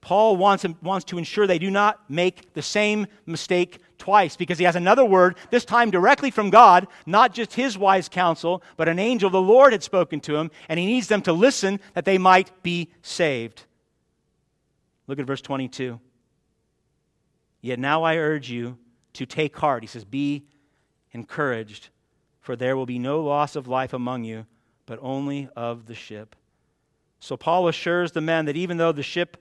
Paul 0.00 0.36
wants, 0.36 0.64
wants 0.82 1.04
to 1.06 1.18
ensure 1.18 1.46
they 1.46 1.58
do 1.58 1.70
not 1.70 2.08
make 2.08 2.54
the 2.54 2.62
same 2.62 3.06
mistake 3.26 3.78
twice 3.98 4.34
because 4.34 4.58
he 4.58 4.64
has 4.64 4.76
another 4.76 5.04
word, 5.04 5.36
this 5.50 5.64
time 5.64 5.90
directly 5.90 6.30
from 6.30 6.50
God, 6.50 6.88
not 7.04 7.34
just 7.34 7.52
his 7.52 7.76
wise 7.76 8.08
counsel, 8.08 8.62
but 8.76 8.88
an 8.88 8.98
angel 8.98 9.28
the 9.28 9.40
Lord 9.40 9.72
had 9.72 9.82
spoken 9.82 10.20
to 10.20 10.36
him, 10.36 10.50
and 10.68 10.80
he 10.80 10.86
needs 10.86 11.08
them 11.08 11.22
to 11.22 11.32
listen 11.32 11.80
that 11.94 12.06
they 12.06 12.16
might 12.16 12.50
be 12.62 12.90
saved. 13.02 13.64
Look 15.06 15.18
at 15.18 15.26
verse 15.26 15.42
22. 15.42 16.00
Yet 17.60 17.78
now 17.78 18.02
I 18.02 18.16
urge 18.16 18.50
you 18.50 18.78
to 19.14 19.26
take 19.26 19.56
heart. 19.56 19.82
He 19.82 19.86
says, 19.86 20.04
Be 20.04 20.44
encouraged, 21.12 21.90
for 22.40 22.56
there 22.56 22.76
will 22.76 22.86
be 22.86 22.98
no 22.98 23.20
loss 23.20 23.54
of 23.54 23.68
life 23.68 23.92
among 23.92 24.24
you, 24.24 24.46
but 24.86 24.98
only 25.02 25.48
of 25.54 25.86
the 25.86 25.94
ship. 25.94 26.36
So 27.18 27.36
Paul 27.36 27.68
assures 27.68 28.12
the 28.12 28.22
men 28.22 28.46
that 28.46 28.56
even 28.56 28.78
though 28.78 28.92
the 28.92 29.02
ship 29.02 29.36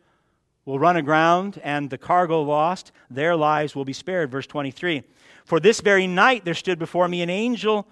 will 0.69 0.77
run 0.77 0.95
aground 0.95 1.59
and 1.63 1.89
the 1.89 1.97
cargo 1.97 2.43
lost, 2.43 2.91
their 3.09 3.35
lives 3.35 3.75
will 3.75 3.85
be 3.85 3.93
spared. 3.93 4.29
Verse 4.29 4.45
23 4.45 5.01
For 5.43 5.59
this 5.59 5.81
very 5.81 6.05
night 6.05 6.45
there 6.45 6.53
stood 6.53 6.77
before 6.77 7.07
me 7.07 7.23
an 7.23 7.29
angel 7.29 7.87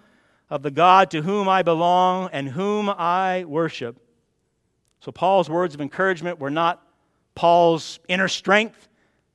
of 0.47 0.61
the 0.61 0.69
God 0.69 1.09
to 1.11 1.23
whom 1.23 1.49
I 1.49 1.63
belong 1.63 2.29
and 2.31 2.47
whom 2.47 2.87
I 2.87 3.45
worship. 3.47 3.99
So 4.99 5.11
Paul's 5.11 5.49
words 5.49 5.73
of 5.73 5.81
encouragement 5.81 6.37
were 6.37 6.51
not 6.51 6.85
Paul's 7.33 7.99
inner 8.07 8.27
strength. 8.27 8.87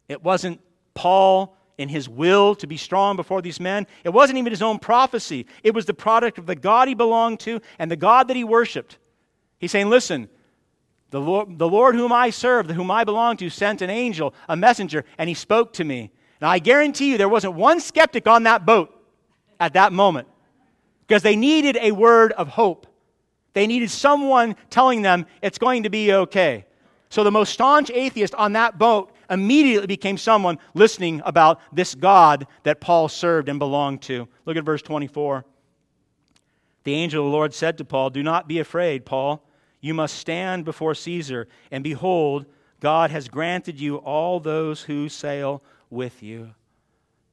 It 0.09 0.23
wasn't 0.23 0.61
Paul 0.95 1.57
in 1.79 1.89
his 1.89 2.09
will 2.09 2.55
to 2.57 2.69
be 2.69 2.77
strong 2.77 3.17
before 3.17 3.43
these 3.43 3.59
men. 3.59 3.89
It 4.05 4.11
wasn't 4.11 4.39
even 4.39 4.53
his 4.53 4.63
own 4.63 4.79
prophecy. 4.79 5.47
It 5.65 5.75
was 5.75 5.87
the 5.87 5.95
product 5.95 6.39
of 6.39 6.47
the 6.47 6.55
God 6.55 6.87
he 6.87 6.95
belonged 6.95 7.41
to 7.41 7.61
and 7.81 7.91
the 7.91 7.97
God 7.97 8.29
that 8.29 8.37
he 8.37 8.45
worshiped. 8.45 8.99
He's 9.59 9.73
saying, 9.73 9.91
Listen, 9.91 10.29
the 11.13 11.21
Lord, 11.21 11.59
the 11.59 11.69
Lord 11.69 11.95
whom 11.95 12.11
I 12.11 12.31
serve, 12.31 12.69
whom 12.71 12.91
I 12.91 13.05
belong 13.05 13.37
to, 13.37 13.51
sent 13.51 13.83
an 13.83 13.91
angel, 13.91 14.35
a 14.49 14.57
messenger, 14.57 15.05
and 15.19 15.29
he 15.29 15.35
spoke 15.35 15.75
to 15.75 15.85
me. 15.85 16.11
Now, 16.41 16.49
I 16.49 16.59
guarantee 16.59 17.11
you 17.11 17.19
there 17.19 17.29
wasn't 17.29 17.55
one 17.55 17.81
skeptic 17.81 18.27
on 18.27 18.45
that 18.45 18.65
boat 18.65 18.91
at 19.61 19.75
that 19.75 19.93
moment 19.93 20.27
because 21.07 21.23
they 21.23 21.37
needed 21.37 21.77
a 21.77 21.93
word 21.93 22.33
of 22.33 22.49
hope. 22.49 22.87
They 23.53 23.67
needed 23.67 23.91
someone 23.91 24.57
telling 24.71 25.03
them 25.03 25.27
it's 25.43 25.59
going 25.59 25.83
to 25.83 25.91
be 25.91 26.15
okay. 26.15 26.65
So 27.11 27.25
the 27.25 27.31
most 27.31 27.53
staunch 27.53 27.91
atheist 27.91 28.35
on 28.35 28.55
that 28.55 28.79
boat 28.79 29.15
immediately 29.29 29.87
became 29.87 30.17
someone 30.17 30.59
listening 30.73 31.21
about 31.27 31.61
this 31.75 31.95
God 31.95 32.47
that 32.63 32.81
Paul 32.81 33.11
served 33.11 33.51
and 33.51 33.59
belonged 33.59 34.01
to. 34.03 34.27
Look 34.47 34.57
at 34.57 34.65
verse 34.65 34.81
24. 34.81 35.45
The 36.85 36.95
angel 36.95 37.27
of 37.27 37.31
the 37.31 37.37
Lord 37.37 37.53
said 37.53 37.77
to 37.79 37.85
Paul, 37.85 38.09
Do 38.09 38.23
not 38.23 38.49
be 38.49 38.61
afraid, 38.61 39.05
Paul. 39.05 39.47
You 39.83 39.95
must 39.95 40.17
stand 40.17 40.65
before 40.65 40.95
Caesar, 40.95 41.49
and 41.73 41.83
behold, 41.85 42.47
God 42.81 43.11
has 43.11 43.29
granted 43.29 43.81
you 43.81 43.97
all 43.97 44.41
those 44.41 44.83
who 44.83 45.09
sail 45.09 45.61
with 45.91 46.23
you. 46.23 46.55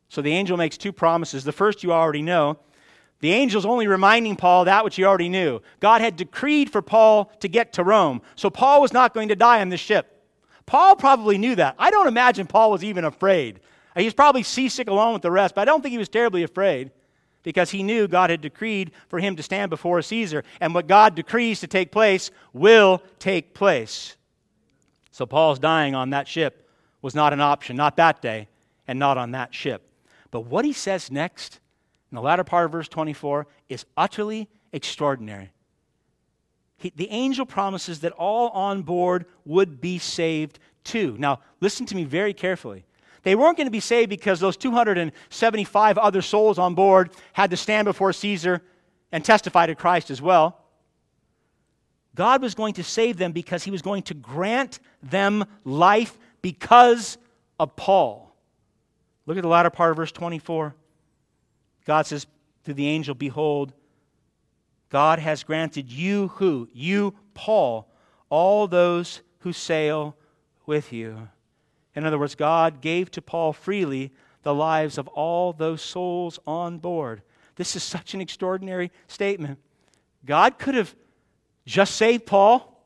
So 0.09 0.23
the 0.23 0.33
angel 0.33 0.57
makes 0.57 0.75
two 0.75 0.91
promises. 0.91 1.43
The 1.43 1.51
first 1.51 1.83
you 1.83 1.93
already 1.93 2.23
know. 2.23 2.57
The 3.19 3.33
angel's 3.33 3.67
only 3.67 3.85
reminding 3.85 4.35
Paul 4.35 4.65
that 4.65 4.83
which 4.83 4.95
he 4.95 5.03
already 5.03 5.29
knew. 5.29 5.61
God 5.79 6.01
had 6.01 6.15
decreed 6.15 6.71
for 6.71 6.81
Paul 6.81 7.31
to 7.39 7.47
get 7.47 7.73
to 7.73 7.83
Rome, 7.83 8.21
so 8.35 8.49
Paul 8.49 8.81
was 8.81 8.93
not 8.93 9.13
going 9.13 9.29
to 9.29 9.35
die 9.35 9.61
on 9.61 9.69
this 9.69 9.79
ship. 9.79 10.23
Paul 10.65 10.95
probably 10.95 11.37
knew 11.37 11.55
that. 11.55 11.75
I 11.77 11.91
don't 11.91 12.07
imagine 12.07 12.47
Paul 12.47 12.71
was 12.71 12.83
even 12.83 13.05
afraid. 13.05 13.59
He's 13.95 14.13
probably 14.13 14.43
seasick 14.43 14.87
along 14.87 15.13
with 15.13 15.21
the 15.21 15.31
rest, 15.31 15.53
but 15.53 15.61
I 15.61 15.65
don't 15.65 15.81
think 15.81 15.91
he 15.91 15.97
was 15.97 16.09
terribly 16.09 16.43
afraid 16.43 16.91
because 17.43 17.71
he 17.71 17.83
knew 17.83 18.07
God 18.07 18.29
had 18.29 18.41
decreed 18.41 18.91
for 19.07 19.19
him 19.19 19.35
to 19.35 19.43
stand 19.43 19.69
before 19.69 20.01
Caesar. 20.01 20.43
And 20.59 20.73
what 20.73 20.87
God 20.87 21.15
decrees 21.15 21.59
to 21.61 21.67
take 21.67 21.91
place 21.91 22.31
will 22.53 23.01
take 23.17 23.53
place. 23.53 24.15
So 25.11 25.25
Paul's 25.25 25.59
dying 25.59 25.95
on 25.95 26.11
that 26.11 26.27
ship 26.27 26.69
was 27.01 27.15
not 27.15 27.33
an 27.33 27.41
option, 27.41 27.75
not 27.75 27.95
that 27.97 28.21
day, 28.21 28.47
and 28.87 28.99
not 28.99 29.17
on 29.17 29.31
that 29.31 29.53
ship. 29.53 29.83
But 30.31 30.41
what 30.41 30.65
he 30.65 30.73
says 30.73 31.11
next, 31.11 31.59
in 32.11 32.15
the 32.15 32.21
latter 32.21 32.43
part 32.43 32.65
of 32.65 32.71
verse 32.71 32.87
24, 32.87 33.47
is 33.69 33.85
utterly 33.95 34.47
extraordinary. 34.73 35.51
He, 36.77 36.93
the 36.95 37.09
angel 37.09 37.45
promises 37.45 38.01
that 38.01 38.13
all 38.13 38.49
on 38.49 38.83
board 38.83 39.25
would 39.45 39.81
be 39.81 39.97
saved 39.97 40.59
too. 40.83 41.15
Now, 41.19 41.41
listen 41.59 41.85
to 41.87 41.95
me 41.95 42.03
very 42.03 42.33
carefully. 42.33 42.85
They 43.23 43.35
weren't 43.35 43.57
going 43.57 43.67
to 43.67 43.71
be 43.71 43.79
saved 43.79 44.09
because 44.09 44.39
those 44.39 44.57
275 44.57 45.97
other 45.97 46.21
souls 46.21 46.57
on 46.57 46.75
board 46.75 47.11
had 47.33 47.49
to 47.51 47.57
stand 47.57 47.85
before 47.85 48.13
Caesar 48.13 48.61
and 49.11 49.23
testify 49.23 49.65
to 49.65 49.75
Christ 49.75 50.09
as 50.09 50.21
well. 50.21 50.59
God 52.15 52.41
was 52.41 52.55
going 52.55 52.73
to 52.75 52.83
save 52.83 53.17
them 53.17 53.31
because 53.31 53.63
he 53.63 53.71
was 53.71 53.81
going 53.81 54.03
to 54.03 54.13
grant 54.13 54.79
them 55.01 55.45
life 55.63 56.17
because 56.41 57.17
of 57.59 57.75
Paul. 57.75 58.35
Look 59.25 59.37
at 59.37 59.43
the 59.43 59.49
latter 59.49 59.69
part 59.69 59.91
of 59.91 59.97
verse 59.97 60.11
24. 60.11 60.75
God 61.85 62.05
says 62.07 62.25
to 62.65 62.73
the 62.73 62.87
angel, 62.87 63.15
Behold, 63.15 63.73
God 64.89 65.19
has 65.19 65.43
granted 65.43 65.91
you 65.91 66.29
who? 66.29 66.67
You, 66.73 67.13
Paul, 67.33 67.87
all 68.29 68.67
those 68.67 69.21
who 69.39 69.53
sail 69.53 70.15
with 70.65 70.91
you. 70.91 71.29
In 71.99 72.05
other 72.05 72.17
words, 72.17 72.33
God 72.33 72.79
gave 72.79 73.11
to 73.11 73.21
Paul 73.21 73.51
freely 73.51 74.13
the 74.43 74.55
lives 74.55 74.97
of 74.97 75.09
all 75.09 75.51
those 75.51 75.81
souls 75.81 76.39
on 76.47 76.77
board. 76.77 77.21
This 77.57 77.75
is 77.75 77.83
such 77.83 78.13
an 78.13 78.21
extraordinary 78.21 78.89
statement. 79.09 79.59
God 80.25 80.57
could 80.57 80.75
have 80.75 80.95
just 81.65 81.95
saved 81.95 82.25
Paul 82.25 82.81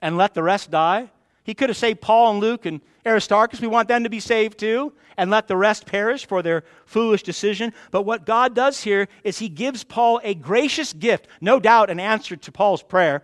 and 0.00 0.16
let 0.16 0.32
the 0.32 0.42
rest 0.42 0.70
die. 0.70 1.10
He 1.44 1.52
could 1.52 1.68
have 1.68 1.76
saved 1.76 2.00
Paul 2.00 2.30
and 2.30 2.40
Luke 2.40 2.64
and 2.64 2.80
Aristarchus. 3.04 3.60
We 3.60 3.66
want 3.66 3.88
them 3.88 4.04
to 4.04 4.08
be 4.10 4.20
saved 4.20 4.58
too 4.58 4.94
and 5.18 5.30
let 5.30 5.48
the 5.48 5.56
rest 5.58 5.84
perish 5.84 6.24
for 6.24 6.40
their 6.40 6.64
foolish 6.86 7.24
decision. 7.24 7.74
But 7.90 8.02
what 8.02 8.24
God 8.24 8.54
does 8.54 8.82
here 8.82 9.06
is 9.22 9.38
he 9.38 9.50
gives 9.50 9.84
Paul 9.84 10.18
a 10.24 10.34
gracious 10.34 10.94
gift, 10.94 11.28
no 11.42 11.60
doubt 11.60 11.90
an 11.90 12.00
answer 12.00 12.36
to 12.36 12.52
Paul's 12.52 12.82
prayer. 12.82 13.22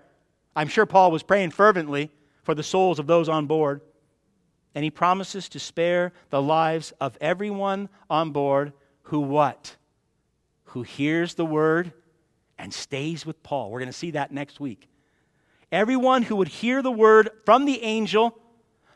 I'm 0.54 0.68
sure 0.68 0.84
Paul 0.84 1.10
was 1.10 1.22
praying 1.22 1.52
fervently 1.52 2.10
for 2.42 2.54
the 2.54 2.62
souls 2.62 2.98
of 2.98 3.06
those 3.06 3.30
on 3.30 3.46
board 3.46 3.80
and 4.74 4.84
he 4.84 4.90
promises 4.90 5.48
to 5.50 5.58
spare 5.58 6.12
the 6.30 6.42
lives 6.42 6.92
of 7.00 7.16
everyone 7.20 7.88
on 8.08 8.30
board 8.30 8.72
who 9.04 9.20
what? 9.20 9.76
Who 10.64 10.82
hears 10.82 11.34
the 11.34 11.44
word 11.44 11.92
and 12.58 12.72
stays 12.72 13.26
with 13.26 13.42
Paul. 13.42 13.70
We're 13.70 13.80
going 13.80 13.90
to 13.90 13.92
see 13.92 14.12
that 14.12 14.32
next 14.32 14.60
week. 14.60 14.88
Everyone 15.70 16.22
who 16.22 16.36
would 16.36 16.48
hear 16.48 16.82
the 16.82 16.90
word 16.90 17.30
from 17.44 17.64
the 17.64 17.82
angel, 17.82 18.38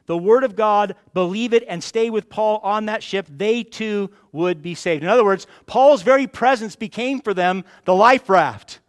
the 0.07 0.16
word 0.16 0.45
of 0.45 0.57
God, 0.57 0.95
believe 1.14 1.53
it, 1.53 1.64
and 1.66 1.83
stay 1.83 2.11
with 2.11 2.29
Paul 2.29 2.61
on 2.62 2.87
that 2.87 3.03
ship, 3.03 3.27
they 3.29 3.62
too 3.62 4.11
would 4.33 4.62
be 4.62 4.74
saved. 4.74 5.03
In 5.03 5.09
other 5.09 5.24
words, 5.24 5.47
Paul's 5.66 6.03
very 6.03 6.27
presence 6.27 6.77
became 6.77 7.20
for 7.20 7.35
them 7.35 7.64
the 7.85 7.95
life 7.95 8.29
raft. 8.29 8.81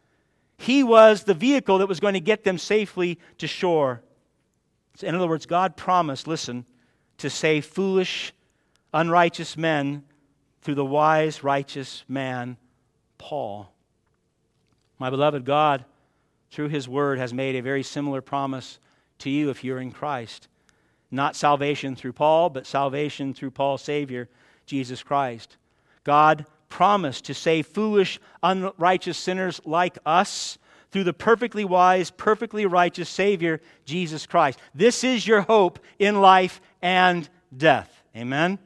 He 0.58 0.84
was 0.84 1.24
the 1.24 1.34
vehicle 1.34 1.80
that 1.80 1.88
was 1.88 2.00
going 2.00 2.14
to 2.14 2.20
get 2.20 2.44
them 2.44 2.58
safely 2.58 3.20
to 3.38 3.48
shore. 3.48 4.02
In 5.02 5.16
other 5.16 5.28
words, 5.28 5.46
God 5.46 5.78
promised, 5.78 6.28
listen, 6.28 6.66
to 7.18 7.30
save 7.30 7.65
foolish, 7.65 8.34
unrighteous 8.93 9.57
men 9.57 10.03
through 10.61 10.76
the 10.76 10.86
wise, 10.86 11.43
righteous 11.43 12.03
man, 12.07 12.57
Paul. 13.18 13.72
My 14.99 15.09
beloved 15.09 15.45
God, 15.45 15.86
through 16.51 16.70
his 16.70 16.88
word, 16.88 17.20
has 17.20 17.34
made 17.34 17.55
a 17.55 17.61
very 17.61 17.84
similar 17.84 18.22
promise 18.22 18.80
to 19.20 19.30
you 19.30 19.49
if 19.49 19.63
you're 19.63 19.80
in 19.80 19.91
Christ. 19.91 20.47
Not 21.09 21.36
salvation 21.36 21.95
through 21.95 22.13
Paul, 22.13 22.49
but 22.49 22.65
salvation 22.65 23.34
through 23.34 23.51
Paul's 23.51 23.82
Savior, 23.82 24.28
Jesus 24.65 25.03
Christ. 25.03 25.57
God 26.03 26.45
promised 26.70 27.26
to 27.26 27.34
save 27.34 27.68
foolish, 27.68 28.20
unrighteous 28.43 29.18
sinners 29.18 29.61
like 29.65 29.97
us 30.05 30.57
through 30.92 31.04
the 31.04 31.14
perfectly 31.14 31.66
wise, 31.66 32.12
perfectly 32.12 32.66
righteous 32.66 33.10
Savior, 33.10 33.62
Jesus 33.86 34.26
Christ. 34.26 34.60
This 34.74 35.04
is 35.04 35.28
your 35.28 35.42
hope 35.42 35.80
in 36.00 36.22
life 36.22 36.62
and 36.82 37.28
death. 37.56 38.04
Amen? 38.16 38.60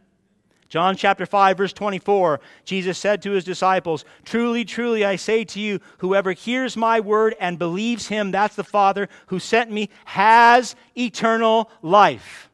John 0.72 0.96
chapter 0.96 1.26
5, 1.26 1.58
verse 1.58 1.74
24, 1.74 2.40
Jesus 2.64 2.98
said 2.98 3.22
to 3.24 3.32
his 3.32 3.44
disciples, 3.44 4.06
Truly, 4.24 4.64
truly, 4.64 5.04
I 5.04 5.18
say 5.18 5.44
to 5.44 5.60
you, 5.60 5.82
whoever 5.98 6.32
hears 6.32 6.78
my 6.78 7.02
word 7.02 7.36
and 7.42 7.60
believes 7.60 8.08
him, 8.08 8.32
that's 8.32 8.56
the 8.56 8.64
Father 8.64 9.10
who 9.28 9.38
sent 9.38 9.70
me, 9.70 9.90
has 10.06 10.78
eternal 10.96 11.70
life. 11.82 12.50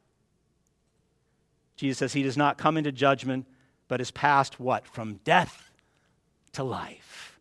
Jesus 1.75 1.99
says 1.99 2.13
he 2.13 2.23
does 2.23 2.37
not 2.37 2.57
come 2.57 2.75
into 2.75 2.91
judgment, 2.91 3.45
but 3.87 4.01
is 4.01 4.09
passed 4.09 4.59
what? 4.59 4.87
From 4.87 5.19
death 5.23 5.69
to 6.53 6.63
life. 6.63 7.39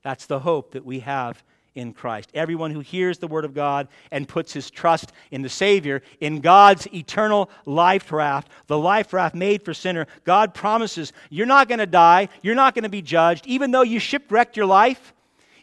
That's 0.00 0.24
the 0.24 0.38
hope 0.38 0.70
that 0.70 0.86
we 0.86 1.00
have 1.00 1.44
in 1.76 1.92
Christ. 1.92 2.30
Everyone 2.34 2.70
who 2.70 2.80
hears 2.80 3.18
the 3.18 3.28
word 3.28 3.44
of 3.44 3.54
God 3.54 3.88
and 4.10 4.26
puts 4.26 4.52
his 4.52 4.70
trust 4.70 5.12
in 5.30 5.42
the 5.42 5.48
Savior, 5.48 6.02
in 6.20 6.40
God's 6.40 6.86
eternal 6.94 7.50
life 7.64 8.10
raft, 8.10 8.48
the 8.66 8.78
life 8.78 9.12
raft 9.12 9.34
made 9.34 9.62
for 9.62 9.74
sinner, 9.74 10.06
God 10.24 10.54
promises 10.54 11.12
you're 11.30 11.46
not 11.46 11.68
going 11.68 11.78
to 11.78 11.86
die, 11.86 12.28
you're 12.42 12.54
not 12.54 12.74
going 12.74 12.84
to 12.84 12.88
be 12.88 13.02
judged, 13.02 13.46
even 13.46 13.70
though 13.70 13.82
you 13.82 14.00
shipwrecked 14.00 14.56
your 14.56 14.66
life, 14.66 15.12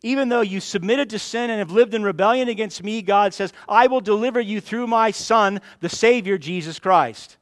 Even 0.05 0.27
though 0.27 0.41
you 0.41 0.59
submitted 0.59 1.09
to 1.11 1.19
sin 1.19 1.49
and 1.49 1.59
have 1.59 1.71
lived 1.71 1.93
in 1.93 2.03
rebellion 2.03 2.49
against 2.49 2.83
me, 2.83 3.01
God 3.01 3.33
says, 3.33 3.53
I 3.69 3.87
will 3.87 4.01
deliver 4.01 4.41
you 4.41 4.59
through 4.59 4.85
my 4.85 5.11
Son, 5.11 5.61
the 5.79 5.87
Savior, 5.87 6.37
Jesus 6.37 6.77
Christ. 6.77 7.37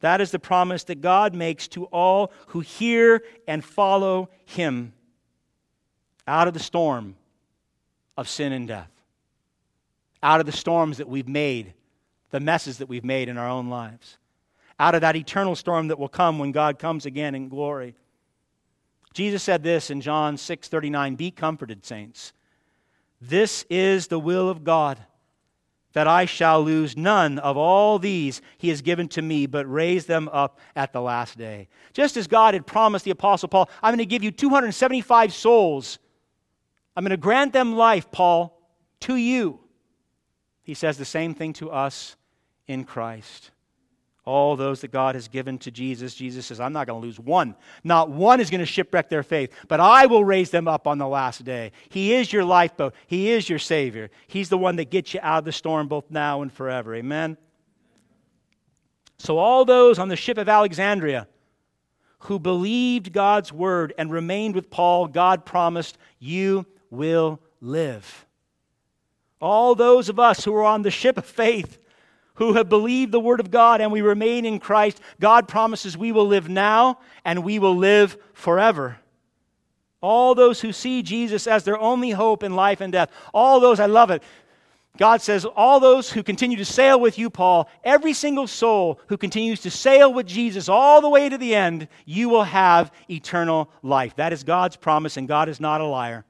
That 0.00 0.20
is 0.20 0.30
the 0.30 0.38
promise 0.38 0.84
that 0.84 1.00
God 1.00 1.34
makes 1.34 1.66
to 1.68 1.86
all 1.86 2.32
who 2.48 2.60
hear 2.60 3.24
and 3.48 3.64
follow 3.64 4.28
him 4.44 4.92
out 6.28 6.46
of 6.46 6.54
the 6.54 6.60
storm 6.60 7.16
of 8.16 8.28
sin 8.28 8.52
and 8.52 8.68
death, 8.68 8.90
out 10.22 10.40
of 10.40 10.46
the 10.46 10.52
storms 10.52 10.98
that 10.98 11.08
we've 11.08 11.28
made, 11.28 11.74
the 12.30 12.40
messes 12.40 12.78
that 12.78 12.88
we've 12.88 13.04
made 13.04 13.28
in 13.28 13.38
our 13.38 13.48
own 13.48 13.68
lives, 13.68 14.18
out 14.78 14.94
of 14.94 15.00
that 15.00 15.16
eternal 15.16 15.54
storm 15.54 15.88
that 15.88 15.98
will 15.98 16.08
come 16.08 16.38
when 16.38 16.52
God 16.52 16.78
comes 16.78 17.06
again 17.06 17.34
in 17.34 17.48
glory. 17.48 17.94
Jesus 19.14 19.42
said 19.42 19.62
this 19.62 19.90
in 19.90 20.00
John 20.00 20.36
6:39, 20.36 21.16
"Be 21.16 21.30
comforted, 21.30 21.84
saints. 21.84 22.32
This 23.20 23.64
is 23.70 24.08
the 24.08 24.20
will 24.20 24.48
of 24.48 24.64
God." 24.64 25.04
that 25.96 26.06
I 26.06 26.26
shall 26.26 26.62
lose 26.62 26.94
none 26.94 27.38
of 27.38 27.56
all 27.56 27.98
these 27.98 28.42
he 28.58 28.68
has 28.68 28.82
given 28.82 29.08
to 29.08 29.22
me, 29.22 29.46
but 29.46 29.64
raise 29.64 30.04
them 30.04 30.28
up 30.30 30.58
at 30.76 30.92
the 30.92 31.00
last 31.00 31.38
day. 31.38 31.68
Just 31.94 32.18
as 32.18 32.26
God 32.26 32.52
had 32.52 32.66
promised 32.66 33.06
the 33.06 33.12
Apostle 33.12 33.48
Paul, 33.48 33.70
I'm 33.82 33.92
going 33.92 34.00
to 34.00 34.04
give 34.04 34.22
you 34.22 34.30
275 34.30 35.32
souls. 35.32 35.98
I'm 36.96 37.04
going 37.04 37.10
to 37.10 37.16
grant 37.16 37.52
them 37.52 37.76
life, 37.76 38.10
Paul, 38.10 38.58
to 39.00 39.16
you. 39.16 39.60
He 40.62 40.74
says 40.74 40.96
the 40.98 41.04
same 41.04 41.34
thing 41.34 41.52
to 41.54 41.70
us 41.70 42.16
in 42.66 42.84
Christ 42.84 43.50
all 44.26 44.56
those 44.56 44.80
that 44.80 44.90
God 44.90 45.14
has 45.14 45.28
given 45.28 45.56
to 45.58 45.70
Jesus. 45.70 46.14
Jesus 46.14 46.46
says, 46.46 46.58
I'm 46.58 46.72
not 46.72 46.88
going 46.88 47.00
to 47.00 47.06
lose 47.06 47.18
one. 47.18 47.54
Not 47.84 48.10
one 48.10 48.40
is 48.40 48.50
going 48.50 48.58
to 48.58 48.66
shipwreck 48.66 49.08
their 49.08 49.22
faith, 49.22 49.52
but 49.68 49.78
I 49.78 50.06
will 50.06 50.24
raise 50.24 50.50
them 50.50 50.66
up 50.66 50.88
on 50.88 50.98
the 50.98 51.06
last 51.06 51.44
day. 51.44 51.70
He 51.88 52.12
is 52.12 52.32
your 52.32 52.44
lifeboat, 52.44 52.94
He 53.06 53.30
is 53.30 53.48
your 53.48 53.60
Savior. 53.60 54.10
He's 54.26 54.48
the 54.48 54.58
one 54.58 54.76
that 54.76 54.90
gets 54.90 55.14
you 55.14 55.20
out 55.22 55.38
of 55.38 55.44
the 55.44 55.52
storm 55.52 55.86
both 55.86 56.10
now 56.10 56.42
and 56.42 56.52
forever. 56.52 56.94
Amen? 56.96 57.38
So, 59.18 59.38
all 59.38 59.64
those 59.64 59.98
on 59.98 60.08
the 60.08 60.16
ship 60.16 60.36
of 60.38 60.48
Alexandria 60.48 61.28
who 62.20 62.40
believed 62.40 63.12
God's 63.12 63.52
word 63.52 63.94
and 63.96 64.10
remained 64.10 64.56
with 64.56 64.70
Paul, 64.70 65.06
God 65.06 65.46
promised, 65.46 65.96
You 66.18 66.66
will 66.90 67.40
live. 67.60 68.26
All 69.40 69.74
those 69.74 70.08
of 70.08 70.18
us 70.18 70.44
who 70.44 70.54
are 70.54 70.64
on 70.64 70.82
the 70.82 70.90
ship 70.90 71.18
of 71.18 71.26
faith, 71.26 71.78
who 72.34 72.54
have 72.54 72.68
believed 72.68 73.12
the 73.12 73.20
word 73.20 73.40
of 73.40 73.50
God 73.50 73.80
and 73.80 73.90
we 73.90 74.02
remain 74.02 74.44
in 74.44 74.58
Christ, 74.58 75.00
God 75.20 75.48
promises 75.48 75.96
we 75.96 76.12
will 76.12 76.26
live 76.26 76.48
now 76.48 77.00
and 77.24 77.44
we 77.44 77.58
will 77.58 77.76
live 77.76 78.16
forever. 78.34 78.98
All 80.02 80.34
those 80.34 80.60
who 80.60 80.72
see 80.72 81.02
Jesus 81.02 81.46
as 81.46 81.64
their 81.64 81.78
only 81.78 82.10
hope 82.10 82.42
in 82.42 82.54
life 82.54 82.80
and 82.80 82.92
death, 82.92 83.10
all 83.32 83.60
those, 83.60 83.80
I 83.80 83.86
love 83.86 84.10
it. 84.10 84.22
God 84.98 85.20
says, 85.20 85.44
all 85.44 85.80
those 85.80 86.10
who 86.10 86.22
continue 86.22 86.56
to 86.56 86.64
sail 86.64 86.98
with 86.98 87.18
you, 87.18 87.28
Paul, 87.28 87.68
every 87.84 88.12
single 88.12 88.46
soul 88.46 89.00
who 89.08 89.16
continues 89.16 89.60
to 89.60 89.70
sail 89.70 90.12
with 90.12 90.26
Jesus 90.26 90.68
all 90.68 91.00
the 91.00 91.08
way 91.08 91.28
to 91.28 91.36
the 91.36 91.54
end, 91.54 91.88
you 92.06 92.28
will 92.28 92.44
have 92.44 92.90
eternal 93.10 93.70
life. 93.82 94.16
That 94.16 94.32
is 94.32 94.42
God's 94.42 94.76
promise, 94.76 95.16
and 95.16 95.28
God 95.28 95.48
is 95.48 95.60
not 95.60 95.82
a 95.82 95.86
liar. 95.86 96.24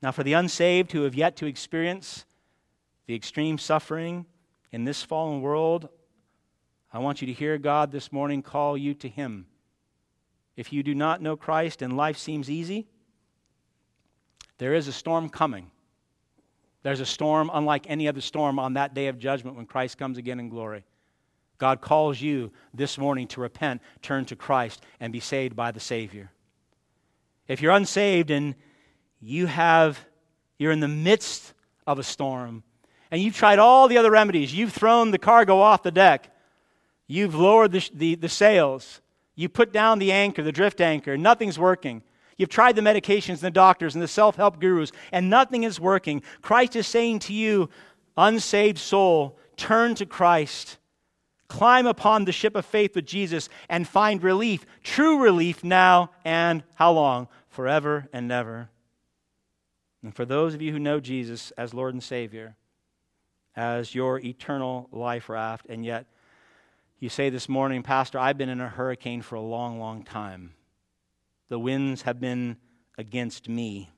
Now, 0.00 0.12
for 0.12 0.22
the 0.22 0.34
unsaved 0.34 0.92
who 0.92 1.02
have 1.02 1.14
yet 1.14 1.36
to 1.36 1.46
experience 1.46 2.24
the 3.06 3.14
extreme 3.14 3.58
suffering 3.58 4.26
in 4.70 4.84
this 4.84 5.02
fallen 5.02 5.40
world, 5.40 5.88
I 6.92 6.98
want 6.98 7.20
you 7.20 7.26
to 7.26 7.32
hear 7.32 7.58
God 7.58 7.90
this 7.90 8.12
morning 8.12 8.42
call 8.42 8.76
you 8.76 8.94
to 8.94 9.08
Him. 9.08 9.46
If 10.56 10.72
you 10.72 10.82
do 10.82 10.94
not 10.94 11.20
know 11.20 11.36
Christ 11.36 11.82
and 11.82 11.96
life 11.96 12.16
seems 12.16 12.48
easy, 12.48 12.86
there 14.58 14.74
is 14.74 14.88
a 14.88 14.92
storm 14.92 15.28
coming. 15.28 15.70
There's 16.82 17.00
a 17.00 17.06
storm 17.06 17.50
unlike 17.52 17.86
any 17.88 18.08
other 18.08 18.20
storm 18.20 18.58
on 18.58 18.74
that 18.74 18.94
day 18.94 19.08
of 19.08 19.18
judgment 19.18 19.56
when 19.56 19.66
Christ 19.66 19.98
comes 19.98 20.18
again 20.18 20.40
in 20.40 20.48
glory. 20.48 20.84
God 21.58 21.80
calls 21.80 22.20
you 22.20 22.52
this 22.72 22.98
morning 22.98 23.26
to 23.28 23.40
repent, 23.40 23.82
turn 24.00 24.24
to 24.26 24.36
Christ, 24.36 24.80
and 25.00 25.12
be 25.12 25.20
saved 25.20 25.56
by 25.56 25.72
the 25.72 25.80
Savior. 25.80 26.30
If 27.48 27.60
you're 27.60 27.72
unsaved 27.72 28.30
and 28.30 28.54
you 29.20 29.46
have 29.46 29.98
you're 30.58 30.72
in 30.72 30.80
the 30.80 30.88
midst 30.88 31.54
of 31.86 31.98
a 31.98 32.02
storm, 32.02 32.64
and 33.10 33.22
you've 33.22 33.36
tried 33.36 33.58
all 33.58 33.88
the 33.88 33.96
other 33.96 34.10
remedies. 34.10 34.52
You've 34.52 34.72
thrown 34.72 35.10
the 35.10 35.18
cargo 35.18 35.58
off 35.60 35.82
the 35.82 35.90
deck, 35.90 36.34
you've 37.06 37.34
lowered 37.34 37.72
the, 37.72 37.88
the, 37.94 38.14
the 38.16 38.28
sails, 38.28 39.00
you 39.34 39.48
put 39.48 39.72
down 39.72 39.98
the 39.98 40.12
anchor, 40.12 40.42
the 40.42 40.52
drift 40.52 40.80
anchor, 40.80 41.16
nothing's 41.16 41.58
working. 41.58 42.02
You've 42.36 42.48
tried 42.48 42.76
the 42.76 42.82
medications 42.82 43.34
and 43.34 43.40
the 43.40 43.50
doctors 43.50 43.94
and 43.94 44.02
the 44.02 44.08
self 44.08 44.36
help 44.36 44.60
gurus, 44.60 44.92
and 45.12 45.28
nothing 45.30 45.64
is 45.64 45.80
working. 45.80 46.22
Christ 46.40 46.76
is 46.76 46.86
saying 46.86 47.20
to 47.20 47.32
you, 47.32 47.68
unsaved 48.16 48.78
soul, 48.78 49.38
turn 49.56 49.94
to 49.96 50.06
Christ. 50.06 50.78
Climb 51.48 51.86
upon 51.86 52.24
the 52.24 52.32
ship 52.32 52.54
of 52.54 52.66
faith 52.66 52.94
with 52.94 53.06
Jesus 53.06 53.48
and 53.68 53.88
find 53.88 54.22
relief, 54.22 54.66
true 54.82 55.22
relief 55.22 55.64
now 55.64 56.10
and 56.24 56.62
how 56.74 56.92
long? 56.92 57.26
Forever 57.48 58.08
and 58.12 58.30
ever. 58.30 58.68
And 60.02 60.14
for 60.14 60.24
those 60.24 60.54
of 60.54 60.62
you 60.62 60.72
who 60.72 60.78
know 60.78 61.00
Jesus 61.00 61.50
as 61.52 61.74
Lord 61.74 61.94
and 61.94 62.02
Savior, 62.02 62.56
as 63.58 63.92
your 63.92 64.20
eternal 64.20 64.88
life 64.92 65.28
raft. 65.28 65.66
And 65.68 65.84
yet, 65.84 66.06
you 67.00 67.08
say 67.08 67.28
this 67.28 67.48
morning, 67.48 67.82
Pastor, 67.82 68.16
I've 68.16 68.38
been 68.38 68.48
in 68.48 68.60
a 68.60 68.68
hurricane 68.68 69.20
for 69.20 69.34
a 69.34 69.40
long, 69.40 69.80
long 69.80 70.04
time. 70.04 70.52
The 71.48 71.58
winds 71.58 72.02
have 72.02 72.20
been 72.20 72.56
against 72.96 73.48
me. 73.48 73.90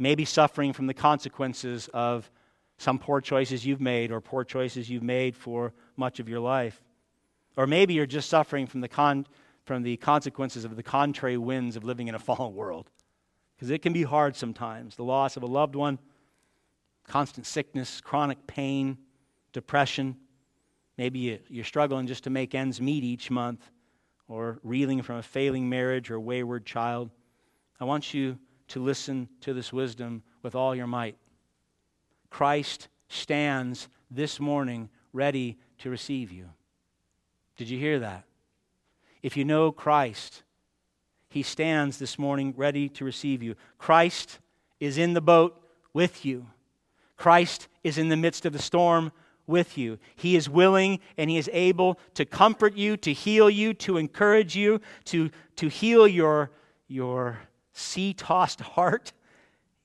Maybe 0.00 0.24
suffering 0.24 0.72
from 0.72 0.88
the 0.88 0.94
consequences 0.94 1.88
of 1.94 2.28
some 2.76 2.98
poor 2.98 3.20
choices 3.20 3.64
you've 3.64 3.80
made 3.80 4.10
or 4.10 4.20
poor 4.20 4.42
choices 4.42 4.90
you've 4.90 5.04
made 5.04 5.36
for 5.36 5.72
much 5.96 6.18
of 6.18 6.28
your 6.28 6.40
life. 6.40 6.82
Or 7.56 7.68
maybe 7.68 7.94
you're 7.94 8.04
just 8.04 8.28
suffering 8.28 8.66
from 8.66 8.80
the, 8.80 8.88
con- 8.88 9.28
from 9.64 9.84
the 9.84 9.96
consequences 9.98 10.64
of 10.64 10.74
the 10.74 10.82
contrary 10.82 11.38
winds 11.38 11.76
of 11.76 11.84
living 11.84 12.08
in 12.08 12.16
a 12.16 12.18
fallen 12.30 12.56
world. 12.56 12.90
Because 13.54 13.70
it 13.70 13.82
can 13.82 13.92
be 13.92 14.02
hard 14.02 14.36
sometimes. 14.36 14.96
The 14.96 15.04
loss 15.04 15.36
of 15.36 15.42
a 15.42 15.46
loved 15.46 15.76
one, 15.76 15.98
constant 17.06 17.46
sickness, 17.46 18.00
chronic 18.00 18.46
pain, 18.46 18.98
depression. 19.52 20.16
Maybe 20.96 21.40
you're 21.48 21.64
struggling 21.64 22.06
just 22.06 22.24
to 22.24 22.30
make 22.30 22.54
ends 22.54 22.80
meet 22.80 23.04
each 23.04 23.30
month, 23.30 23.70
or 24.28 24.58
reeling 24.62 25.02
from 25.02 25.16
a 25.16 25.22
failing 25.22 25.68
marriage 25.68 26.10
or 26.10 26.18
wayward 26.18 26.64
child. 26.64 27.10
I 27.78 27.84
want 27.84 28.14
you 28.14 28.38
to 28.68 28.82
listen 28.82 29.28
to 29.42 29.52
this 29.52 29.72
wisdom 29.72 30.22
with 30.42 30.54
all 30.54 30.74
your 30.74 30.86
might. 30.86 31.16
Christ 32.30 32.88
stands 33.08 33.88
this 34.10 34.40
morning 34.40 34.88
ready 35.12 35.58
to 35.78 35.90
receive 35.90 36.32
you. 36.32 36.48
Did 37.56 37.68
you 37.68 37.78
hear 37.78 37.98
that? 37.98 38.24
If 39.22 39.36
you 39.36 39.44
know 39.44 39.72
Christ, 39.72 40.42
He 41.34 41.42
stands 41.42 41.98
this 41.98 42.16
morning 42.16 42.54
ready 42.56 42.88
to 42.90 43.04
receive 43.04 43.42
you. 43.42 43.56
Christ 43.76 44.38
is 44.78 44.98
in 44.98 45.14
the 45.14 45.20
boat 45.20 45.60
with 45.92 46.24
you. 46.24 46.46
Christ 47.16 47.66
is 47.82 47.98
in 47.98 48.08
the 48.08 48.16
midst 48.16 48.46
of 48.46 48.52
the 48.52 48.60
storm 48.60 49.10
with 49.44 49.76
you. 49.76 49.98
He 50.14 50.36
is 50.36 50.48
willing 50.48 51.00
and 51.18 51.28
He 51.28 51.36
is 51.36 51.50
able 51.52 51.98
to 52.14 52.24
comfort 52.24 52.76
you, 52.76 52.96
to 52.98 53.12
heal 53.12 53.50
you, 53.50 53.74
to 53.74 53.96
encourage 53.96 54.54
you, 54.54 54.80
to, 55.06 55.28
to 55.56 55.66
heal 55.66 56.06
your, 56.06 56.52
your 56.86 57.40
sea 57.72 58.14
tossed 58.14 58.60
heart, 58.60 59.12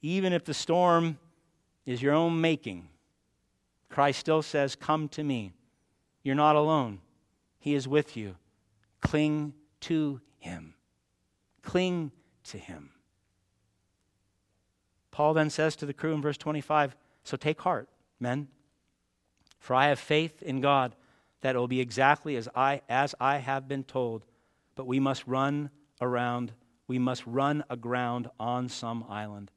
even 0.04 0.34
if 0.34 0.46
the 0.46 0.54
storm 0.54 1.18
is 1.84 2.00
your 2.00 2.14
own 2.14 2.40
making. 2.40 2.90
Christ 3.90 4.20
still 4.20 4.44
says, 4.44 4.76
Come 4.76 5.08
to 5.10 5.24
me. 5.24 5.54
You're 6.22 6.36
not 6.36 6.56
alone, 6.56 7.00
He 7.58 7.74
is 7.74 7.88
with 7.88 8.16
you. 8.16 8.36
Cling 9.02 9.56
to 9.80 10.22
Him. 10.38 10.76
Cling 11.70 12.12
to 12.46 12.58
Him. 12.58 12.90
Paul 15.12 15.36
then 15.36 15.52
says 15.52 15.76
to 15.76 15.86
the 15.86 15.94
crew 15.94 16.14
in 16.14 16.22
verse 16.22 16.36
25, 16.38 16.96
so 17.24 17.38
take 17.38 17.62
heart, 17.62 17.88
men, 18.20 18.48
for 19.60 19.76
I 19.76 19.90
have 19.90 20.00
faith 20.00 20.42
in 20.42 20.62
God 20.62 20.96
that 21.42 21.56
it 21.56 21.60
will 21.60 21.68
be 21.68 21.80
exactly 21.80 22.36
as 22.38 22.50
I, 22.56 22.82
as 22.90 23.14
I 23.20 23.38
have 23.38 23.68
been 23.68 23.84
told. 23.84 24.26
But 24.74 24.88
we 24.88 25.00
must 25.00 25.28
run 25.28 25.70
around, 26.02 26.54
we 26.88 26.98
must 26.98 27.22
run 27.28 27.64
aground 27.70 28.32
on 28.40 28.68
some 28.68 29.06
island. 29.08 29.52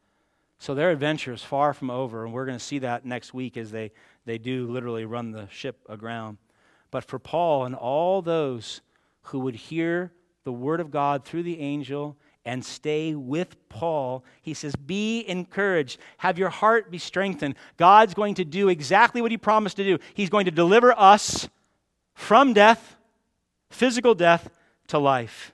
So 0.59 0.75
their 0.75 0.91
adventure 0.91 1.33
is 1.33 1.43
far 1.43 1.73
from 1.73 1.91
over, 1.91 2.27
and 2.27 2.35
we're 2.35 2.45
going 2.45 2.59
to 2.59 2.65
see 2.65 2.81
that 2.81 3.07
next 3.07 3.33
week 3.33 3.57
as 3.57 3.71
they, 3.71 3.91
they 4.27 4.37
do 4.37 4.67
literally 4.71 5.07
run 5.07 5.31
the 5.31 5.49
ship 5.49 5.81
aground. 5.89 6.37
But 6.91 7.05
for 7.05 7.19
Paul 7.19 7.65
and 7.65 7.75
all 7.75 8.21
those 8.21 8.83
who 9.23 9.39
would 9.41 9.57
hear 9.57 10.13
the 10.45 10.53
word 10.53 10.81
of 10.81 10.91
God 10.91 11.25
through 11.25 11.43
the 11.43 11.61
angel 11.61 12.17
and 12.45 12.65
stay 12.65 13.15
with 13.15 13.69
Paul. 13.69 14.25
He 14.41 14.55
says, 14.55 14.75
Be 14.75 15.25
encouraged. 15.29 15.99
Have 16.19 16.39
your 16.39 16.49
heart 16.49 16.91
be 16.91 16.99
strengthened. 16.99 17.55
God's 17.77 18.15
going 18.15 18.35
to 18.37 18.45
do 18.45 18.69
exactly 18.69 19.23
what 19.23 19.31
he 19.31 19.39
promised 19.39 19.77
to 19.77 19.85
do. 19.85 19.99
He's 20.15 20.31
going 20.31 20.47
to 20.47 20.51
deliver 20.51 20.99
us 20.99 21.49
from 22.15 22.53
death, 22.53 22.97
physical 23.71 24.15
death, 24.15 24.51
to 24.89 24.99
life. 24.99 25.53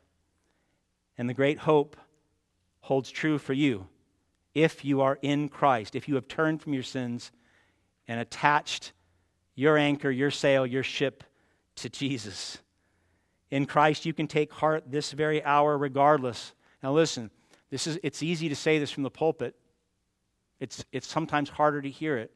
And 1.16 1.28
the 1.28 1.34
great 1.34 1.59
hope 1.59 1.97
holds 2.80 3.11
true 3.11 3.39
for 3.39 3.53
you 3.53 3.86
if 4.55 4.84
you 4.84 5.03
are 5.03 5.18
in 5.22 5.49
Christ, 5.49 5.95
if 5.95 6.09
you 6.09 6.14
have 6.14 6.26
turned 6.26 6.62
from 6.62 6.72
your 6.74 6.82
sins 6.82 7.30
and 8.07 8.20
attached 8.20 8.93
your 9.55 9.76
anchor, 9.76 10.11
your 10.11 10.30
sail, 10.30 10.66
your 10.66 10.82
ship 10.82 11.22
to 11.76 11.89
Jesus. 11.89 12.59
In 13.51 13.66
Christ, 13.66 14.05
you 14.05 14.12
can 14.12 14.26
take 14.26 14.53
heart 14.53 14.84
this 14.90 15.12
very 15.12 15.42
hour 15.42 15.76
regardless. 15.78 16.53
Now, 16.82 16.92
listen, 16.92 17.30
this 17.70 17.86
is, 17.86 17.99
it's 18.03 18.22
easy 18.22 18.49
to 18.49 18.57
say 18.57 18.78
this 18.78 18.90
from 18.90 19.03
the 19.03 19.11
pulpit, 19.11 19.55
it's, 20.61 20.84
it's 20.92 21.07
sometimes 21.07 21.49
harder 21.49 21.80
to 21.80 21.90
hear 21.90 22.16
it. 22.16 22.32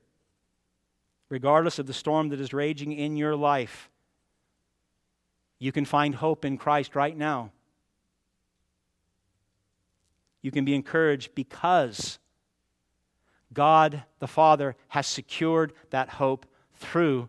Regardless 1.29 1.79
of 1.79 1.87
the 1.87 1.95
storm 1.95 2.29
that 2.29 2.41
is 2.41 2.53
raging 2.53 2.93
in 2.93 3.17
your 3.17 3.35
life, 3.35 3.91
you 5.59 5.73
can 5.73 5.85
find 5.85 6.15
hope 6.15 6.45
in 6.45 6.59
Christ 6.59 6.95
right 6.95 7.17
now. 7.17 7.53
You 10.43 10.51
can 10.51 10.65
be 10.65 10.75
encouraged 10.75 11.35
because 11.35 12.19
God 13.53 14.03
the 14.19 14.27
Father 14.27 14.77
has 14.89 15.07
secured 15.07 15.73
that 15.91 16.09
hope 16.09 16.47
through 16.75 17.29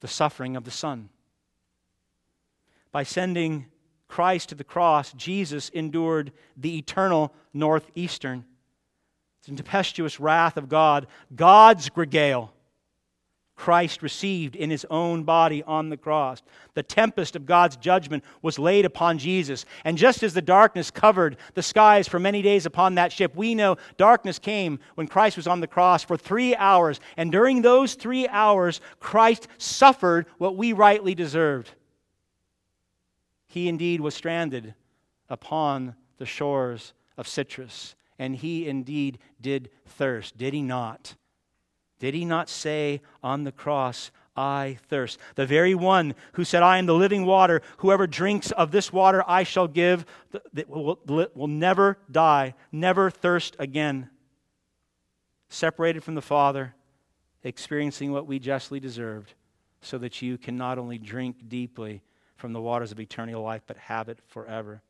the 0.00 0.08
suffering 0.08 0.56
of 0.56 0.64
the 0.64 0.70
Son. 0.70 1.08
By 2.96 3.02
sending 3.02 3.66
Christ 4.08 4.48
to 4.48 4.54
the 4.54 4.64
cross, 4.64 5.12
Jesus 5.12 5.68
endured 5.68 6.32
the 6.56 6.78
eternal 6.78 7.30
northeastern, 7.52 8.46
the 9.44 9.54
tempestuous 9.54 10.18
wrath 10.18 10.56
of 10.56 10.70
God, 10.70 11.06
God's 11.34 11.90
gregale 11.90 12.54
Christ 13.54 14.00
received 14.00 14.56
in 14.56 14.70
his 14.70 14.86
own 14.88 15.24
body 15.24 15.62
on 15.64 15.90
the 15.90 15.98
cross. 15.98 16.40
The 16.72 16.82
tempest 16.82 17.36
of 17.36 17.44
God's 17.44 17.76
judgment 17.76 18.24
was 18.40 18.58
laid 18.58 18.86
upon 18.86 19.18
Jesus. 19.18 19.66
And 19.84 19.98
just 19.98 20.22
as 20.22 20.32
the 20.32 20.40
darkness 20.40 20.90
covered 20.90 21.36
the 21.52 21.62
skies 21.62 22.08
for 22.08 22.18
many 22.18 22.40
days 22.40 22.64
upon 22.64 22.94
that 22.94 23.12
ship, 23.12 23.36
we 23.36 23.54
know 23.54 23.76
darkness 23.98 24.38
came 24.38 24.78
when 24.94 25.06
Christ 25.06 25.36
was 25.36 25.46
on 25.46 25.60
the 25.60 25.66
cross 25.66 26.02
for 26.02 26.16
three 26.16 26.56
hours. 26.56 26.98
And 27.18 27.30
during 27.30 27.60
those 27.60 27.92
three 27.92 28.26
hours, 28.26 28.80
Christ 29.00 29.48
suffered 29.58 30.24
what 30.38 30.56
we 30.56 30.72
rightly 30.72 31.14
deserved. 31.14 31.72
He 33.56 33.70
indeed 33.70 34.02
was 34.02 34.14
stranded 34.14 34.74
upon 35.30 35.94
the 36.18 36.26
shores 36.26 36.92
of 37.16 37.26
Syrtis, 37.26 37.94
and 38.18 38.36
he 38.36 38.68
indeed 38.68 39.16
did 39.40 39.70
thirst, 39.86 40.36
did 40.36 40.52
he 40.52 40.60
not? 40.60 41.14
Did 41.98 42.12
he 42.12 42.26
not 42.26 42.50
say 42.50 43.00
on 43.22 43.44
the 43.44 43.52
cross, 43.52 44.10
I 44.36 44.76
thirst? 44.88 45.18
The 45.36 45.46
very 45.46 45.74
one 45.74 46.14
who 46.34 46.44
said, 46.44 46.62
I 46.62 46.76
am 46.76 46.84
the 46.84 46.92
living 46.92 47.24
water. 47.24 47.62
Whoever 47.78 48.06
drinks 48.06 48.50
of 48.50 48.72
this 48.72 48.92
water 48.92 49.24
I 49.26 49.42
shall 49.42 49.68
give 49.68 50.04
will, 50.68 51.48
never 51.48 51.96
die, 52.12 52.54
never 52.70 53.08
thirst 53.08 53.56
again. 53.58 54.10
Separated 55.48 56.04
from 56.04 56.14
the 56.14 56.20
Father, 56.20 56.74
experiencing 57.42 58.12
what 58.12 58.26
we 58.26 58.38
justly 58.38 58.80
deserved, 58.80 59.32
so 59.80 59.96
that 59.96 60.20
you 60.20 60.36
can 60.36 60.58
not 60.58 60.76
only 60.76 60.98
drink 60.98 61.48
deeply 61.48 62.02
from 62.36 62.52
the 62.52 62.60
waters 62.60 62.92
of 62.92 63.00
eternal 63.00 63.42
life, 63.42 63.62
but 63.66 63.76
have 63.76 64.08
it 64.08 64.20
forever. 64.26 64.82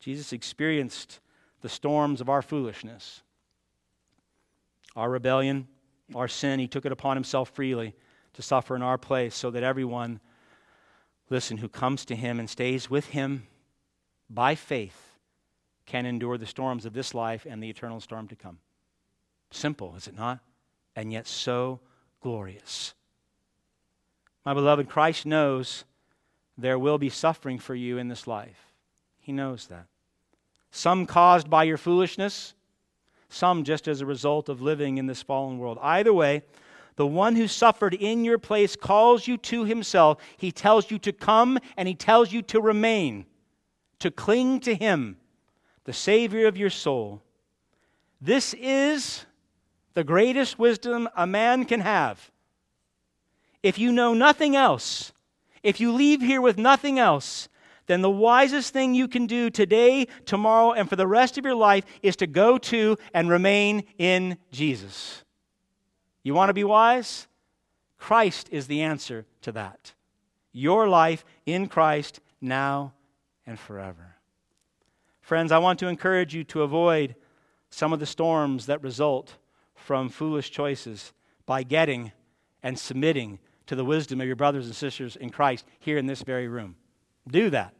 Jesus 0.00 0.32
experienced 0.32 1.20
the 1.60 1.68
storms 1.68 2.20
of 2.20 2.28
our 2.28 2.42
foolishness, 2.42 3.22
our 4.94 5.10
rebellion 5.10 5.66
our 6.14 6.28
sin, 6.28 6.58
he 6.58 6.68
took 6.68 6.86
it 6.86 6.92
upon 6.92 7.16
himself 7.16 7.50
freely 7.50 7.94
to 8.34 8.42
suffer 8.42 8.74
in 8.76 8.82
our 8.82 8.98
place 8.98 9.34
so 9.34 9.50
that 9.50 9.62
everyone, 9.62 10.20
listen, 11.28 11.58
who 11.58 11.68
comes 11.68 12.04
to 12.06 12.16
him 12.16 12.38
and 12.38 12.48
stays 12.48 12.88
with 12.88 13.08
him 13.08 13.46
by 14.30 14.54
faith 14.54 15.16
can 15.86 16.06
endure 16.06 16.38
the 16.38 16.46
storms 16.46 16.84
of 16.84 16.92
this 16.92 17.14
life 17.14 17.46
and 17.48 17.62
the 17.62 17.70
eternal 17.70 18.00
storm 18.00 18.28
to 18.28 18.36
come. 18.36 18.58
Simple, 19.50 19.94
is 19.96 20.06
it 20.06 20.16
not? 20.16 20.40
And 20.94 21.12
yet 21.12 21.26
so 21.26 21.80
glorious. 22.20 22.94
My 24.44 24.54
beloved, 24.54 24.88
Christ 24.88 25.26
knows 25.26 25.84
there 26.58 26.78
will 26.78 26.98
be 26.98 27.08
suffering 27.08 27.58
for 27.58 27.74
you 27.74 27.96
in 27.98 28.08
this 28.08 28.26
life. 28.26 28.72
He 29.20 29.32
knows 29.32 29.68
that. 29.68 29.86
Some 30.72 31.06
caused 31.06 31.48
by 31.48 31.64
your 31.64 31.78
foolishness, 31.78 32.54
some 33.28 33.64
just 33.64 33.86
as 33.88 34.00
a 34.00 34.06
result 34.06 34.48
of 34.48 34.60
living 34.60 34.98
in 34.98 35.06
this 35.06 35.22
fallen 35.22 35.58
world. 35.58 35.78
Either 35.80 36.12
way, 36.12 36.42
the 36.96 37.06
one 37.06 37.36
who 37.36 37.46
suffered 37.46 37.94
in 37.94 38.24
your 38.24 38.38
place 38.38 38.74
calls 38.74 39.28
you 39.28 39.36
to 39.38 39.64
himself. 39.64 40.18
He 40.36 40.50
tells 40.50 40.90
you 40.90 40.98
to 40.98 41.12
come 41.12 41.58
and 41.76 41.86
he 41.86 41.94
tells 41.94 42.32
you 42.32 42.42
to 42.42 42.60
remain, 42.60 43.24
to 44.00 44.10
cling 44.10 44.60
to 44.60 44.74
him, 44.74 45.16
the 45.84 45.92
Savior 45.92 46.48
of 46.48 46.56
your 46.56 46.70
soul. 46.70 47.22
This 48.20 48.52
is 48.54 49.24
the 49.94 50.02
greatest 50.02 50.58
wisdom 50.58 51.08
a 51.16 51.26
man 51.26 51.64
can 51.64 51.80
have. 51.80 52.30
If 53.62 53.78
you 53.78 53.92
know 53.92 54.12
nothing 54.12 54.56
else, 54.56 55.12
if 55.62 55.80
you 55.80 55.92
leave 55.92 56.20
here 56.20 56.40
with 56.40 56.58
nothing 56.58 56.98
else, 56.98 57.48
then 57.86 58.02
the 58.02 58.10
wisest 58.10 58.72
thing 58.72 58.94
you 58.94 59.08
can 59.08 59.26
do 59.26 59.50
today, 59.50 60.06
tomorrow, 60.26 60.72
and 60.72 60.88
for 60.88 60.96
the 60.96 61.06
rest 61.06 61.38
of 61.38 61.44
your 61.44 61.54
life 61.54 61.84
is 62.02 62.16
to 62.16 62.26
go 62.26 62.58
to 62.58 62.96
and 63.14 63.30
remain 63.30 63.82
in 63.98 64.36
Jesus. 64.52 65.24
You 66.22 66.34
want 66.34 66.50
to 66.50 66.54
be 66.54 66.64
wise? 66.64 67.26
Christ 67.96 68.48
is 68.52 68.66
the 68.66 68.82
answer 68.82 69.26
to 69.42 69.52
that. 69.52 69.94
Your 70.52 70.88
life 70.88 71.24
in 71.46 71.66
Christ 71.66 72.20
now 72.40 72.92
and 73.46 73.58
forever. 73.58 74.16
Friends, 75.22 75.50
I 75.50 75.58
want 75.58 75.78
to 75.80 75.88
encourage 75.88 76.34
you 76.34 76.44
to 76.44 76.62
avoid 76.62 77.14
some 77.70 77.92
of 77.92 78.00
the 78.00 78.06
storms 78.06 78.66
that 78.66 78.82
result 78.82 79.36
from 79.74 80.08
foolish 80.08 80.50
choices 80.50 81.12
by 81.46 81.62
getting 81.62 82.12
and 82.62 82.78
submitting 82.78 83.38
to 83.68 83.76
the 83.76 83.84
wisdom 83.84 84.20
of 84.20 84.26
your 84.26 84.36
brothers 84.36 84.66
and 84.66 84.74
sisters 84.74 85.16
in 85.16 85.30
Christ 85.30 85.64
here 85.78 85.96
in 85.96 86.06
this 86.06 86.22
very 86.22 86.48
room. 86.48 86.76
Do 87.26 87.48
that 87.50 87.74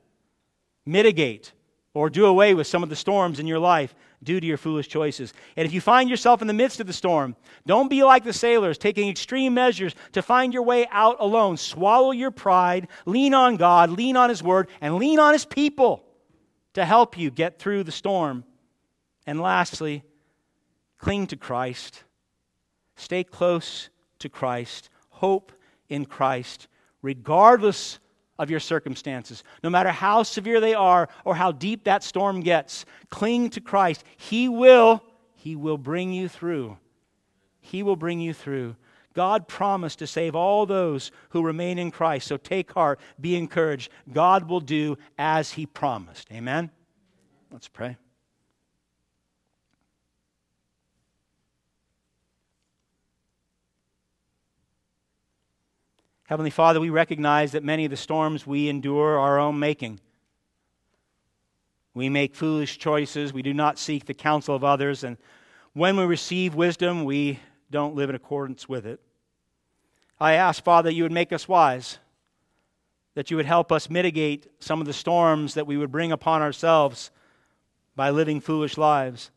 mitigate 0.88 1.52
or 1.94 2.08
do 2.08 2.26
away 2.26 2.54
with 2.54 2.66
some 2.66 2.82
of 2.82 2.88
the 2.88 2.96
storms 2.96 3.38
in 3.38 3.46
your 3.46 3.58
life 3.58 3.94
due 4.22 4.40
to 4.40 4.46
your 4.46 4.56
foolish 4.56 4.88
choices. 4.88 5.32
And 5.56 5.66
if 5.66 5.72
you 5.72 5.80
find 5.80 6.08
yourself 6.08 6.40
in 6.40 6.48
the 6.48 6.54
midst 6.54 6.80
of 6.80 6.86
the 6.86 6.92
storm, 6.92 7.36
don't 7.66 7.90
be 7.90 8.02
like 8.02 8.24
the 8.24 8.32
sailors, 8.32 8.78
taking 8.78 9.08
extreme 9.08 9.54
measures 9.54 9.94
to 10.12 10.22
find 10.22 10.52
your 10.52 10.62
way 10.62 10.86
out 10.90 11.16
alone. 11.20 11.56
Swallow 11.56 12.12
your 12.12 12.30
pride, 12.30 12.88
lean 13.04 13.34
on 13.34 13.56
God, 13.56 13.90
lean 13.90 14.16
on 14.16 14.28
His 14.28 14.42
Word, 14.42 14.68
and 14.80 14.96
lean 14.96 15.18
on 15.18 15.32
His 15.32 15.44
people 15.44 16.04
to 16.74 16.84
help 16.84 17.18
you 17.18 17.30
get 17.30 17.58
through 17.58 17.84
the 17.84 17.92
storm. 17.92 18.44
And 19.26 19.40
lastly, 19.40 20.04
cling 20.98 21.26
to 21.28 21.36
Christ, 21.36 22.04
stay 22.96 23.24
close 23.24 23.88
to 24.20 24.28
Christ, 24.28 24.88
hope 25.10 25.52
in 25.88 26.04
Christ, 26.06 26.68
regardless 27.02 27.98
of 28.38 28.50
your 28.50 28.60
circumstances. 28.60 29.42
No 29.64 29.70
matter 29.70 29.90
how 29.90 30.22
severe 30.22 30.60
they 30.60 30.74
are 30.74 31.08
or 31.24 31.34
how 31.34 31.52
deep 31.52 31.84
that 31.84 32.04
storm 32.04 32.40
gets, 32.40 32.84
cling 33.10 33.50
to 33.50 33.60
Christ. 33.60 34.04
He 34.16 34.48
will, 34.48 35.02
he 35.34 35.56
will 35.56 35.78
bring 35.78 36.12
you 36.12 36.28
through. 36.28 36.78
He 37.60 37.82
will 37.82 37.96
bring 37.96 38.20
you 38.20 38.32
through. 38.32 38.76
God 39.14 39.48
promised 39.48 39.98
to 39.98 40.06
save 40.06 40.36
all 40.36 40.64
those 40.64 41.10
who 41.30 41.42
remain 41.42 41.78
in 41.78 41.90
Christ. 41.90 42.28
So 42.28 42.36
take 42.36 42.72
heart, 42.72 43.00
be 43.20 43.34
encouraged. 43.34 43.90
God 44.12 44.48
will 44.48 44.60
do 44.60 44.96
as 45.18 45.50
he 45.50 45.66
promised. 45.66 46.30
Amen. 46.30 46.70
Let's 47.50 47.66
pray. 47.66 47.96
Heavenly 56.28 56.50
Father, 56.50 56.78
we 56.78 56.90
recognize 56.90 57.52
that 57.52 57.64
many 57.64 57.86
of 57.86 57.90
the 57.90 57.96
storms 57.96 58.46
we 58.46 58.68
endure 58.68 59.18
are 59.18 59.30
our 59.30 59.38
own 59.38 59.58
making. 59.58 59.98
We 61.94 62.10
make 62.10 62.34
foolish 62.34 62.76
choices. 62.76 63.32
We 63.32 63.40
do 63.40 63.54
not 63.54 63.78
seek 63.78 64.04
the 64.04 64.12
counsel 64.12 64.54
of 64.54 64.62
others. 64.62 65.04
And 65.04 65.16
when 65.72 65.96
we 65.96 66.04
receive 66.04 66.54
wisdom, 66.54 67.06
we 67.06 67.40
don't 67.70 67.94
live 67.94 68.10
in 68.10 68.14
accordance 68.14 68.68
with 68.68 68.84
it. 68.84 69.00
I 70.20 70.34
ask, 70.34 70.62
Father, 70.62 70.90
you 70.90 71.02
would 71.02 71.12
make 71.12 71.32
us 71.32 71.48
wise, 71.48 71.96
that 73.14 73.30
you 73.30 73.38
would 73.38 73.46
help 73.46 73.72
us 73.72 73.88
mitigate 73.88 74.48
some 74.60 74.82
of 74.82 74.86
the 74.86 74.92
storms 74.92 75.54
that 75.54 75.66
we 75.66 75.78
would 75.78 75.90
bring 75.90 76.12
upon 76.12 76.42
ourselves 76.42 77.10
by 77.96 78.10
living 78.10 78.42
foolish 78.42 78.76
lives. 78.76 79.30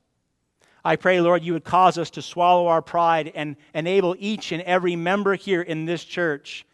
I 0.84 0.98
pray, 0.98 1.22
Lord, 1.22 1.42
you 1.42 1.54
would 1.54 1.64
cause 1.64 1.98
us 1.98 2.10
to 2.10 2.22
swallow 2.22 2.68
our 2.68 2.82
pride 2.82 3.32
and 3.34 3.56
enable 3.74 4.14
each 4.20 4.52
and 4.52 4.62
every 4.64 4.98
member 4.98 5.36
here 5.36 5.62
in 5.62 5.86
this 5.86 6.04
church 6.04 6.66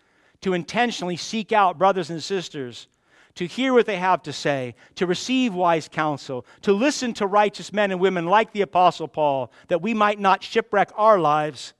to 0.41 0.53
intentionally 0.53 1.17
seek 1.17 1.51
out 1.51 1.77
brothers 1.77 2.09
and 2.09 2.21
sisters, 2.21 2.87
to 3.35 3.45
hear 3.45 3.73
what 3.73 3.85
they 3.85 3.97
have 3.97 4.23
to 4.23 4.33
say, 4.33 4.75
to 4.95 5.05
receive 5.05 5.53
wise 5.53 5.87
counsel, 5.87 6.45
to 6.61 6.73
listen 6.73 7.13
to 7.13 7.27
righteous 7.27 7.71
men 7.71 7.91
and 7.91 7.99
women 7.99 8.25
like 8.25 8.51
the 8.51 8.61
Apostle 8.61 9.07
Paul, 9.07 9.51
that 9.67 9.81
we 9.81 9.93
might 9.93 10.19
not 10.19 10.43
shipwreck 10.43 10.91
our 10.95 11.19
lives. 11.19 11.73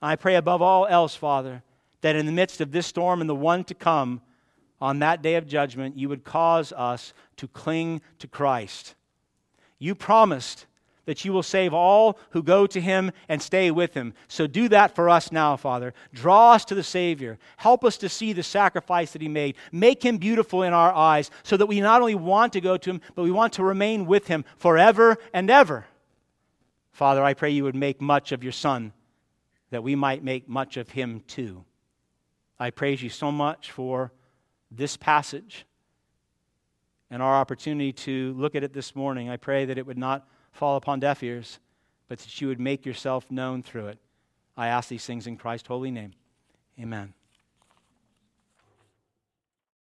I 0.00 0.16
pray 0.16 0.34
above 0.34 0.60
all 0.60 0.86
else, 0.86 1.14
Father, 1.14 1.62
that 2.02 2.16
in 2.16 2.26
the 2.26 2.32
midst 2.32 2.60
of 2.60 2.72
this 2.72 2.86
storm 2.86 3.20
and 3.20 3.30
the 3.30 3.34
one 3.34 3.64
to 3.64 3.74
come, 3.74 4.20
on 4.82 4.98
that 4.98 5.22
day 5.22 5.36
of 5.36 5.46
judgment, 5.46 5.96
you 5.96 6.08
would 6.08 6.24
cause 6.24 6.72
us 6.72 7.14
to 7.36 7.46
cling 7.46 8.02
to 8.18 8.26
Christ. 8.26 8.96
You 9.78 9.94
promised 9.94 10.66
that 11.04 11.24
you 11.24 11.32
will 11.32 11.42
save 11.42 11.74
all 11.74 12.18
who 12.30 12.42
go 12.42 12.66
to 12.66 12.80
him 12.80 13.10
and 13.28 13.42
stay 13.42 13.70
with 13.70 13.94
him. 13.94 14.14
So 14.28 14.46
do 14.46 14.68
that 14.68 14.94
for 14.94 15.08
us 15.08 15.32
now, 15.32 15.56
Father. 15.56 15.94
Draw 16.14 16.52
us 16.52 16.64
to 16.66 16.74
the 16.74 16.82
Savior. 16.82 17.38
Help 17.56 17.84
us 17.84 17.96
to 17.98 18.08
see 18.08 18.32
the 18.32 18.42
sacrifice 18.42 19.12
that 19.12 19.22
he 19.22 19.28
made. 19.28 19.56
Make 19.72 20.02
him 20.04 20.18
beautiful 20.18 20.62
in 20.62 20.72
our 20.72 20.92
eyes 20.92 21.30
so 21.42 21.56
that 21.56 21.66
we 21.66 21.80
not 21.80 22.00
only 22.00 22.14
want 22.14 22.52
to 22.52 22.60
go 22.60 22.76
to 22.76 22.90
him, 22.90 23.00
but 23.14 23.24
we 23.24 23.32
want 23.32 23.54
to 23.54 23.64
remain 23.64 24.06
with 24.06 24.28
him 24.28 24.44
forever 24.56 25.16
and 25.32 25.50
ever. 25.50 25.86
Father, 26.92 27.24
I 27.24 27.34
pray 27.34 27.50
you 27.50 27.64
would 27.64 27.74
make 27.74 28.00
much 28.00 28.32
of 28.32 28.42
your 28.44 28.52
Son, 28.52 28.92
that 29.70 29.82
we 29.82 29.96
might 29.96 30.22
make 30.22 30.48
much 30.48 30.76
of 30.76 30.90
him 30.90 31.22
too. 31.26 31.64
I 32.60 32.70
praise 32.70 33.02
you 33.02 33.08
so 33.08 33.32
much 33.32 33.72
for 33.72 34.12
this 34.70 34.96
passage 34.96 35.66
and 37.10 37.20
our 37.22 37.34
opportunity 37.34 37.92
to 37.92 38.34
look 38.34 38.54
at 38.54 38.62
it 38.62 38.72
this 38.72 38.94
morning. 38.94 39.28
I 39.28 39.36
pray 39.36 39.64
that 39.64 39.78
it 39.78 39.86
would 39.86 39.98
not 39.98 40.26
fall 40.52 40.76
upon 40.76 41.00
deaf 41.00 41.22
ears, 41.22 41.58
but 42.08 42.18
that 42.18 42.40
you 42.40 42.48
would 42.48 42.60
make 42.60 42.86
yourself 42.86 43.30
known 43.30 43.62
through 43.62 43.88
it. 43.88 43.98
I 44.56 44.68
ask 44.68 44.88
these 44.88 45.06
things 45.06 45.26
in 45.26 45.36
Christ's 45.36 45.68
holy 45.68 45.90
name. 45.90 46.12
Amen. 46.78 47.14